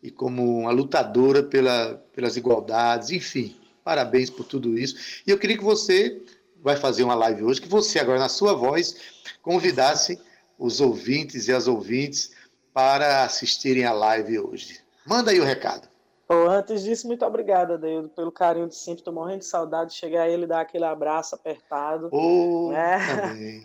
e 0.02 0.10
como 0.10 0.62
uma 0.62 0.72
lutadora 0.72 1.44
pela, 1.44 2.04
pelas 2.16 2.36
igualdades, 2.36 3.12
enfim. 3.12 3.56
Parabéns 3.84 4.32
por 4.32 4.46
tudo 4.46 4.76
isso. 4.76 5.22
E 5.28 5.30
eu 5.30 5.38
queria 5.38 5.58
que 5.58 5.64
você, 5.64 6.20
vai 6.64 6.76
fazer 6.76 7.04
uma 7.04 7.14
live 7.14 7.44
hoje, 7.44 7.62
que 7.62 7.70
você, 7.70 8.00
agora 8.00 8.18
na 8.18 8.28
sua 8.28 8.54
voz, 8.54 8.96
convidasse 9.44 10.20
os 10.58 10.82
ouvintes 10.82 11.48
e 11.48 11.54
as 11.54 11.68
ouvintes 11.68 12.32
para 12.78 13.24
assistirem 13.24 13.86
a 13.86 13.92
live 13.92 14.38
hoje. 14.38 14.86
Manda 15.04 15.32
aí 15.32 15.40
o 15.40 15.44
recado. 15.44 15.90
Oh, 16.30 16.48
antes 16.48 16.84
disso, 16.84 17.08
muito 17.08 17.26
obrigado, 17.26 17.74
Adeildo, 17.74 18.08
pelo 18.10 18.32
carinho 18.32 18.68
de 18.68 18.76
sempre. 18.76 19.00
Estou 19.00 19.12
morrendo 19.12 19.40
de 19.40 19.46
saudade 19.46 19.90
de 19.90 19.96
chegar 19.98 20.22
a 20.22 20.30
ele 20.30 20.44
e 20.44 20.48
dar 20.48 20.62
aquele 20.62 20.86
abraço 20.86 21.34
apertado. 21.34 22.08
Oh, 22.12 22.72
né? 22.72 23.00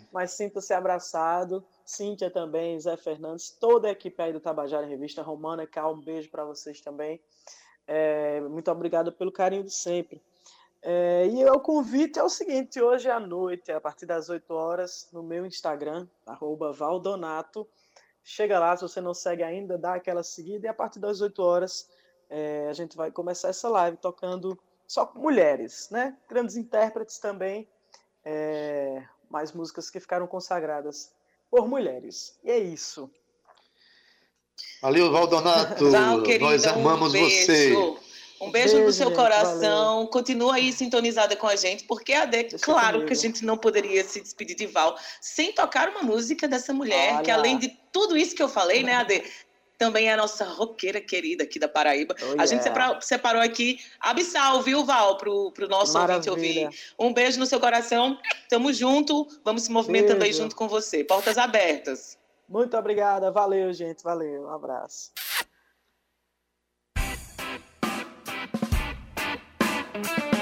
Mas 0.11 0.31
sinta-se 0.31 0.73
abraçado. 0.73 1.63
Cíntia 1.85 2.31
também, 2.31 2.79
Zé 2.79 2.97
Fernandes, 2.97 3.51
toda 3.51 3.87
a 3.87 3.91
equipe 3.91 4.19
aí 4.19 4.33
do 4.33 4.39
Tabajara 4.39 4.87
em 4.87 4.89
Revista, 4.89 5.21
Romana 5.21 5.67
Cal, 5.67 5.93
um 5.93 6.01
beijo 6.01 6.31
para 6.31 6.43
vocês 6.43 6.81
também. 6.81 7.21
É, 7.85 8.41
muito 8.41 8.71
obrigado 8.71 9.11
pelo 9.11 9.31
carinho 9.31 9.63
de 9.63 9.75
sempre. 9.75 10.23
É, 10.81 11.27
e 11.27 11.45
o 11.45 11.59
convite 11.59 12.17
é 12.17 12.23
o 12.23 12.29
seguinte: 12.29 12.81
hoje 12.81 13.11
à 13.11 13.19
noite, 13.19 13.71
a 13.71 13.79
partir 13.79 14.07
das 14.07 14.27
8 14.27 14.51
horas, 14.51 15.07
no 15.13 15.21
meu 15.21 15.45
Instagram, 15.45 16.07
Valdonato, 16.73 17.67
Chega 18.23 18.57
lá, 18.59 18.75
se 18.75 18.83
você 18.83 19.01
não 19.01 19.13
segue 19.13 19.43
ainda, 19.43 19.77
dá 19.77 19.95
aquela 19.95 20.23
seguida 20.23 20.65
e 20.65 20.69
a 20.69 20.73
partir 20.73 20.99
das 20.99 21.19
8 21.19 21.41
horas 21.41 21.89
é, 22.29 22.67
a 22.69 22.73
gente 22.73 22.95
vai 22.95 23.11
começar 23.11 23.49
essa 23.49 23.67
live 23.69 23.97
tocando 23.97 24.57
só 24.87 25.11
mulheres, 25.15 25.89
né? 25.91 26.17
Grandes 26.29 26.55
intérpretes 26.55 27.19
também, 27.19 27.67
é, 28.23 29.03
mais 29.29 29.51
músicas 29.51 29.89
que 29.89 29.99
ficaram 29.99 30.25
consagradas 30.25 31.11
por 31.49 31.67
mulheres. 31.67 32.39
E 32.43 32.51
é 32.51 32.57
isso. 32.57 33.11
Valeu, 34.81 35.11
Valdonato. 35.11 35.89
Tchau, 35.91 36.39
Nós 36.39 36.65
amamos 36.65 37.13
um 37.13 37.19
você. 37.19 37.73
Um 38.43 38.51
beijo, 38.51 38.73
beijo 38.73 38.87
no 38.87 38.93
seu 38.93 39.07
gente, 39.07 39.15
coração. 39.15 39.95
Valeu. 39.95 40.07
Continua 40.07 40.55
aí 40.55 40.71
sintonizada 40.71 41.35
com 41.35 41.47
a 41.47 41.55
gente, 41.55 41.83
porque 41.85 42.13
a 42.13 42.25
Deixa 42.25 42.57
claro 42.59 42.93
comigo. 42.93 43.07
que 43.07 43.13
a 43.13 43.15
gente 43.15 43.45
não 43.45 43.57
poderia 43.57 44.03
se 44.03 44.21
despedir 44.21 44.55
de 44.55 44.67
Val 44.67 44.97
sem 45.21 45.51
tocar 45.51 45.89
uma 45.89 46.01
música 46.01 46.47
dessa 46.47 46.73
mulher, 46.73 47.15
Olha. 47.15 47.23
que 47.23 47.31
além 47.31 47.57
de 47.57 47.69
tudo 47.91 48.17
isso 48.17 48.35
que 48.35 48.43
eu 48.43 48.49
falei, 48.49 48.83
né, 48.83 48.95
Ade? 48.95 49.23
Também 49.75 50.07
é 50.07 50.13
a 50.13 50.17
nossa 50.17 50.45
roqueira 50.45 51.01
querida 51.01 51.43
aqui 51.43 51.59
da 51.59 51.67
Paraíba. 51.67 52.15
Oh, 52.21 52.39
a 52.41 52.45
gente 52.45 52.63
separou, 52.63 53.01
separou 53.01 53.41
aqui 53.41 53.79
Abissal, 53.99 54.61
viu, 54.61 54.85
Val, 54.85 55.17
pro, 55.17 55.51
pro 55.51 55.67
nosso 55.67 55.93
Maravilha. 55.93 56.31
ouvinte 56.31 56.59
ouvir. 56.59 56.79
Um 56.97 57.11
beijo 57.11 57.39
no 57.39 57.45
seu 57.45 57.59
coração. 57.59 58.17
Tamo 58.47 58.71
junto. 58.71 59.27
Vamos 59.43 59.63
se 59.63 59.71
movimentando 59.71 60.19
beijo. 60.19 60.37
aí 60.37 60.43
junto 60.43 60.55
com 60.55 60.67
você. 60.69 61.03
Portas 61.03 61.37
abertas. 61.37 62.17
Muito 62.47 62.77
obrigada. 62.77 63.31
Valeu, 63.31 63.73
gente. 63.73 64.03
Valeu. 64.03 64.43
Um 64.43 64.49
abraço. 64.51 65.11
Bye. 69.93 70.32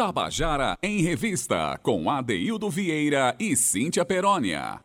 Tabajara 0.00 0.78
em 0.82 1.02
Revista, 1.02 1.78
com 1.82 2.08
Adeildo 2.08 2.70
Vieira 2.70 3.36
e 3.38 3.54
Cíntia 3.54 4.02
Perónia. 4.02 4.80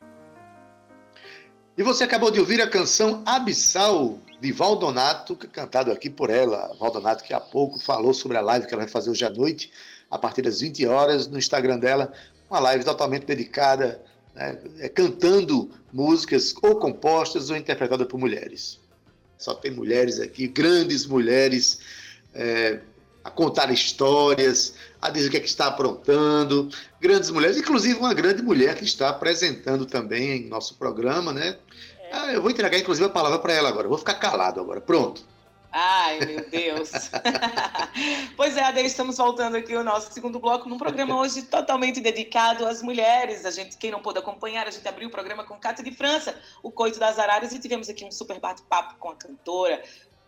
E 1.78 1.82
você 1.84 2.04
acabou 2.04 2.30
de 2.30 2.41
ouvir 2.41 2.60
a 2.60 2.69
canção 2.69 3.23
Abissal, 3.25 4.19
de 4.41 4.51
Valdonato, 4.51 5.34
cantado 5.38 5.89
aqui 5.89 6.10
por 6.10 6.30
ela. 6.30 6.75
Valdonato, 6.78 7.23
que 7.23 7.34
há 7.34 7.39
pouco 7.39 7.80
falou 7.80 8.13
sobre 8.13 8.36
a 8.36 8.41
live 8.41 8.67
que 8.67 8.73
ela 8.73 8.84
vai 8.84 8.91
fazer 8.91 9.10
hoje 9.10 9.23
à 9.23 9.30
noite, 9.30 9.71
a 10.12 10.19
partir 10.19 10.41
das 10.41 10.60
20 10.60 10.86
horas, 10.86 11.28
no 11.30 11.38
Instagram 11.38 11.80
dela. 11.80 12.12
Uma 12.49 12.60
live 12.60 12.84
totalmente 12.84 13.25
dedicada, 13.25 14.04
né, 14.36 14.60
é, 14.80 14.89
cantando 14.89 15.71
músicas 15.93 16.54
ou 16.62 16.75
compostas 16.75 17.49
ou 17.49 17.56
interpretadas 17.56 18.06
por 18.06 18.19
mulheres. 18.19 18.82
Só 19.38 19.54
tem 19.54 19.71
mulheres 19.71 20.19
aqui, 20.19 20.45
grandes 20.45 21.06
mulheres. 21.06 21.80
É, 22.34 22.82
a 23.26 23.32
contar 23.32 23.72
histórias, 23.72 24.76
a 25.02 25.10
dizer 25.10 25.30
o 25.30 25.32
que, 25.32 25.38
é 25.38 25.40
que 25.40 25.48
está 25.48 25.66
aprontando. 25.66 26.70
Grandes 27.02 27.32
mulheres, 27.32 27.58
inclusive 27.58 27.98
uma 27.98 28.14
grande 28.14 28.44
mulher 28.44 28.76
que 28.76 28.84
está 28.84 29.10
apresentando 29.10 29.84
também 29.84 30.44
em 30.44 30.48
nosso 30.48 30.76
programa, 30.76 31.34
né? 31.34 31.58
É. 32.00 32.10
Ah, 32.12 32.32
eu 32.32 32.40
vou 32.40 32.52
entregar, 32.52 32.78
inclusive, 32.78 33.08
a 33.08 33.10
palavra 33.10 33.40
para 33.40 33.52
ela 33.52 33.68
agora. 33.68 33.88
Vou 33.88 33.98
ficar 33.98 34.14
calado 34.14 34.62
agora. 34.62 34.80
Pronto. 34.80 35.24
Ai, 35.72 36.20
meu 36.20 36.48
Deus. 36.52 36.92
pois 38.38 38.56
é, 38.56 38.64
Ade, 38.64 38.82
estamos 38.82 39.18
voltando 39.18 39.58
aqui 39.58 39.74
ao 39.74 39.84
nosso 39.84 40.14
segundo 40.14 40.40
bloco, 40.40 40.70
num 40.70 40.78
programa 40.78 41.18
hoje 41.20 41.42
totalmente 41.42 42.00
dedicado 42.00 42.68
às 42.68 42.84
mulheres. 42.84 43.44
A 43.44 43.50
gente, 43.50 43.76
quem 43.76 43.90
não 43.90 44.04
pôde 44.04 44.20
acompanhar, 44.20 44.68
a 44.68 44.72
gente 44.72 44.88
abriu 44.88 45.08
o 45.08 45.12
programa 45.12 45.44
com 45.44 45.58
Cátia 45.58 45.84
de 45.84 45.92
França, 45.92 46.36
o 46.62 46.72
Coito 46.72 47.00
das 47.00 47.18
Araras, 47.18 47.52
e 47.54 47.60
tivemos 47.60 47.90
aqui 47.90 48.06
um 48.06 48.12
super 48.12 48.40
bate-papo 48.40 48.96
com 49.00 49.10
a 49.10 49.16
cantora, 49.16 49.82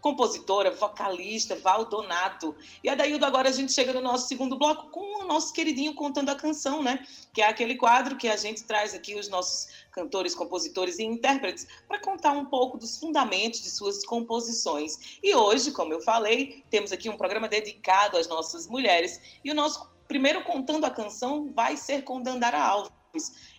compositora, 0.08 0.72
vocalista, 0.72 1.58
Val 1.58 1.84
Donato. 1.84 2.56
E 2.82 2.88
a 2.88 2.96
Daildo, 2.96 3.26
agora 3.26 3.50
a 3.50 3.52
gente 3.52 3.74
chega 3.74 3.92
no 3.92 4.00
nosso 4.00 4.26
segundo 4.26 4.58
bloco 4.58 4.90
com 4.90 5.24
o 5.24 5.28
nosso 5.28 5.52
queridinho 5.52 5.94
contando 5.94 6.30
a 6.30 6.36
canção, 6.36 6.82
né? 6.82 7.06
Que 7.34 7.42
é 7.42 7.48
aquele 7.48 7.76
quadro 7.76 8.16
que 8.16 8.30
a 8.30 8.38
gente 8.38 8.64
traz 8.64 8.94
aqui 8.94 9.16
os 9.16 9.28
nossos 9.28 9.68
cantores, 9.92 10.34
compositores 10.34 10.98
e 10.98 11.04
intérpretes 11.04 11.68
para 11.90 12.00
contar 12.00 12.32
um 12.32 12.46
pouco 12.46 12.78
dos 12.78 12.98
fundamentos 12.98 13.62
de 13.62 13.70
suas 13.70 14.06
composições. 14.06 15.20
E 15.22 15.36
hoje, 15.36 15.72
como 15.72 15.92
eu 15.92 16.00
falei, 16.00 16.64
temos 16.70 16.94
aqui 16.94 17.10
um 17.10 17.18
programa 17.18 17.50
dedicado 17.50 18.16
às 18.16 18.30
nossas 18.30 18.66
mulheres 18.66 19.20
e 19.44 19.52
o 19.52 19.56
nosso 19.56 19.90
primeiro 20.08 20.42
contando 20.46 20.86
a 20.86 20.90
canção 20.90 21.52
vai 21.54 21.76
ser 21.76 22.04
com 22.04 22.22
Dandara 22.22 22.64
Alves. 22.64 22.94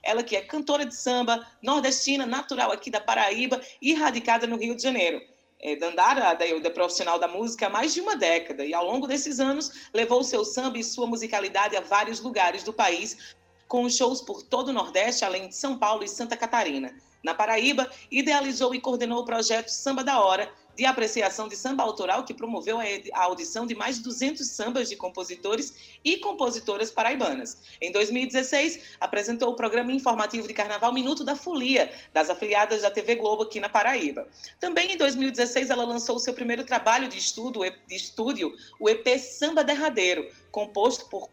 Ela 0.02 0.22
que 0.22 0.34
é 0.34 0.40
cantora 0.40 0.86
de 0.86 0.96
samba, 0.96 1.46
nordestina, 1.60 2.24
natural 2.24 2.72
aqui 2.72 2.90
da 2.90 3.02
Paraíba 3.02 3.60
e 3.82 3.92
radicada 3.92 4.46
no 4.46 4.56
Rio 4.56 4.74
de 4.74 4.82
Janeiro 4.82 5.20
é, 5.60 5.76
Dandara, 5.76 6.34
da, 6.34 6.70
profissional 6.70 7.18
da 7.18 7.26
música, 7.26 7.66
há 7.66 7.70
mais 7.70 7.92
de 7.92 8.00
uma 8.00 8.16
década 8.16 8.64
e, 8.64 8.72
ao 8.72 8.84
longo 8.84 9.06
desses 9.06 9.40
anos, 9.40 9.88
levou 9.92 10.22
seu 10.22 10.44
samba 10.44 10.78
e 10.78 10.84
sua 10.84 11.06
musicalidade 11.06 11.76
a 11.76 11.80
vários 11.80 12.20
lugares 12.20 12.62
do 12.62 12.72
país, 12.72 13.34
com 13.66 13.88
shows 13.90 14.22
por 14.22 14.42
todo 14.42 14.68
o 14.68 14.72
Nordeste, 14.72 15.24
além 15.24 15.48
de 15.48 15.56
São 15.56 15.76
Paulo 15.76 16.04
e 16.04 16.08
Santa 16.08 16.36
Catarina. 16.36 16.94
Na 17.22 17.34
Paraíba, 17.34 17.90
idealizou 18.10 18.74
e 18.74 18.80
coordenou 18.80 19.20
o 19.20 19.24
projeto 19.24 19.68
Samba 19.68 20.04
da 20.04 20.20
Hora, 20.20 20.50
de 20.78 20.86
apreciação 20.86 21.48
de 21.48 21.56
samba 21.56 21.82
autoral, 21.82 22.22
que 22.22 22.32
promoveu 22.32 22.78
a 22.78 23.22
audição 23.24 23.66
de 23.66 23.74
mais 23.74 23.96
de 23.96 24.04
200 24.04 24.46
sambas 24.46 24.88
de 24.88 24.94
compositores 24.94 25.98
e 26.04 26.18
compositoras 26.18 26.88
paraibanas. 26.88 27.58
Em 27.82 27.90
2016, 27.90 28.96
apresentou 29.00 29.50
o 29.50 29.56
programa 29.56 29.90
informativo 29.90 30.46
de 30.46 30.54
carnaval 30.54 30.92
Minuto 30.92 31.24
da 31.24 31.34
Folia, 31.34 31.92
das 32.12 32.30
afiliadas 32.30 32.82
da 32.82 32.92
TV 32.92 33.16
Globo 33.16 33.42
aqui 33.42 33.58
na 33.58 33.68
Paraíba. 33.68 34.28
Também 34.60 34.92
em 34.92 34.96
2016, 34.96 35.68
ela 35.68 35.84
lançou 35.84 36.14
o 36.14 36.20
seu 36.20 36.32
primeiro 36.32 36.62
trabalho 36.62 37.08
de, 37.08 37.18
estudo, 37.18 37.58
de 37.64 37.96
estúdio, 37.96 38.54
o 38.78 38.88
EP 38.88 39.18
Samba 39.18 39.64
Derradeiro, 39.64 40.30
composto 40.52 41.08
por 41.08 41.28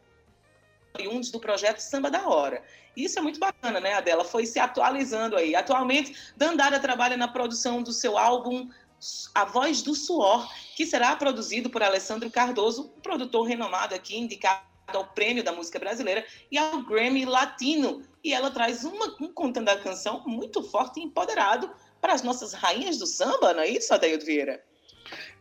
oriundos 0.96 1.30
do 1.30 1.40
projeto 1.40 1.80
Samba 1.80 2.10
da 2.10 2.28
Hora. 2.28 2.64
Isso 2.96 3.20
é 3.20 3.22
muito 3.22 3.40
bacana, 3.40 3.80
né, 3.80 3.94
Adela? 3.94 4.24
Foi 4.24 4.46
se 4.46 4.58
atualizando 4.58 5.36
aí. 5.36 5.54
Atualmente, 5.54 6.16
Dandara 6.36 6.80
trabalha 6.80 7.18
na 7.18 7.28
produção 7.28 7.84
do 7.84 7.92
seu 7.92 8.18
álbum 8.18 8.70
a 9.34 9.46
Voz 9.46 9.82
do 9.82 9.94
Suor, 9.94 10.50
que 10.76 10.86
será 10.86 11.16
produzido 11.16 11.70
por 11.70 11.84
Alessandro 11.84 12.30
Cardoso, 12.30 12.92
um 12.98 13.02
produtor 13.02 13.44
renomado 13.44 13.94
aqui, 13.94 14.18
indicado 14.18 14.64
ao 14.88 15.08
Prêmio 15.08 15.44
da 15.44 15.52
Música 15.52 15.80
Brasileira 15.80 16.26
e 16.52 16.58
ao 16.58 16.84
Grammy 16.84 17.26
Latino. 17.26 18.04
E 18.24 18.34
ela 18.34 18.52
traz 18.52 18.84
uma, 18.84 19.16
um 19.20 19.32
contando 19.32 19.70
a 19.70 19.78
canção 19.78 20.24
muito 20.26 20.64
forte 20.64 21.00
e 21.00 21.04
empoderado 21.04 21.70
para 22.02 22.14
as 22.14 22.22
nossas 22.22 22.54
rainhas 22.54 22.98
do 22.98 23.08
samba, 23.08 23.54
não 23.54 23.62
é 23.62 23.70
isso, 23.70 23.94
Adeildo 23.94 24.26
Vieira? 24.26 24.64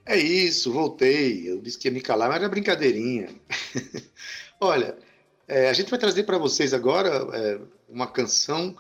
É 0.07 0.17
isso, 0.17 0.73
voltei. 0.73 1.51
Eu 1.51 1.61
disse 1.61 1.79
que 1.79 1.89
ia 1.89 1.93
me 1.93 2.01
calar, 2.01 2.29
mas 2.29 2.39
era 2.39 2.49
brincadeirinha. 2.49 3.35
Olha, 4.61 4.97
é, 5.49 5.69
a 5.69 5.73
gente 5.73 5.91
vai 5.91 5.99
trazer 5.99 6.25
para 6.25 6.39
vocês 6.39 6.73
agora 6.73 7.09
é, 7.33 7.61
uma 7.89 8.07
canção 8.07 8.77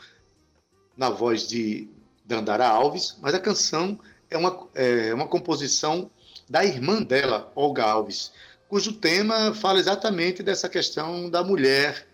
na 0.96 1.10
voz 1.10 1.46
de 1.48 1.88
Dandara 2.24 2.66
Alves, 2.66 3.18
mas 3.20 3.34
a 3.34 3.40
canção 3.40 3.98
é 4.30 4.36
uma, 4.36 4.68
é 4.74 5.14
uma 5.14 5.26
composição 5.26 6.10
da 6.48 6.64
irmã 6.64 7.02
dela, 7.02 7.50
Olga 7.54 7.84
Alves, 7.84 8.32
cujo 8.68 8.92
tema 8.92 9.54
fala 9.54 9.78
exatamente 9.78 10.42
dessa 10.42 10.68
questão 10.68 11.30
da 11.30 11.42
mulher, 11.42 12.06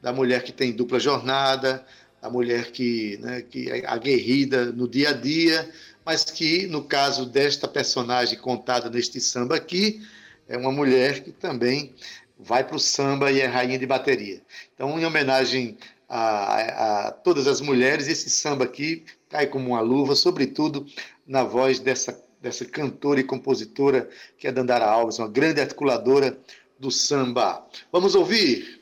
da 0.00 0.12
mulher 0.12 0.42
que 0.42 0.52
tem 0.52 0.72
dupla 0.72 0.98
jornada, 0.98 1.84
da 2.20 2.28
mulher 2.28 2.70
que, 2.72 3.16
né, 3.18 3.42
que 3.42 3.70
é 3.70 3.86
aguerrida 3.86 4.66
no 4.66 4.88
dia 4.88 5.10
a 5.10 5.12
dia, 5.12 5.70
mas 6.04 6.24
que, 6.24 6.66
no 6.66 6.82
caso 6.84 7.26
desta 7.26 7.68
personagem 7.68 8.38
contada 8.38 8.90
neste 8.90 9.20
samba 9.20 9.56
aqui, 9.56 10.02
é 10.48 10.56
uma 10.56 10.72
mulher 10.72 11.22
que 11.22 11.30
também 11.30 11.94
vai 12.38 12.64
para 12.64 12.76
o 12.76 12.80
samba 12.80 13.30
e 13.30 13.40
é 13.40 13.46
rainha 13.46 13.78
de 13.78 13.86
bateria. 13.86 14.40
Então, 14.74 14.98
em 14.98 15.04
homenagem 15.04 15.76
a, 16.08 17.08
a, 17.08 17.12
todas 17.12 17.46
as 17.46 17.60
mulheres, 17.60 18.08
esse 18.08 18.30
samba 18.30 18.64
aqui 18.64 19.04
cai 19.28 19.46
como 19.46 19.70
uma 19.70 19.80
luva, 19.80 20.14
sobretudo 20.14 20.86
na 21.28 21.44
voz 21.44 21.78
dessa, 21.78 22.24
dessa 22.40 22.64
cantora 22.64 23.20
e 23.20 23.24
compositora 23.24 24.08
que 24.38 24.48
é 24.48 24.52
Dandara 24.52 24.86
Alves, 24.86 25.18
uma 25.18 25.28
grande 25.28 25.60
articuladora 25.60 26.38
do 26.78 26.90
samba. 26.90 27.66
Vamos 27.92 28.14
ouvir? 28.14 28.80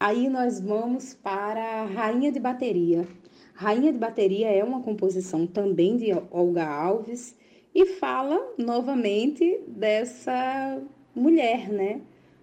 Aí 0.00 0.28
nós 0.28 0.60
vamos 0.60 1.14
para 1.14 1.84
Rainha 1.84 2.32
de 2.32 2.40
Bateria. 2.40 3.06
Rainha 3.54 3.92
de 3.92 3.98
Bateria 3.98 4.50
é 4.50 4.64
uma 4.64 4.82
composição 4.82 5.46
também 5.46 5.96
de 5.96 6.10
Olga 6.30 6.66
Alves 6.66 7.36
e 7.74 7.86
fala 7.86 8.40
novamente 8.58 9.60
dessa 9.68 10.82
mulher, 11.14 11.68
né? 11.68 12.00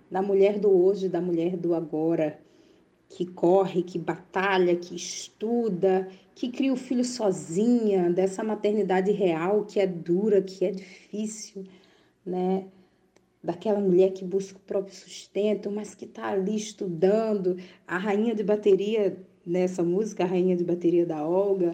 Da 0.10 0.22
mulher 0.22 0.60
do 0.60 0.70
hoje, 0.70 1.10
da 1.10 1.20
mulher 1.20 1.58
do 1.58 1.74
agora, 1.74 2.40
que 3.10 3.26
corre, 3.26 3.84
que 3.84 3.98
batalha, 3.98 4.76
que 4.76 4.96
estuda, 4.96 6.08
que 6.38 6.50
cria 6.50 6.72
o 6.72 6.78
filho 6.78 7.04
sozinha, 7.04 8.12
dessa 8.12 8.44
maternidade 8.44 9.12
real 9.12 9.66
que 9.66 9.80
é 9.80 9.88
dura, 9.88 10.40
que 10.40 10.66
é 10.66 10.70
difícil, 10.70 11.66
né? 12.24 12.68
Daquela 13.44 13.80
mulher 13.80 14.12
que 14.12 14.24
busca 14.24 14.56
o 14.56 14.62
próprio 14.62 14.94
sustento, 14.94 15.72
mas 15.72 15.96
que 15.96 16.06
está 16.06 16.28
ali 16.28 16.56
estudando. 16.56 17.58
A 17.88 17.98
rainha 17.98 18.36
de 18.36 18.44
bateria 18.44 19.18
nessa 19.44 19.82
música, 19.82 20.26
a 20.26 20.28
rainha 20.28 20.56
de 20.56 20.64
bateria 20.64 21.08
da 21.08 21.28
Olga, 21.28 21.74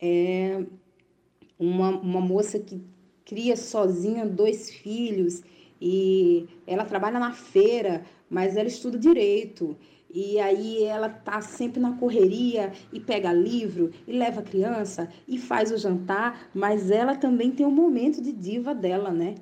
é 0.00 0.64
uma, 1.58 1.90
uma 1.90 2.20
moça 2.20 2.56
que 2.60 2.80
cria 3.24 3.56
sozinha 3.56 4.24
dois 4.24 4.70
filhos 4.70 5.42
e 5.82 6.46
ela 6.68 6.84
trabalha 6.84 7.18
na 7.18 7.32
feira, 7.32 8.04
mas 8.30 8.56
ela 8.56 8.68
estuda 8.68 8.96
direito. 8.96 9.76
E 10.10 10.40
aí 10.40 10.82
ela 10.84 11.08
tá 11.08 11.40
sempre 11.40 11.80
na 11.80 11.92
correria 11.92 12.72
e 12.92 12.98
pega 12.98 13.32
livro 13.32 13.90
e 14.06 14.12
leva 14.12 14.40
a 14.40 14.44
criança 14.44 15.08
e 15.26 15.38
faz 15.38 15.70
o 15.70 15.76
jantar, 15.76 16.48
mas 16.54 16.90
ela 16.90 17.14
também 17.14 17.50
tem 17.50 17.66
um 17.66 17.70
momento 17.70 18.22
de 18.22 18.32
diva 18.32 18.74
dela, 18.74 19.10
né? 19.10 19.34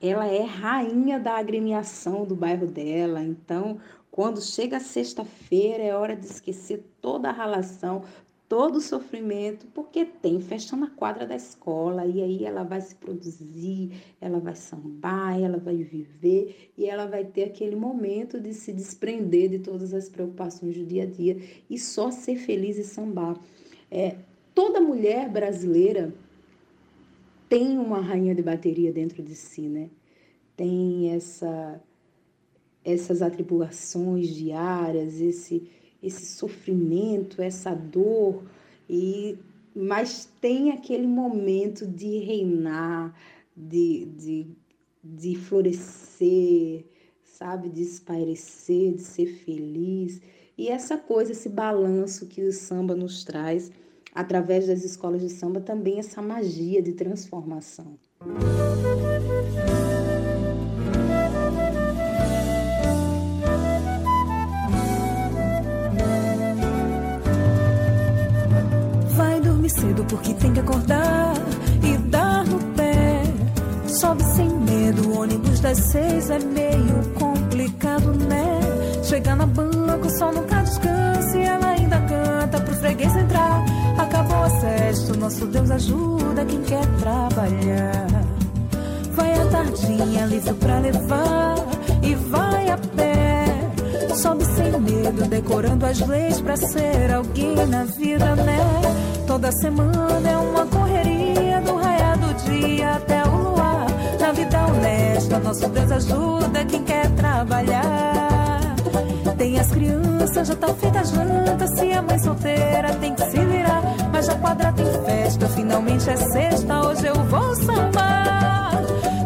Ela 0.00 0.26
é 0.26 0.42
rainha 0.42 1.18
da 1.18 1.38
agremiação 1.38 2.26
do 2.26 2.36
bairro 2.36 2.66
dela, 2.66 3.22
então 3.22 3.78
quando 4.10 4.42
chega 4.42 4.78
sexta-feira 4.78 5.82
é 5.82 5.94
hora 5.94 6.14
de 6.14 6.26
esquecer 6.26 6.84
toda 7.00 7.30
a 7.30 7.32
relação, 7.32 8.02
todo 8.52 8.76
o 8.76 8.80
sofrimento, 8.82 9.66
porque 9.68 10.04
tem 10.04 10.38
festa 10.38 10.76
na 10.76 10.90
quadra 10.90 11.26
da 11.26 11.34
escola, 11.34 12.04
e 12.04 12.22
aí 12.22 12.44
ela 12.44 12.62
vai 12.62 12.82
se 12.82 12.94
produzir, 12.94 13.92
ela 14.20 14.38
vai 14.40 14.54
sambar, 14.54 15.40
ela 15.40 15.56
vai 15.56 15.76
viver, 15.76 16.70
e 16.76 16.84
ela 16.84 17.06
vai 17.06 17.24
ter 17.24 17.44
aquele 17.44 17.74
momento 17.74 18.38
de 18.38 18.52
se 18.52 18.70
desprender 18.70 19.48
de 19.48 19.58
todas 19.58 19.94
as 19.94 20.06
preocupações 20.06 20.76
do 20.76 20.84
dia 20.84 21.04
a 21.04 21.06
dia 21.06 21.38
e 21.70 21.78
só 21.78 22.10
ser 22.10 22.36
feliz 22.36 22.76
e 22.76 22.84
sambar. 22.84 23.40
É, 23.90 24.16
toda 24.54 24.82
mulher 24.82 25.30
brasileira 25.30 26.12
tem 27.48 27.78
uma 27.78 28.02
rainha 28.02 28.34
de 28.34 28.42
bateria 28.42 28.92
dentro 28.92 29.22
de 29.22 29.34
si, 29.34 29.62
né? 29.62 29.88
Tem 30.54 31.10
essa 31.10 31.82
essas 32.84 33.22
atribulações 33.22 34.28
diárias, 34.28 35.20
esse 35.22 35.70
esse 36.02 36.26
sofrimento, 36.26 37.40
essa 37.40 37.74
dor, 37.74 38.42
e 38.88 39.38
mas 39.74 40.28
tem 40.40 40.70
aquele 40.70 41.06
momento 41.06 41.86
de 41.86 42.18
reinar, 42.18 43.14
de, 43.56 44.04
de, 44.16 44.46
de 45.02 45.34
florescer, 45.36 46.84
sabe? 47.24 47.70
De 47.70 47.82
espairecer, 47.82 48.94
de 48.94 49.00
ser 49.00 49.26
feliz. 49.26 50.20
E 50.58 50.68
essa 50.68 50.98
coisa, 50.98 51.32
esse 51.32 51.48
balanço 51.48 52.26
que 52.26 52.42
o 52.42 52.52
samba 52.52 52.94
nos 52.94 53.24
traz, 53.24 53.70
através 54.14 54.66
das 54.66 54.84
escolas 54.84 55.22
de 55.22 55.30
samba, 55.30 55.60
também 55.60 55.98
essa 55.98 56.20
magia 56.20 56.82
de 56.82 56.92
transformação. 56.92 57.98
Vai 58.20 58.91
cedo 69.82 70.04
porque 70.04 70.32
tem 70.34 70.52
que 70.52 70.60
acordar 70.60 71.34
e 71.82 71.96
dar 72.08 72.44
no 72.44 72.58
pé. 72.76 73.22
Sobe 73.88 74.22
sem 74.22 74.48
medo, 74.48 75.08
o 75.08 75.20
ônibus 75.20 75.60
das 75.60 75.78
seis 75.78 76.30
é 76.30 76.38
meio 76.38 77.02
complicado, 77.14 78.12
né? 78.14 78.60
Chega 79.02 79.34
na 79.34 79.44
banca, 79.44 80.06
o 80.06 80.10
sol 80.10 80.32
nunca 80.32 80.62
descansa 80.62 81.36
e 81.36 81.42
ela 81.42 81.66
ainda 81.70 82.00
canta 82.00 82.60
pro 82.60 82.74
freguês 82.76 83.14
entrar. 83.16 83.64
Acabou 83.98 84.44
a 84.44 84.50
sexta, 84.50 85.16
nosso 85.16 85.46
Deus 85.46 85.70
ajuda 85.70 86.44
quem 86.44 86.62
quer 86.62 86.86
trabalhar. 87.00 88.06
Vai 89.14 89.34
a 89.34 89.46
tardinha, 89.46 90.26
livro 90.26 90.54
pra 90.54 90.78
levar 90.78 91.56
e 92.02 92.14
vai 92.14 92.70
a 92.70 92.78
pé. 92.78 93.44
Sobe 94.14 94.44
sem 94.44 94.80
medo, 94.80 95.28
decorando 95.28 95.84
as 95.84 95.98
leis 96.06 96.40
pra 96.40 96.56
ser 96.56 97.12
alguém 97.12 97.66
na 97.66 97.84
vida, 97.84 98.36
né? 98.36 99.01
Toda 99.32 99.50
semana 99.50 100.28
é 100.28 100.36
uma 100.36 100.66
correria 100.66 101.58
do 101.62 101.76
raiar 101.76 102.18
do 102.18 102.34
dia 102.44 102.96
até 102.96 103.24
o 103.24 103.34
luar. 103.34 103.86
Na 104.20 104.30
vida 104.30 104.66
honesta, 104.66 105.38
nosso 105.38 105.70
Deus 105.70 105.90
ajuda 105.90 106.64
quem 106.66 106.84
quer 106.84 107.10
trabalhar. 107.12 108.60
Tem 109.38 109.58
as 109.58 109.70
crianças, 109.70 110.48
já 110.48 110.54
tá 110.54 110.68
feita 110.74 111.00
a 111.00 111.04
janta. 111.04 111.66
Se 111.66 111.92
a 111.92 112.02
mãe 112.02 112.18
solteira 112.18 112.94
tem 113.00 113.14
que 113.14 113.24
se 113.30 113.38
virar. 113.38 113.82
Mas 114.12 114.26
já 114.26 114.34
quadra 114.34 114.70
tem 114.70 114.84
festa, 115.02 115.48
finalmente 115.48 116.10
é 116.10 116.16
sexta. 116.18 116.88
Hoje 116.88 117.06
eu 117.06 117.14
vou 117.14 117.56
sambar. 117.56 118.82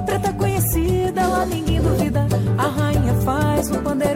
Preta 0.07 0.33
conhecida, 0.35 1.27
lá 1.27 1.45
ninguém 1.47 1.83
duvida. 1.83 2.29
A 2.57 2.69
rainha 2.69 3.15
faz 3.25 3.73
o 3.73 3.83
pandeiro. 3.83 4.16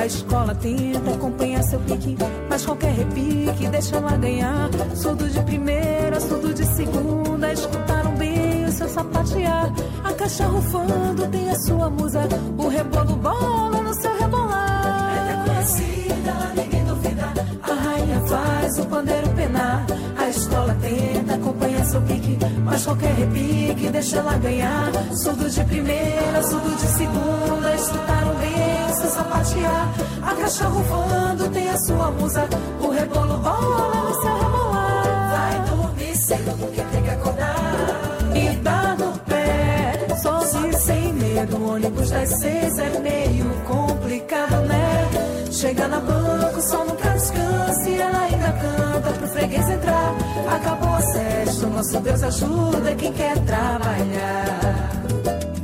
A 0.00 0.06
escola 0.06 0.54
tenta 0.54 1.10
acompanhar 1.10 1.62
seu 1.62 1.78
pique. 1.80 2.16
Mas 2.48 2.64
qualquer 2.64 2.90
repique 2.94 3.68
deixa 3.68 3.96
ela 3.96 4.16
ganhar. 4.16 4.70
Surdo 4.94 5.28
de 5.28 5.42
primeira, 5.42 6.18
surdo 6.18 6.54
de 6.54 6.64
segunda. 6.64 7.52
Escutaram 7.52 8.14
bem 8.14 8.64
o 8.64 8.72
seu 8.72 8.88
sapatear. 8.88 9.70
A 10.02 10.12
caixa 10.14 10.46
rufando 10.46 11.28
tem 11.28 11.50
a 11.50 11.54
sua 11.60 11.90
musa. 11.90 12.26
O 12.56 12.68
rebolo 12.68 13.14
bola 13.16 13.82
no 13.82 13.92
seu 13.92 14.16
rebolar. 14.16 15.12
Preta 15.12 15.44
conhecida, 15.44 16.32
lá 16.32 16.52
ninguém 16.56 16.84
duvida. 16.86 17.24
A 17.62 17.74
rainha 17.74 18.20
faz 18.22 18.78
o 18.78 18.86
pandeiro 18.86 19.28
penar. 19.34 19.84
A 20.16 20.28
escola 20.30 20.74
tenta 20.80 21.34
acompanhar 21.34 21.69
pique. 21.98 22.38
Mas 22.62 22.84
qualquer 22.84 23.14
repique 23.14 23.88
deixa 23.90 24.18
ela 24.18 24.36
ganhar. 24.38 24.92
Surdo 25.14 25.48
de 25.48 25.64
primeira, 25.64 26.42
surdo 26.42 26.76
de 26.76 26.86
segunda. 26.86 27.74
Escutaram 27.74 28.34
bem 28.36 28.94
seu 28.94 29.10
sapatear. 29.10 29.88
A 30.22 30.34
caixa 30.34 30.66
rufando 30.68 31.48
tem 31.50 31.70
a 31.70 31.78
sua 31.78 32.10
musa. 32.10 32.48
O 32.80 32.90
rebolo 32.90 33.38
bola 33.38 34.02
no 34.02 34.20
seu 34.20 34.34
rebolar. 34.34 35.30
Vai 35.32 35.76
dormir 35.76 36.16
cedo 36.16 36.58
porque 36.58 36.82
tem 36.82 37.02
que 37.02 37.10
acordar. 37.10 37.56
E 38.34 38.56
dá 38.56 38.96
no 38.98 39.18
pé, 39.20 40.06
sozinho 40.22 40.78
sem 40.78 41.12
medo. 41.14 41.56
O 41.56 41.74
ônibus 41.74 42.10
das 42.10 42.28
seis 42.28 42.78
é 42.78 43.00
meio 43.00 43.46
complicado, 43.66 44.66
né? 44.66 44.99
Chega 45.60 45.86
na 45.88 46.00
banca, 46.00 46.56
o 46.56 46.62
sol 46.62 46.86
nunca 46.86 47.10
descansa 47.10 47.90
e 47.90 47.98
ela 48.00 48.20
ainda 48.22 48.50
canta 48.50 49.12
pro 49.12 49.28
freguês 49.28 49.68
entrar. 49.68 50.14
Acabou 50.56 50.88
a 50.88 51.02
sexta, 51.02 51.66
nosso 51.66 52.00
Deus 52.00 52.22
ajuda 52.22 52.94
quem 52.94 53.12
quer 53.12 53.38
trabalhar. 53.40 55.02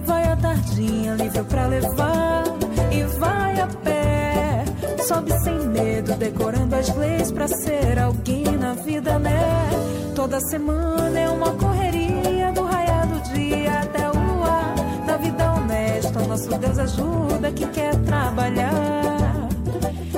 Vai 0.04 0.24
a 0.24 0.36
tardinha, 0.36 1.14
livre 1.14 1.42
pra 1.44 1.66
levar 1.66 2.44
e 2.92 3.04
vai 3.18 3.58
a 3.58 3.66
pé. 3.66 4.64
Sobe 5.02 5.32
sem 5.40 5.66
medo, 5.68 6.14
decorando 6.16 6.76
as 6.76 6.94
leis 6.94 7.32
pra 7.32 7.48
ser 7.48 7.98
alguém 7.98 8.44
na 8.44 8.74
vida, 8.74 9.18
né? 9.18 9.70
Toda 10.14 10.38
semana 10.40 11.18
é 11.18 11.30
uma 11.30 11.52
correria 11.52 12.52
do 12.52 12.64
raiar 12.64 13.06
do 13.06 13.32
dia 13.32 13.80
até 13.80 14.10
o 14.10 14.12
luar. 14.12 14.74
Na 15.06 15.16
vida 15.16 15.52
honesta, 15.54 16.20
nosso 16.20 16.48
Deus 16.58 16.78
ajuda 16.78 17.50
quem 17.50 17.68
quer 17.68 17.96
trabalhar. 18.02 19.05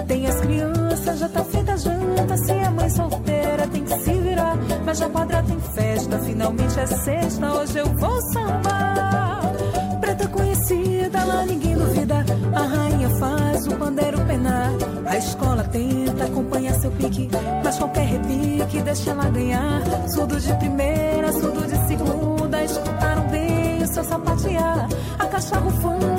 Tem 0.08 0.26
as 0.26 0.40
crianças, 0.40 1.18
já 1.18 1.28
tá 1.28 1.44
feita 1.44 1.72
a 1.74 1.76
janta. 1.76 2.36
Se 2.38 2.52
é 2.52 2.70
mãe 2.70 2.88
solteira, 2.88 3.68
tem 3.68 3.84
que 3.84 3.98
se 3.98 4.12
virar. 4.14 4.56
Mas 4.84 4.98
já 4.98 5.08
quadra 5.10 5.42
tem 5.42 5.60
festa, 5.60 6.18
finalmente 6.20 6.80
é 6.80 6.86
sexta. 6.86 7.52
Hoje 7.52 7.78
eu 7.78 7.86
vou 7.98 8.22
sambar. 8.32 9.52
Preta 10.00 10.26
conhecida, 10.28 11.24
lá 11.24 11.44
ninguém 11.44 11.74
duvida. 11.76 12.24
A 12.54 12.62
rainha 12.62 13.10
faz 13.20 13.66
o 13.66 13.76
pandeiro 13.76 14.18
penar. 14.22 14.72
A 15.06 15.18
escola 15.18 15.62
tenta 15.64 16.24
acompanhar 16.24 16.72
seu 16.80 16.90
pique. 16.92 17.28
Mas 17.62 17.76
qualquer 17.76 18.06
repique 18.06 18.80
deixa 18.80 19.10
ela 19.10 19.28
ganhar. 19.28 19.82
Surdo 20.08 20.40
de 20.40 20.54
primeira, 20.54 21.32
surdo 21.32 21.66
de 21.66 21.86
segunda. 21.86 22.64
Escutaram 22.64 23.28
bem 23.28 23.82
o 23.82 23.86
seu 23.86 24.04
sapatear. 24.04 24.88
A 25.18 25.26
caixa 25.26 25.58
rufando 25.58 26.17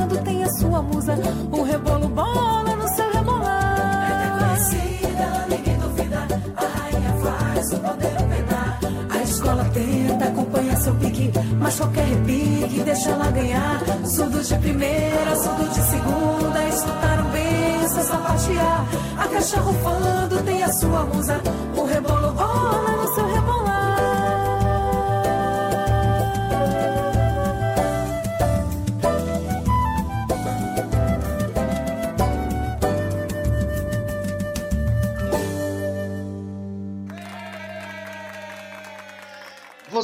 Mas 11.70 11.78
qualquer 11.78 12.04
repique 12.04 12.82
deixa 12.84 13.12
ela 13.12 13.30
ganhar. 13.30 13.80
Surdo 14.04 14.42
de 14.42 14.58
primeira, 14.58 15.36
surdo 15.36 15.70
de 15.70 15.82
segunda. 15.82 16.68
Escutaram 16.68 17.30
bem 17.30 17.86
o 17.86 17.90
seu 17.90 18.04
sapatear. 18.06 18.88
A 19.20 19.28
caixa 19.28 19.60
rufando 19.60 20.42
tem 20.46 20.64
a 20.64 20.74
sua 20.74 21.04
musa. 21.04 21.40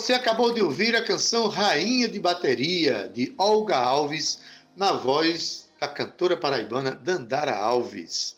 Você 0.05 0.13
acabou 0.13 0.53
de 0.53 0.61
ouvir 0.61 0.95
a 0.95 1.03
canção 1.03 1.47
Rainha 1.47 2.07
de 2.07 2.19
Bateria, 2.19 3.09
de 3.11 3.33
Olga 3.39 3.75
Alves, 3.75 4.39
na 4.75 4.93
voz 4.93 5.67
da 5.81 5.87
cantora 5.87 6.37
paraibana 6.37 6.91
Dandara 6.91 7.55
Alves. 7.55 8.37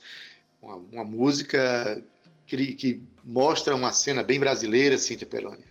Uma, 0.61 0.77
uma 0.77 1.03
música 1.03 2.01
que, 2.45 2.73
que, 2.73 3.03
mostra 3.21 3.75
uma 3.75 3.91
cena 3.91 4.23
bem 4.23 4.39
brasileira, 4.39 4.97
Cíntia 4.97 5.27
Peroni. 5.27 5.65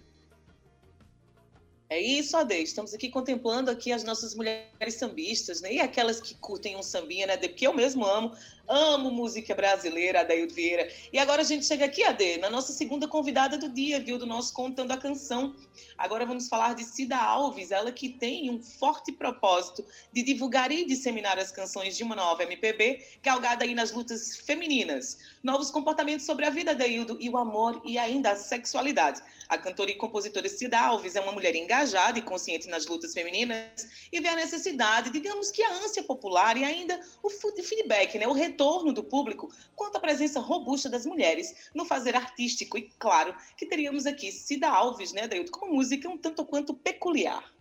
É 1.89 1.99
isso, 1.99 2.37
Ade. 2.37 2.57
Estamos 2.57 2.93
aqui 2.93 3.09
contemplando 3.09 3.71
aqui 3.71 3.91
as 3.91 4.05
nossas 4.05 4.35
mulheres 4.35 4.97
sambistas, 4.99 5.63
né? 5.63 5.73
E 5.73 5.81
aquelas 5.81 6.21
que 6.21 6.35
curtem 6.35 6.77
um 6.77 6.83
sambinha, 6.83 7.27
né? 7.27 7.39
Porque 7.39 7.67
eu 7.67 7.73
mesmo 7.73 8.05
amo, 8.05 8.37
amo 8.69 9.11
música 9.11 9.55
brasileira, 9.55 10.21
Adaildo 10.21 10.55
Vieira. 10.55 10.89
E 11.13 11.19
agora 11.19 11.43
a 11.43 11.45
gente 11.45 11.65
chega 11.65 11.85
aqui, 11.85 12.03
Ade, 12.03 12.39
na 12.39 12.51
nossa 12.51 12.73
segunda 12.73 13.07
convidada 13.07 13.57
do 13.57 13.69
dia, 13.69 14.01
viu? 14.01 14.19
Do 14.19 14.27
nosso 14.27 14.53
Contando 14.53 14.93
a 14.93 14.97
Canção. 14.97 15.55
Agora 15.97 16.27
vamos 16.27 16.49
falar 16.49 16.75
de 16.75 16.85
Cida 16.85 17.17
Alves, 17.17 17.71
ela 17.71 17.93
que 17.93 18.09
tem 18.09 18.51
um 18.51 18.63
forte 18.63 19.13
propósito 19.13 19.85
de 20.13 20.23
divulgar 20.23 20.71
e 20.71 20.85
disseminar 20.85 21.39
as 21.39 21.51
canções 21.51 21.97
de 21.97 22.03
uma 22.03 22.15
nova 22.15 22.43
MPB, 22.43 23.05
galgada 23.23 23.65
aí 23.65 23.75
nas 23.75 23.93
lutas 23.93 24.37
femininas. 24.39 25.19
Novos 25.43 25.71
comportamentos 25.71 26.27
sobre 26.27 26.45
a 26.45 26.51
vida, 26.51 26.73
Adaildo, 26.73 27.17
e 27.21 27.31
o 27.31 27.37
amor 27.37 27.81
e 27.85 27.99
ainda 27.99 28.33
a 28.33 28.37
sexualidade. 28.37 29.23
A 29.49 29.57
cantora 29.57 29.91
e 29.91 29.95
compositora 29.95 30.49
Cida 30.49 30.79
Alves 30.79 31.15
é 31.15 31.21
uma 31.21 31.33
mulher 31.33 31.55
engajada 31.55 32.19
e 32.19 32.23
consciente 32.23 32.69
nas 32.69 32.87
lutas 32.87 33.15
femininas 33.15 33.89
e 34.13 34.21
vê 34.21 34.29
a 34.29 34.37
necessidade, 34.37 35.11
digamos 35.11 35.51
que 35.51 35.63
a 35.63 35.73
ânsia 35.73 36.03
popular 36.03 36.57
e 36.57 36.65
ainda 36.65 37.01
o 37.23 37.31
feedback, 37.31 38.19
né, 38.19 38.27
o 38.27 38.33
retorno 38.33 38.56
do 38.57 39.05
público 39.05 39.53
quanto 39.75 39.97
à 39.97 40.01
presença 40.01 40.41
robusta 40.41 40.89
das 40.89 41.07
mulheres 41.07 41.55
no 41.75 41.85
fazer 41.85 42.17
artístico. 42.17 42.79
E 42.79 42.91
claro 42.99 43.35
que 43.57 43.67
teríamos 43.67 44.07
aqui 44.07 44.33
Cida 44.33 44.69
Alves, 44.69 45.13
né, 45.13 45.29
Dailton, 45.29 45.51
com 45.51 45.67
uma 45.67 45.75
música 45.75 46.09
um 46.09 46.19
tanto 46.19 46.45
quanto 46.45 46.75
peculiar. 46.75 47.53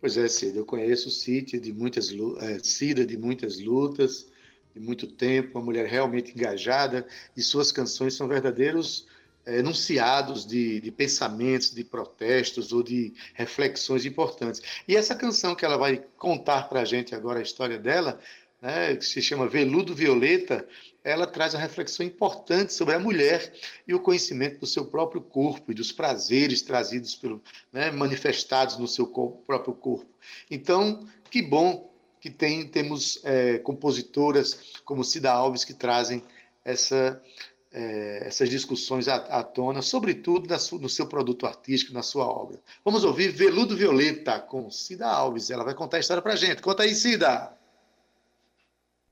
Pois 0.00 0.16
é, 0.16 0.28
Cida, 0.28 0.58
eu 0.58 0.66
conheço 0.66 1.10
Cida 1.10 1.58
de 1.58 1.72
muitas, 1.72 2.10
é, 2.40 2.58
Cida 2.62 3.06
de 3.06 3.16
muitas 3.16 3.58
lutas, 3.58 4.26
de 4.74 4.80
muito 4.80 5.06
tempo, 5.06 5.58
uma 5.58 5.64
mulher 5.64 5.86
realmente 5.86 6.32
engajada, 6.32 7.06
e 7.36 7.42
suas 7.42 7.72
canções 7.72 8.14
são 8.14 8.28
verdadeiros 8.28 9.06
enunciados 9.46 10.46
de, 10.46 10.80
de, 10.80 10.90
pensamentos, 10.90 11.70
de 11.70 11.84
protestos 11.84 12.72
ou 12.72 12.82
de 12.82 13.12
reflexões 13.34 14.04
importantes. 14.06 14.62
E 14.88 14.96
essa 14.96 15.14
canção 15.14 15.54
que 15.54 15.64
ela 15.64 15.76
vai 15.76 16.02
contar 16.16 16.68
para 16.68 16.80
a 16.80 16.84
gente 16.84 17.14
agora 17.14 17.38
a 17.38 17.42
história 17.42 17.78
dela, 17.78 18.18
né, 18.64 18.96
que 18.96 19.04
se 19.04 19.20
chama 19.20 19.46
Veludo 19.46 19.94
Violeta, 19.94 20.66
ela 21.04 21.26
traz 21.26 21.52
uma 21.52 21.60
reflexão 21.60 22.04
importante 22.04 22.72
sobre 22.72 22.94
a 22.94 22.98
mulher 22.98 23.52
e 23.86 23.94
o 23.94 24.00
conhecimento 24.00 24.60
do 24.60 24.66
seu 24.66 24.86
próprio 24.86 25.20
corpo 25.20 25.70
e 25.70 25.74
dos 25.74 25.92
prazeres 25.92 26.62
trazidos 26.62 27.14
pelo, 27.14 27.42
né, 27.70 27.90
manifestados 27.90 28.78
no 28.78 28.88
seu 28.88 29.06
próprio 29.06 29.74
corpo. 29.74 30.10
Então, 30.50 31.06
que 31.30 31.42
bom 31.42 31.92
que 32.18 32.30
tem, 32.30 32.66
temos 32.66 33.20
é, 33.22 33.58
compositoras 33.58 34.80
como 34.82 35.04
Cida 35.04 35.30
Alves 35.30 35.62
que 35.62 35.74
trazem 35.74 36.24
essa 36.64 37.22
é, 37.70 38.28
essas 38.28 38.48
discussões 38.48 39.08
à, 39.08 39.16
à 39.16 39.42
tona, 39.42 39.82
sobretudo 39.82 40.48
no 40.80 40.88
seu 40.88 41.06
produto 41.06 41.44
artístico, 41.44 41.92
na 41.92 42.02
sua 42.02 42.24
obra. 42.24 42.58
Vamos 42.82 43.04
ouvir 43.04 43.28
Veludo 43.28 43.76
Violeta 43.76 44.38
com 44.38 44.70
Cida 44.70 45.08
Alves. 45.08 45.50
Ela 45.50 45.64
vai 45.64 45.74
contar 45.74 45.98
a 45.98 46.00
história 46.00 46.22
para 46.22 46.36
gente. 46.36 46.62
Conta 46.62 46.84
aí, 46.84 46.94
Cida! 46.94 47.63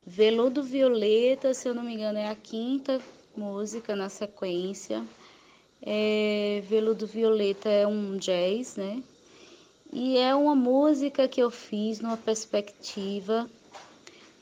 Veludo 0.04 0.64
Violeta, 0.64 1.54
se 1.54 1.68
eu 1.68 1.74
não 1.74 1.84
me 1.84 1.94
engano, 1.94 2.18
é 2.18 2.28
a 2.28 2.34
quinta 2.34 3.00
música 3.36 3.94
na 3.94 4.08
sequência. 4.08 5.06
É, 5.80 6.60
Veludo 6.68 7.06
Violeta 7.06 7.68
é 7.68 7.86
um 7.86 8.16
jazz, 8.16 8.76
né? 8.76 9.00
E 9.92 10.18
é 10.18 10.34
uma 10.34 10.56
música 10.56 11.28
que 11.28 11.40
eu 11.40 11.50
fiz 11.50 12.00
numa 12.00 12.16
perspectiva, 12.16 13.48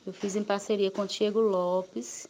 eu 0.07 0.13
fiz 0.15 0.35
em 0.35 0.43
parceria 0.43 0.91
com 0.91 1.03
o 1.03 1.07
Diego 1.07 1.41
Lopes, 1.41 2.27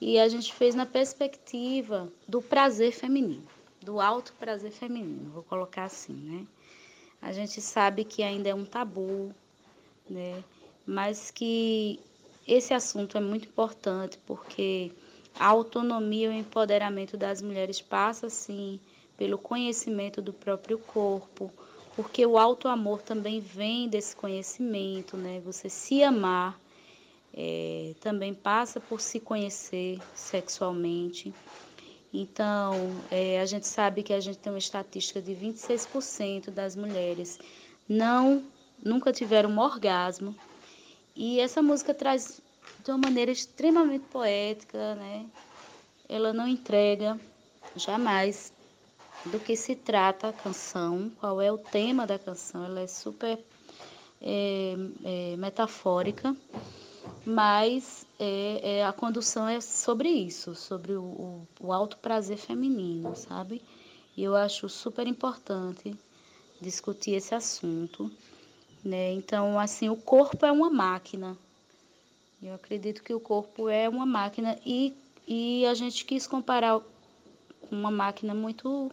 e 0.00 0.18
a 0.18 0.26
gente 0.28 0.54
fez 0.54 0.74
na 0.74 0.86
perspectiva 0.86 2.10
do 2.26 2.40
prazer 2.40 2.92
feminino, 2.92 3.46
do 3.82 4.00
alto 4.00 4.32
prazer 4.38 4.72
feminino, 4.72 5.30
vou 5.30 5.42
colocar 5.42 5.84
assim, 5.84 6.14
né? 6.14 6.46
A 7.20 7.32
gente 7.32 7.60
sabe 7.60 8.04
que 8.04 8.22
ainda 8.22 8.48
é 8.48 8.54
um 8.54 8.64
tabu, 8.64 9.34
né? 10.08 10.42
Mas 10.86 11.30
que 11.30 12.00
esse 12.46 12.74
assunto 12.74 13.16
é 13.16 13.20
muito 13.20 13.48
importante 13.48 14.18
porque 14.26 14.92
a 15.38 15.46
autonomia 15.46 16.26
e 16.26 16.30
o 16.30 16.32
empoderamento 16.32 17.16
das 17.16 17.40
mulheres 17.40 17.80
passa 17.80 18.28
sim 18.28 18.80
pelo 19.16 19.38
conhecimento 19.38 20.20
do 20.20 20.32
próprio 20.32 20.78
corpo, 20.78 21.50
porque 21.94 22.24
o 22.26 22.38
auto 22.38 22.68
amor 22.68 23.02
também 23.02 23.40
vem 23.40 23.88
desse 23.88 24.16
conhecimento, 24.16 25.16
né? 25.16 25.40
Você 25.44 25.68
se 25.68 26.02
amar 26.02 26.58
é, 27.32 27.94
também 28.00 28.34
passa 28.34 28.80
por 28.80 29.00
se 29.00 29.20
conhecer 29.20 30.00
sexualmente. 30.14 31.32
Então, 32.12 32.74
é, 33.10 33.40
a 33.40 33.46
gente 33.46 33.66
sabe 33.66 34.02
que 34.02 34.12
a 34.12 34.20
gente 34.20 34.38
tem 34.38 34.52
uma 34.52 34.58
estatística 34.58 35.20
de 35.20 35.32
26% 35.34 36.50
das 36.50 36.76
mulheres 36.76 37.38
não 37.88 38.42
nunca 38.84 39.12
tiveram 39.12 39.50
um 39.50 39.58
orgasmo. 39.58 40.34
E 41.14 41.40
essa 41.40 41.62
música 41.62 41.92
traz 41.94 42.40
de 42.84 42.90
uma 42.90 42.98
maneira 42.98 43.30
extremamente 43.30 44.04
poética, 44.06 44.94
né? 44.94 45.26
Ela 46.08 46.32
não 46.32 46.46
entrega 46.46 47.18
jamais 47.76 48.52
do 49.26 49.38
que 49.38 49.56
se 49.56 49.76
trata 49.76 50.28
a 50.28 50.32
canção, 50.32 51.10
qual 51.20 51.40
é 51.40 51.50
o 51.50 51.58
tema 51.58 52.06
da 52.06 52.18
canção. 52.18 52.64
Ela 52.64 52.80
é 52.80 52.86
super 52.86 53.38
é, 54.20 54.74
é, 55.04 55.36
metafórica 55.36 56.36
mas 57.24 58.06
é, 58.18 58.78
é, 58.78 58.84
a 58.84 58.92
condução 58.92 59.48
é 59.48 59.60
sobre 59.60 60.08
isso, 60.08 60.54
sobre 60.54 60.92
o, 60.92 61.02
o, 61.02 61.48
o 61.60 61.72
alto 61.72 61.96
prazer 61.98 62.36
feminino, 62.36 63.14
sabe? 63.14 63.62
E 64.16 64.22
eu 64.22 64.34
acho 64.34 64.68
super 64.68 65.06
importante 65.06 65.96
discutir 66.60 67.12
esse 67.12 67.34
assunto, 67.34 68.10
né? 68.84 69.12
Então, 69.12 69.58
assim, 69.58 69.88
o 69.88 69.96
corpo 69.96 70.44
é 70.44 70.52
uma 70.52 70.70
máquina. 70.70 71.36
Eu 72.42 72.54
acredito 72.54 73.02
que 73.02 73.14
o 73.14 73.20
corpo 73.20 73.68
é 73.68 73.88
uma 73.88 74.04
máquina 74.04 74.58
e, 74.66 74.94
e 75.26 75.64
a 75.66 75.74
gente 75.74 76.04
quis 76.04 76.26
comparar 76.26 76.80
com 77.60 77.76
uma 77.76 77.90
máquina 77.90 78.34
muito 78.34 78.90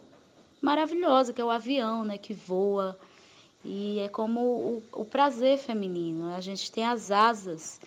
maravilhosa, 0.60 1.32
que 1.32 1.40
é 1.40 1.44
o 1.44 1.50
avião, 1.50 2.04
né? 2.04 2.16
Que 2.16 2.32
voa. 2.32 2.98
E 3.64 3.98
é 3.98 4.08
como 4.08 4.40
o, 4.40 4.82
o 4.92 5.04
prazer 5.04 5.58
feminino. 5.58 6.32
A 6.34 6.40
gente 6.40 6.70
tem 6.70 6.84
as 6.84 7.10
asas 7.10 7.80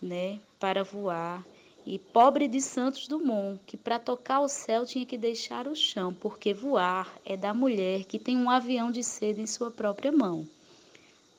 né, 0.00 0.40
para 0.58 0.82
voar. 0.82 1.44
E 1.84 1.98
pobre 1.98 2.46
de 2.46 2.60
Santos 2.60 3.08
Dumont, 3.08 3.60
que 3.66 3.76
para 3.76 3.98
tocar 3.98 4.40
o 4.40 4.48
céu 4.48 4.86
tinha 4.86 5.04
que 5.04 5.18
deixar 5.18 5.66
o 5.66 5.74
chão, 5.74 6.14
porque 6.14 6.54
voar 6.54 7.12
é 7.24 7.36
da 7.36 7.52
mulher 7.52 8.04
que 8.04 8.20
tem 8.20 8.36
um 8.36 8.48
avião 8.48 8.90
de 8.90 9.02
seda 9.02 9.40
em 9.40 9.46
sua 9.46 9.70
própria 9.70 10.12
mão. 10.12 10.46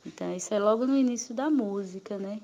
Então, 0.05 0.35
isso 0.35 0.53
é 0.53 0.59
logo 0.59 0.85
no 0.85 0.97
início 0.97 1.33
da 1.33 1.49
música, 1.49 2.17
né? 2.17 2.41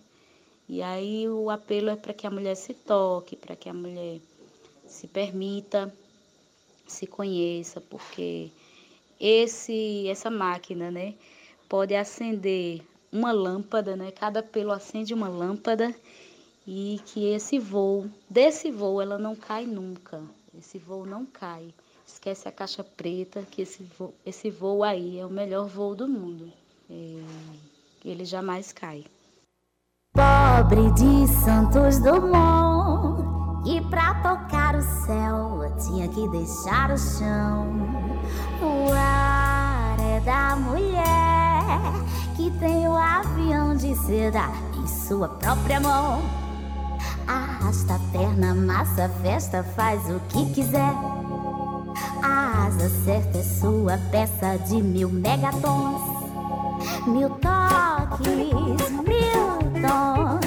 E 0.68 0.82
aí 0.82 1.28
o 1.28 1.49
apelo 1.49 1.89
é 1.89 1.95
para 1.95 2.14
que 2.14 2.28
a 2.28 2.32
mulher 2.32 2.55
se 2.55 2.74
toque, 2.74 3.36
para 3.36 3.55
que 3.55 3.68
a 3.68 3.74
mulher 3.74 4.20
se 4.88 5.07
permita, 5.07 5.93
se 6.88 7.07
conheça, 7.07 7.82
porque 7.82 8.49
esse 9.20 10.07
essa 10.07 10.30
máquina, 10.30 10.89
né, 10.91 11.16
pode 11.68 11.95
acender 11.95 12.82
uma 13.12 13.32
lâmpada, 13.32 13.95
né? 13.95 14.12
Cada 14.12 14.43
pelo 14.43 14.72
acende 14.72 15.14
uma 15.14 15.28
lâmpada 15.28 15.93
e 16.68 17.01
que 17.07 17.26
esse 17.26 17.57
voo, 17.57 18.07
desse 18.30 18.72
voo, 18.72 19.01
ela 19.01 19.18
não 19.18 19.36
cai 19.36 19.66
nunca. 19.66 20.22
Esse 20.57 20.78
voo 20.78 21.05
não 21.05 21.26
cai. 21.26 21.74
Esquece 22.05 22.47
a 22.47 22.51
caixa 22.51 22.84
preta, 22.84 23.41
que 23.49 23.64
esse 23.64 23.84
voo, 23.97 24.14
esse 24.26 24.49
voo 24.49 24.84
aí 24.84 25.20
é 25.20 25.26
o 25.26 25.30
melhor 25.30 25.68
voo 25.68 25.95
do 25.95 26.07
mundo. 26.07 26.51
Ele 26.90 28.26
jamais 28.26 28.74
cai. 28.74 29.06
Pobre 30.14 30.92
de 30.94 31.28
Santos 31.44 32.00
Dumont, 32.00 33.68
e 33.68 33.80
pra 33.90 34.16
tocar 34.16 34.76
o 34.76 34.82
céu 34.82 35.72
tinha 35.78 36.08
que 36.08 36.28
deixar 36.30 36.92
o 36.92 36.98
chão. 36.98 37.68
O 38.62 38.92
ar 38.92 40.00
é 40.00 40.20
da 40.22 40.56
mulher 40.56 41.80
que 42.36 42.50
tem 42.60 42.88
o 42.88 42.96
avião 42.96 43.76
de 43.76 43.96
seda 43.96 44.50
em 44.76 44.88
sua 44.88 45.30
própria 45.30 45.80
mão. 45.80 46.22
Arrasta 47.28 47.96
a 47.96 48.00
perna, 48.12 48.56
massa, 48.56 49.08
festa, 49.22 49.64
faz 49.76 50.02
o 50.10 50.20
que 50.30 50.52
quiser. 50.54 50.94
A 52.24 52.66
asa 52.66 52.90
certa 53.06 53.38
é 53.38 53.44
sua 53.44 53.98
peça 54.10 54.58
de 54.68 54.82
mil 54.82 55.10
megatons. 55.10 55.99
Mil 57.08 57.30
toques, 57.30 58.91
mil 59.08 59.47
tons. 59.82 60.45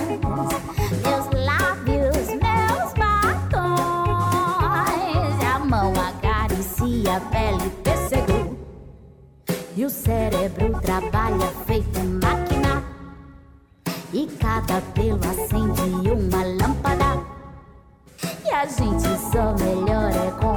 Meus 1.03 1.27
lábios, 1.47 2.27
meus 2.29 2.93
batons. 2.95 3.63
A 5.45 5.59
mão 5.59 5.93
acaricia 5.95 7.17
a 7.17 7.21
pele, 7.21 7.71
pêssego. 7.83 8.57
E 9.77 9.85
o 9.85 9.91
cérebro 9.91 10.79
trabalha 10.83 11.49
feito 11.67 12.01
máquina. 12.23 12.85
E 14.13 14.27
cada 14.39 14.81
pelo 14.93 15.21
acende 15.25 16.11
uma 16.11 16.45
lâmpada. 16.45 17.23
E 18.45 18.51
a 18.51 18.67
gente 18.67 19.09
só 19.33 19.55
melhora 19.55 20.31
com 20.41 20.52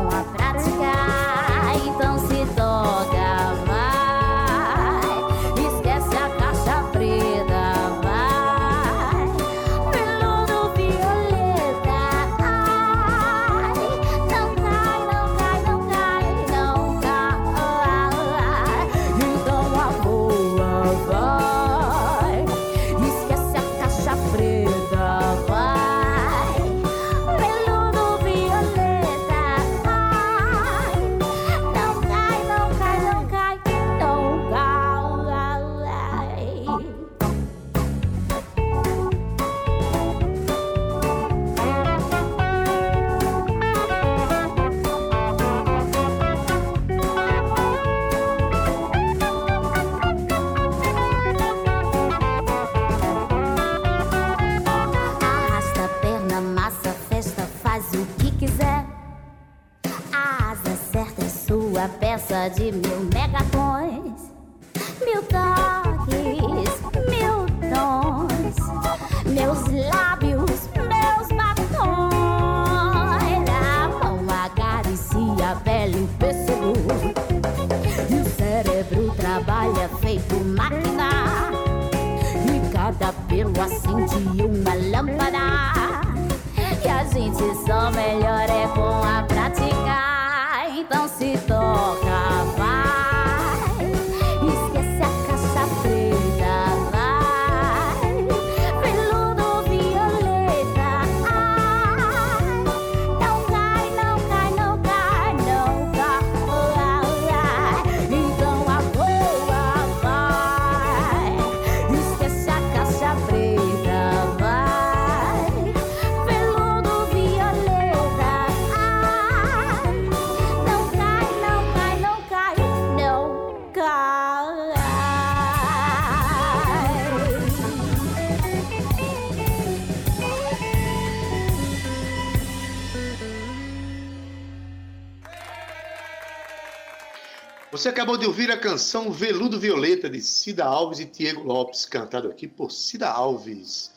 Você 137.75 137.89
acabou 137.89 138.17
de 138.17 138.25
ouvir 138.25 138.49
a 138.49 138.57
canção 138.57 139.11
Veludo 139.11 139.59
Violeta 139.59 140.09
de 140.09 140.21
Cida 140.21 140.63
Alves 140.63 140.99
e 140.99 141.03
Diego 141.03 141.43
Lopes, 141.43 141.85
cantado 141.85 142.29
aqui 142.29 142.47
por 142.47 142.71
Cida 142.71 143.09
Alves. 143.09 143.91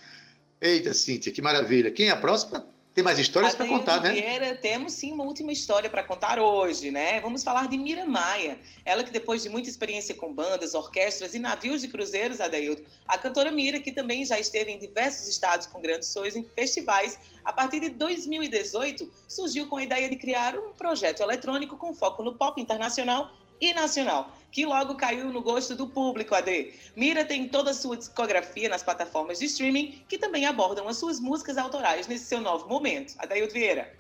Eita, 0.61 0.93
Cíntia, 0.93 1.31
que 1.31 1.41
maravilha. 1.41 1.89
Quem 1.89 2.09
é 2.09 2.11
a 2.11 2.17
próxima? 2.17 2.67
Tem 2.93 3.05
mais 3.05 3.21
histórias 3.21 3.55
para 3.55 3.69
contar, 3.69 4.01
né? 4.01 4.11
Vieira, 4.11 4.57
temos 4.57 4.95
sim 4.95 5.13
uma 5.13 5.23
última 5.23 5.53
história 5.53 5.89
para 5.89 6.03
contar 6.03 6.41
hoje, 6.41 6.91
né? 6.91 7.21
Vamos 7.21 7.45
falar 7.45 7.69
de 7.69 7.79
Mira 7.79 8.05
Maia. 8.05 8.59
Ela 8.85 9.05
que 9.05 9.13
depois 9.13 9.45
de 9.45 9.49
muita 9.49 9.69
experiência 9.69 10.13
com 10.13 10.35
bandas, 10.35 10.75
orquestras 10.75 11.33
e 11.35 11.39
navios 11.39 11.81
de 11.81 11.87
cruzeiros, 11.87 12.41
Adeildo, 12.41 12.83
a 13.07 13.17
cantora 13.17 13.53
Mira, 13.53 13.79
que 13.79 13.93
também 13.93 14.25
já 14.25 14.41
esteve 14.41 14.73
em 14.73 14.79
diversos 14.81 15.29
estados 15.29 15.69
com 15.69 15.81
grandes 15.81 16.13
shows 16.13 16.35
em 16.35 16.43
festivais, 16.43 17.17
a 17.45 17.53
partir 17.53 17.79
de 17.79 17.91
2018 17.91 19.09
surgiu 19.29 19.69
com 19.69 19.77
a 19.77 19.85
ideia 19.85 20.11
de 20.11 20.17
criar 20.17 20.59
um 20.59 20.73
projeto 20.73 21.23
eletrônico 21.23 21.77
com 21.77 21.95
foco 21.95 22.25
no 22.25 22.35
pop 22.35 22.61
internacional 22.61 23.31
e 23.61 23.73
nacional, 23.75 24.37
que 24.51 24.65
logo 24.65 24.95
caiu 24.95 25.33
no 25.33 25.43
gosto 25.43 25.75
do 25.75 25.87
público, 25.87 26.35
AD. 26.35 26.73
Mira 26.97 27.25
tem 27.25 27.49
toda 27.49 27.71
a 27.71 27.75
sua 27.75 27.97
discografia 27.97 28.69
nas 28.69 28.83
plataformas 28.83 29.39
de 29.39 29.47
streaming, 29.47 30.03
que 30.09 30.19
também 30.19 30.47
abordam 30.47 30.89
as 30.89 30.97
suas 30.97 31.21
músicas 31.21 31.57
autorais 31.57 32.07
nesse 32.07 32.27
seu 32.27 32.41
novo 32.41 32.69
momento. 32.69 33.15
Adaildo 33.19 33.53
Vieira. 33.53 33.93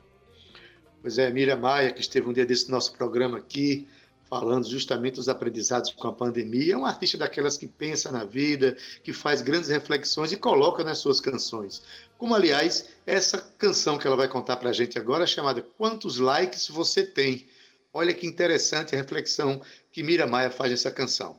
Pois 1.00 1.16
é, 1.18 1.30
Miriam 1.30 1.56
Maia, 1.56 1.92
que 1.92 2.00
esteve 2.00 2.28
um 2.28 2.32
dia 2.32 2.44
desse 2.44 2.70
nosso 2.70 2.92
programa 2.92 3.38
aqui, 3.38 3.86
falando 4.28 4.68
justamente 4.68 5.14
dos 5.14 5.28
aprendizados 5.28 5.90
com 5.90 6.08
a 6.08 6.12
pandemia. 6.12 6.74
É 6.74 6.76
uma 6.76 6.88
artista 6.88 7.16
daquelas 7.16 7.56
que 7.56 7.66
pensa 7.66 8.12
na 8.12 8.24
vida, 8.24 8.76
que 9.02 9.12
faz 9.12 9.40
grandes 9.40 9.70
reflexões 9.70 10.32
e 10.32 10.36
coloca 10.36 10.84
nas 10.84 10.98
suas 10.98 11.20
canções. 11.20 11.82
Como, 12.18 12.34
aliás, 12.34 12.88
essa 13.06 13.38
canção 13.56 13.96
que 13.96 14.06
ela 14.06 14.16
vai 14.16 14.28
contar 14.28 14.56
para 14.56 14.70
a 14.70 14.72
gente 14.72 14.98
agora, 14.98 15.26
chamada 15.26 15.62
Quantos 15.62 16.18
Likes 16.18 16.68
Você 16.68 17.04
Tem? 17.04 17.46
Olha 17.98 18.14
que 18.14 18.28
interessante 18.28 18.94
a 18.94 18.98
reflexão 18.98 19.60
que 19.90 20.04
Mira 20.04 20.24
Maia 20.24 20.52
faz 20.52 20.70
nessa 20.70 20.88
canção. 20.88 21.36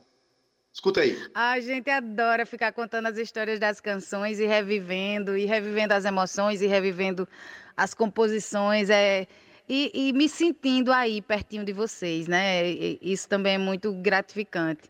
Escuta 0.70 1.00
aí. 1.00 1.16
A 1.34 1.58
gente 1.58 1.88
adora 1.88 2.44
ficar 2.44 2.70
contando 2.72 3.06
as 3.06 3.16
histórias 3.16 3.58
das 3.58 3.80
canções 3.80 4.38
e 4.38 4.44
revivendo, 4.44 5.38
e 5.38 5.46
revivendo 5.46 5.94
as 5.94 6.04
emoções, 6.04 6.60
e 6.60 6.66
revivendo 6.66 7.26
as 7.74 7.94
composições, 7.94 8.90
é, 8.90 9.26
e, 9.66 9.90
e 9.94 10.12
me 10.12 10.28
sentindo 10.28 10.92
aí 10.92 11.22
pertinho 11.22 11.64
de 11.64 11.72
vocês, 11.72 12.28
né? 12.28 12.70
E- 12.70 12.98
Isso 13.00 13.26
também 13.26 13.54
é 13.54 13.58
muito 13.58 13.90
gratificante. 13.94 14.82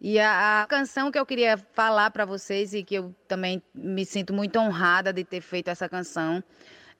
E 0.00 0.16
a, 0.20 0.62
a 0.62 0.66
canção 0.68 1.10
que 1.10 1.18
eu 1.18 1.26
queria 1.26 1.58
falar 1.74 2.12
para 2.12 2.24
vocês, 2.24 2.72
e 2.72 2.84
que 2.84 2.94
eu 2.94 3.12
também 3.26 3.60
me 3.74 4.06
sinto 4.06 4.32
muito 4.32 4.60
honrada 4.60 5.12
de 5.12 5.24
ter 5.24 5.40
feito 5.40 5.70
essa 5.70 5.88
canção, 5.88 6.40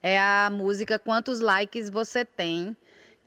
é 0.03 0.19
a 0.19 0.49
música 0.51 0.99
Quantos 0.99 1.39
Likes 1.39 1.89
Você 1.89 2.25
Tem, 2.25 2.75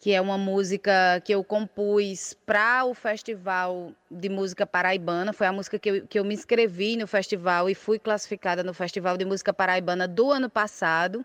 que 0.05 0.13
é 0.13 0.21
uma 0.21 0.37
música 0.37 1.19
que 1.25 1.35
eu 1.35 1.43
compus 1.43 2.35
para 2.45 2.85
o 2.85 2.93
Festival 2.93 3.91
de 4.11 4.29
Música 4.29 4.67
Paraibana. 4.67 5.33
Foi 5.33 5.47
a 5.47 5.53
música 5.53 5.79
que 5.79 5.89
eu, 5.89 6.07
que 6.07 6.19
eu 6.19 6.25
me 6.27 6.35
inscrevi 6.35 6.95
no 6.95 7.07
festival 7.07 7.71
e 7.71 7.75
fui 7.75 7.99
classificada 7.99 8.63
no 8.63 8.75
Festival 8.75 9.17
de 9.17 9.25
Música 9.25 9.51
Paraibana 9.51 10.07
do 10.07 10.31
ano 10.31 10.51
passado. 10.51 11.25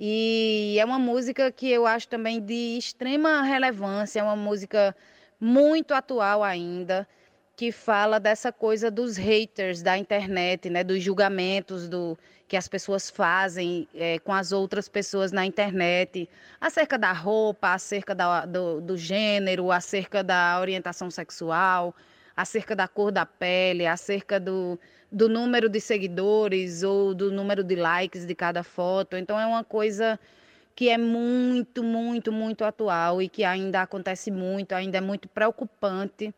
E 0.00 0.78
é 0.80 0.84
uma 0.86 0.98
música 0.98 1.52
que 1.52 1.70
eu 1.70 1.86
acho 1.86 2.08
também 2.08 2.40
de 2.40 2.78
extrema 2.78 3.42
relevância, 3.42 4.20
é 4.20 4.22
uma 4.22 4.36
música 4.36 4.96
muito 5.38 5.92
atual 5.92 6.42
ainda, 6.42 7.06
que 7.58 7.72
fala 7.72 8.20
dessa 8.20 8.52
coisa 8.52 8.88
dos 8.88 9.16
haters 9.16 9.82
da 9.82 9.98
internet, 9.98 10.70
né, 10.70 10.84
dos 10.84 11.02
julgamentos 11.02 11.88
do 11.88 12.16
que 12.46 12.56
as 12.56 12.68
pessoas 12.68 13.10
fazem 13.10 13.88
eh, 13.92 14.20
com 14.20 14.32
as 14.32 14.52
outras 14.52 14.88
pessoas 14.88 15.32
na 15.32 15.44
internet, 15.44 16.28
acerca 16.60 16.96
da 16.96 17.10
roupa, 17.12 17.74
acerca 17.74 18.14
da- 18.14 18.46
do, 18.46 18.80
do 18.80 18.96
gênero, 18.96 19.72
acerca 19.72 20.22
da 20.22 20.56
orientação 20.60 21.10
sexual, 21.10 21.92
acerca 22.36 22.76
da 22.76 22.86
cor 22.86 23.10
da 23.10 23.26
pele, 23.26 23.86
acerca 23.86 24.38
do, 24.38 24.78
do 25.10 25.28
número 25.28 25.68
de 25.68 25.80
seguidores 25.80 26.84
ou 26.84 27.12
do 27.12 27.32
número 27.32 27.64
de 27.64 27.74
likes 27.74 28.24
de 28.24 28.36
cada 28.36 28.62
foto. 28.62 29.16
Então 29.16 29.36
é 29.38 29.44
uma 29.44 29.64
coisa 29.64 30.16
que 30.76 30.88
é 30.88 30.96
muito, 30.96 31.82
muito, 31.82 32.30
muito 32.30 32.64
atual 32.64 33.20
e 33.20 33.28
que 33.28 33.42
ainda 33.42 33.82
acontece 33.82 34.30
muito, 34.30 34.74
ainda 34.74 34.98
é 34.98 35.00
muito 35.00 35.28
preocupante 35.28 36.32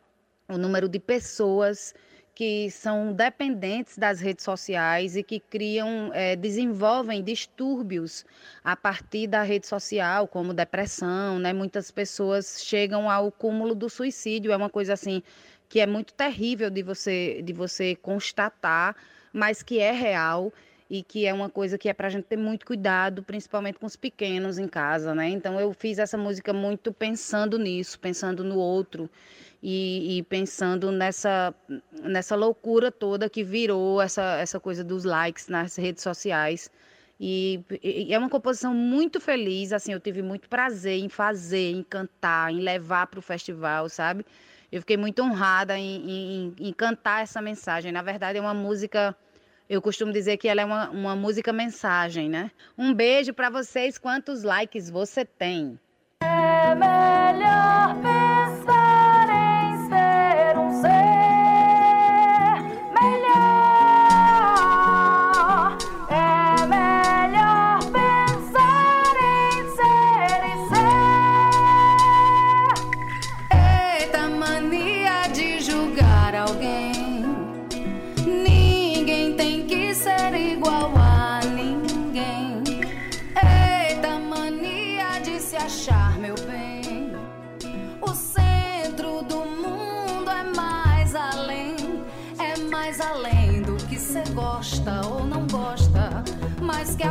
o 0.51 0.59
número 0.59 0.89
de 0.89 0.99
pessoas 0.99 1.95
que 2.35 2.71
são 2.71 3.13
dependentes 3.13 3.99
das 3.99 4.19
redes 4.19 4.45
sociais 4.45 5.15
e 5.15 5.23
que 5.23 5.39
criam, 5.39 6.11
eh, 6.15 6.37
desenvolvem 6.37 7.23
distúrbios 7.23 8.25
a 8.65 8.75
partir 8.75 9.27
da 9.27 9.43
rede 9.43 9.67
social, 9.67 10.27
como 10.27 10.55
depressão, 10.55 11.39
né? 11.39 11.53
Muitas 11.53 11.91
pessoas 11.91 12.63
chegam 12.65 13.11
ao 13.11 13.31
cúmulo 13.31 13.75
do 13.75 13.91
suicídio, 13.91 14.53
é 14.53 14.57
uma 14.57 14.71
coisa 14.71 14.95
assim 14.95 15.23
que 15.69 15.81
é 15.81 15.87
muito 15.87 16.15
terrível 16.15 16.71
de 16.71 16.83
você 16.83 17.43
de 17.43 17.53
você 17.53 17.95
constatar, 17.97 18.97
mas 19.33 19.63
que 19.63 19.79
é 19.79 19.93
real 19.93 20.53
e 20.89 21.03
que 21.03 21.27
é 21.27 21.33
uma 21.33 21.49
coisa 21.49 21.79
que 21.79 21.89
é 21.89 21.93
para 21.93 22.09
a 22.09 22.11
gente 22.11 22.25
ter 22.25 22.37
muito 22.37 22.67
cuidado, 22.67 23.23
principalmente 23.23 23.79
com 23.79 23.87
os 23.87 23.97
pequenos 23.97 24.59
em 24.59 24.67
casa, 24.67 25.15
né? 25.15 25.29
Então 25.29 25.61
eu 25.61 25.73
fiz 25.73 25.99
essa 25.99 26.17
música 26.17 26.53
muito 26.53 26.93
pensando 26.93 27.59
nisso, 27.59 28.01
pensando 28.01 28.43
no 28.43 28.57
outro 28.57 29.09
e, 29.63 30.19
e 30.19 30.23
pensando 30.23 30.91
nessa 30.91 31.55
nessa 32.03 32.35
loucura 32.37 32.91
toda 32.91 33.29
que 33.29 33.45
virou 33.45 34.01
essa 34.01 34.39
essa 34.39 34.59
coisa 34.59 34.83
dos 34.83 35.05
likes 35.05 35.49
nas 35.49 35.77
redes 35.77 36.03
sociais. 36.03 36.71
E, 37.23 37.63
e 37.83 38.15
é 38.15 38.19
uma 38.19 38.31
composição 38.31 38.73
muito 38.73 39.21
feliz, 39.21 39.75
assim, 39.75 39.93
eu 39.93 40.01
tive 40.01 40.23
muito 40.23 40.49
prazer 40.49 40.99
em 40.99 41.09
fazer, 41.11 41.71
em 41.71 41.83
cantar, 41.83 42.51
em 42.51 42.61
levar 42.61 43.09
para 43.09 43.19
o 43.19 43.23
festival, 43.23 43.91
sabe? 43.91 44.25
Eu 44.73 44.81
fiquei 44.81 44.97
muito 44.97 45.23
honrada 45.23 45.79
em, 45.79 46.11
em, 46.11 46.55
em 46.59 46.73
cantar 46.73 47.23
essa 47.23 47.43
mensagem. 47.43 47.93
Na 47.93 48.01
verdade, 48.01 48.39
é 48.39 48.41
uma 48.41 48.55
música 48.55 49.15
eu 49.71 49.81
costumo 49.81 50.13
dizer 50.13 50.37
que 50.37 50.49
ela 50.49 50.63
é 50.63 50.65
uma, 50.65 50.91
uma 50.91 51.15
música 51.15 51.53
mensagem, 51.53 52.29
né? 52.29 52.51
Um 52.77 52.93
beijo 52.93 53.33
para 53.33 53.49
vocês. 53.49 53.99
Quantos 53.99 54.43
likes 54.43 54.91
você 54.91 55.25
tem? 55.25 55.79
É 56.25 56.75
melhor 56.75 58.10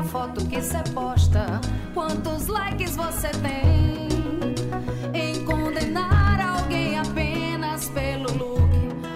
foto 0.10 0.43
que 0.45 0.60
você 0.60 0.80
posta. 0.93 1.62
Quantos 1.93 2.47
likes 2.47 2.95
você 2.95 3.30
tem 3.30 4.07
em 5.14 5.45
condenar 5.45 6.39
alguém 6.41 6.97
apenas 6.97 7.89
pelo 7.89 8.32
look? 8.34 8.70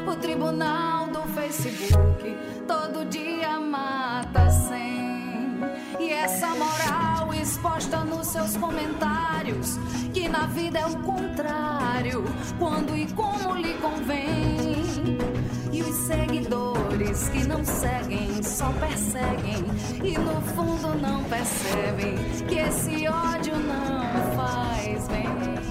O 0.07 0.15
tribunal 0.15 1.07
do 1.07 1.21
Facebook 1.33 2.37
todo 2.67 3.05
dia 3.09 3.59
mata 3.59 4.49
sem. 4.51 5.59
E 5.99 6.11
essa 6.11 6.49
moral 6.49 7.33
exposta 7.33 7.97
nos 8.03 8.27
seus 8.27 8.55
comentários, 8.57 9.79
que 10.13 10.27
na 10.29 10.45
vida 10.45 10.79
é 10.79 10.85
o 10.85 10.97
contrário, 10.99 12.23
quando 12.59 12.95
e 12.95 13.07
como 13.13 13.55
lhe 13.55 13.73
convém. 13.75 14.83
E 15.71 15.81
os 15.81 15.95
seguidores 16.05 16.72
que 17.11 17.47
não 17.47 17.63
seguem, 17.65 18.41
só 18.41 18.71
perseguem, 18.73 19.63
e 20.03 20.17
no 20.17 20.41
fundo 20.41 20.95
não 21.01 21.23
percebem 21.25 22.15
que 22.47 22.59
esse 22.59 23.07
ódio 23.07 23.55
não 23.57 24.35
faz 24.35 25.07
bem. 25.09 25.62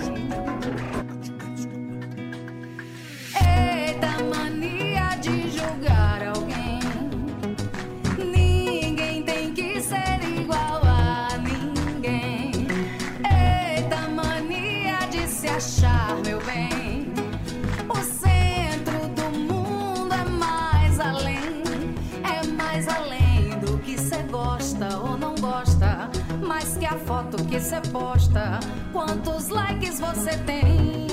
Mais 26.62 26.76
que 26.76 26.86
a 26.86 26.96
foto 26.96 27.44
que 27.46 27.58
você 27.58 27.80
posta. 27.90 28.60
Quantos 28.92 29.48
likes 29.48 29.98
você 29.98 30.38
tem? 30.46 31.08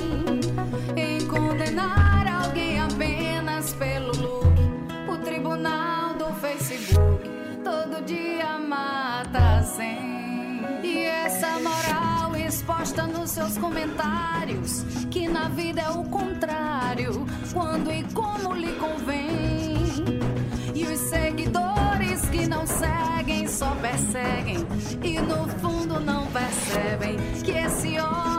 Em 0.95 1.25
condenar 1.25 2.27
alguém 2.27 2.79
apenas 2.79 3.73
pelo 3.73 4.11
look. 4.15 5.11
O 5.11 5.17
tribunal 5.17 6.13
do 6.13 6.31
Facebook 6.35 7.27
todo 7.63 8.05
dia 8.05 8.59
mata 8.59 9.63
sem. 9.63 10.61
E 10.83 11.05
essa 11.05 11.59
moral 11.59 12.35
exposta 12.35 13.07
nos 13.07 13.31
seus 13.31 13.57
comentários, 13.57 14.83
que 15.09 15.27
na 15.27 15.49
vida 15.49 15.81
é 15.81 15.89
o 15.89 16.03
contrário, 16.03 17.25
quando 17.51 17.91
e 17.91 18.03
como 18.13 18.53
lhe 18.53 18.73
convém. 18.73 19.95
E 20.75 20.83
os 20.83 20.99
seguidores 21.09 21.68
que 22.39 22.47
não 22.47 22.65
seguem 22.65 23.47
só 23.47 23.75
perseguem. 23.75 24.65
E 25.03 25.19
no 25.19 25.47
fundo 25.59 25.99
não 25.99 26.25
percebem 26.27 27.17
que 27.43 27.51
esse 27.51 27.99
ódio 27.99 28.38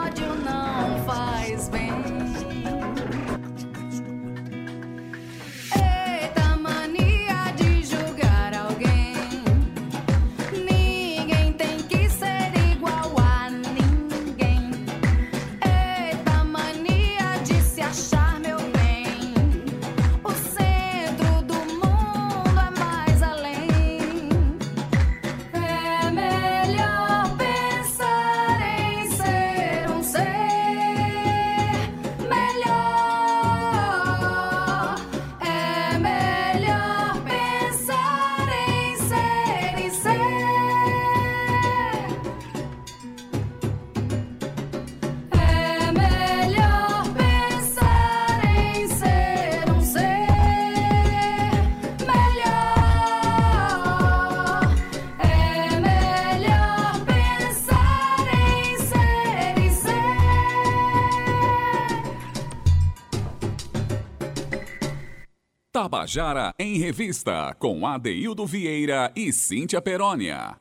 Tabajara 66.01 66.51
em 66.57 66.79
Revista, 66.79 67.55
com 67.59 67.85
Adeildo 67.85 68.43
Vieira 68.43 69.11
e 69.15 69.31
Cíntia 69.31 69.79
Perónia. 69.79 70.59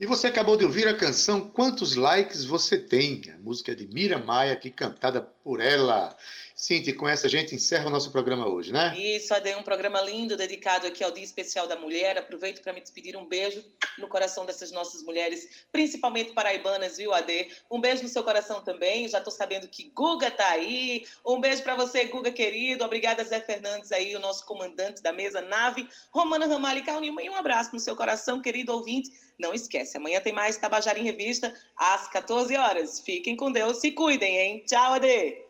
E 0.00 0.06
você 0.06 0.28
acabou 0.28 0.56
de 0.56 0.64
ouvir 0.64 0.88
a 0.88 0.96
canção 0.96 1.50
Quantos 1.50 1.94
Likes 1.94 2.46
Você 2.46 2.78
Tem? 2.78 3.20
A 3.34 3.38
música 3.38 3.72
é 3.72 3.74
de 3.74 3.86
Mira 3.86 4.18
Maia, 4.18 4.54
aqui 4.54 4.70
cantada 4.70 5.20
por 5.20 5.60
ela. 5.60 6.16
Cintia, 6.56 6.94
com 6.94 7.08
essa 7.08 7.26
a 7.26 7.30
gente 7.30 7.52
encerra 7.52 7.88
o 7.88 7.90
nosso 7.90 8.12
programa 8.12 8.48
hoje, 8.48 8.72
né? 8.72 8.96
Isso, 8.96 9.34
Ade, 9.34 9.52
um 9.56 9.62
programa 9.64 10.00
lindo 10.00 10.36
dedicado 10.36 10.86
aqui 10.86 11.02
ao 11.02 11.10
Dia 11.10 11.24
Especial 11.24 11.66
da 11.66 11.74
Mulher. 11.74 12.16
Aproveito 12.16 12.62
para 12.62 12.72
me 12.72 12.80
despedir. 12.80 13.16
Um 13.16 13.26
beijo 13.26 13.64
no 13.98 14.06
coração 14.06 14.46
dessas 14.46 14.70
nossas 14.70 15.02
mulheres, 15.02 15.66
principalmente 15.72 16.32
paraibanas, 16.32 16.96
viu, 16.96 17.12
Ade? 17.12 17.48
Um 17.68 17.80
beijo 17.80 18.04
no 18.04 18.08
seu 18.08 18.22
coração 18.22 18.62
também. 18.62 19.08
Já 19.08 19.18
estou 19.18 19.32
sabendo 19.32 19.66
que 19.66 19.90
Guga 19.90 20.30
tá 20.30 20.48
aí. 20.50 21.04
Um 21.26 21.40
beijo 21.40 21.60
para 21.64 21.74
você, 21.74 22.04
Guga 22.04 22.30
querido. 22.30 22.84
Obrigada, 22.84 23.24
Zé 23.24 23.40
Fernandes 23.40 23.90
aí, 23.90 24.14
o 24.14 24.20
nosso 24.20 24.46
comandante 24.46 25.02
da 25.02 25.12
mesa 25.12 25.40
nave. 25.40 25.88
Romana 26.12 26.46
Ramalho 26.46 26.84
e 27.02 27.24
e 27.24 27.30
um 27.30 27.34
abraço 27.34 27.72
no 27.72 27.80
seu 27.80 27.96
coração, 27.96 28.40
querido 28.40 28.72
ouvinte. 28.72 29.10
Não 29.40 29.52
esquece, 29.52 29.96
amanhã 29.96 30.20
tem 30.20 30.32
mais 30.32 30.56
Tabajara 30.56 31.00
em 31.00 31.02
Revista, 31.02 31.52
às 31.76 32.08
14 32.08 32.56
horas. 32.56 33.00
Fiquem 33.00 33.34
com 33.34 33.50
Deus, 33.50 33.80
se 33.80 33.90
cuidem, 33.90 34.38
hein? 34.38 34.64
Tchau, 34.64 34.94
Ade! 34.94 35.43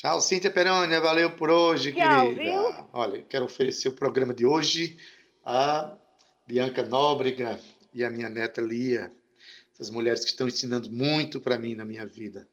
Tchau, 0.00 0.18
Cíntia 0.18 0.50
Perônia. 0.50 0.98
Valeu 0.98 1.30
por 1.30 1.50
hoje, 1.50 1.92
Tchau, 1.92 2.28
querida. 2.32 2.42
viu? 2.42 2.74
Olha, 2.90 3.22
quero 3.28 3.44
oferecer 3.44 3.88
o 3.88 3.92
programa 3.92 4.32
de 4.32 4.46
hoje 4.46 4.96
a 5.44 5.94
Bianca 6.46 6.82
Nóbrega 6.82 7.60
e 7.92 8.02
a 8.02 8.08
minha 8.08 8.30
neta 8.30 8.62
Lia. 8.62 9.12
Essas 9.74 9.90
mulheres 9.90 10.24
que 10.24 10.30
estão 10.30 10.48
ensinando 10.48 10.90
muito 10.90 11.38
para 11.38 11.58
mim 11.58 11.74
na 11.74 11.84
minha 11.84 12.06
vida. 12.06 12.48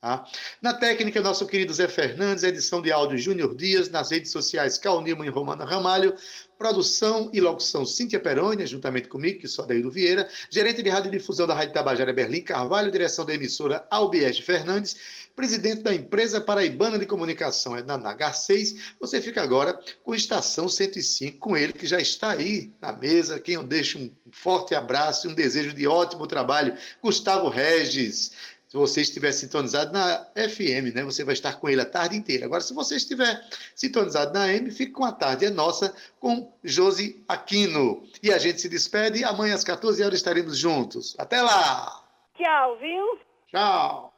Tá? 0.00 0.24
Na 0.62 0.74
técnica, 0.74 1.20
nosso 1.20 1.44
querido 1.48 1.74
Zé 1.74 1.88
Fernandes, 1.88 2.44
edição 2.44 2.80
de 2.80 2.92
áudio 2.92 3.18
Júnior 3.18 3.56
Dias, 3.56 3.88
nas 3.88 4.12
redes 4.12 4.30
sociais 4.30 4.78
Cal 4.78 5.04
e 5.04 5.28
Romana 5.28 5.64
Ramalho, 5.64 6.14
produção 6.56 7.28
e 7.32 7.40
locução 7.40 7.84
Cíntia 7.84 8.20
Perônia, 8.20 8.64
juntamente 8.64 9.08
comigo, 9.08 9.40
que 9.40 9.48
sou 9.48 9.64
Adaildo 9.64 9.90
Vieira, 9.90 10.28
gerente 10.48 10.80
de 10.82 10.88
rádio 10.88 11.08
e 11.08 11.18
difusão 11.18 11.48
da 11.48 11.54
Rádio 11.54 11.74
Tabajara 11.74 12.12
Berlim 12.12 12.42
Carvalho, 12.42 12.92
direção 12.92 13.24
da 13.24 13.34
emissora 13.34 13.84
Albiege 13.90 14.42
Fernandes, 14.42 15.25
presidente 15.36 15.82
da 15.82 15.94
empresa 15.94 16.40
paraibana 16.40 16.98
de 16.98 17.04
comunicação, 17.04 17.76
é 17.76 17.82
na 17.82 17.98
H6. 17.98 18.94
Você 18.98 19.20
fica 19.20 19.42
agora 19.42 19.78
com 20.02 20.14
Estação 20.14 20.66
105, 20.66 21.38
com 21.38 21.54
ele, 21.54 21.74
que 21.74 21.86
já 21.86 22.00
está 22.00 22.30
aí 22.30 22.72
na 22.80 22.90
mesa, 22.90 23.38
quem 23.38 23.54
eu 23.54 23.62
deixo 23.62 23.98
um 23.98 24.10
forte 24.32 24.74
abraço 24.74 25.28
e 25.28 25.30
um 25.30 25.34
desejo 25.34 25.74
de 25.74 25.86
ótimo 25.86 26.26
trabalho, 26.26 26.74
Gustavo 27.02 27.50
Regis. 27.50 28.32
Se 28.66 28.76
você 28.76 29.02
estiver 29.02 29.30
sintonizado 29.30 29.92
na 29.92 30.26
FM, 30.34 30.94
né, 30.94 31.04
você 31.04 31.22
vai 31.22 31.34
estar 31.34 31.60
com 31.60 31.68
ele 31.68 31.80
a 31.80 31.86
tarde 31.86 32.16
inteira. 32.16 32.46
Agora, 32.46 32.60
se 32.60 32.74
você 32.74 32.96
estiver 32.96 33.40
sintonizado 33.74 34.32
na 34.32 34.44
AM, 34.44 34.70
fique 34.70 34.90
com 34.90 35.04
a 35.04 35.12
tarde 35.12 35.44
é 35.44 35.50
nossa 35.50 35.94
com 36.18 36.52
Josi 36.64 37.22
Aquino. 37.28 38.02
E 38.22 38.32
a 38.32 38.38
gente 38.38 38.60
se 38.60 38.68
despede. 38.68 39.22
Amanhã 39.22 39.54
às 39.54 39.62
14 39.62 40.02
horas 40.02 40.18
estaremos 40.18 40.58
juntos. 40.58 41.14
Até 41.16 41.40
lá! 41.40 42.02
Tchau, 42.36 42.78
viu? 42.78 43.18
Tchau! 43.50 44.15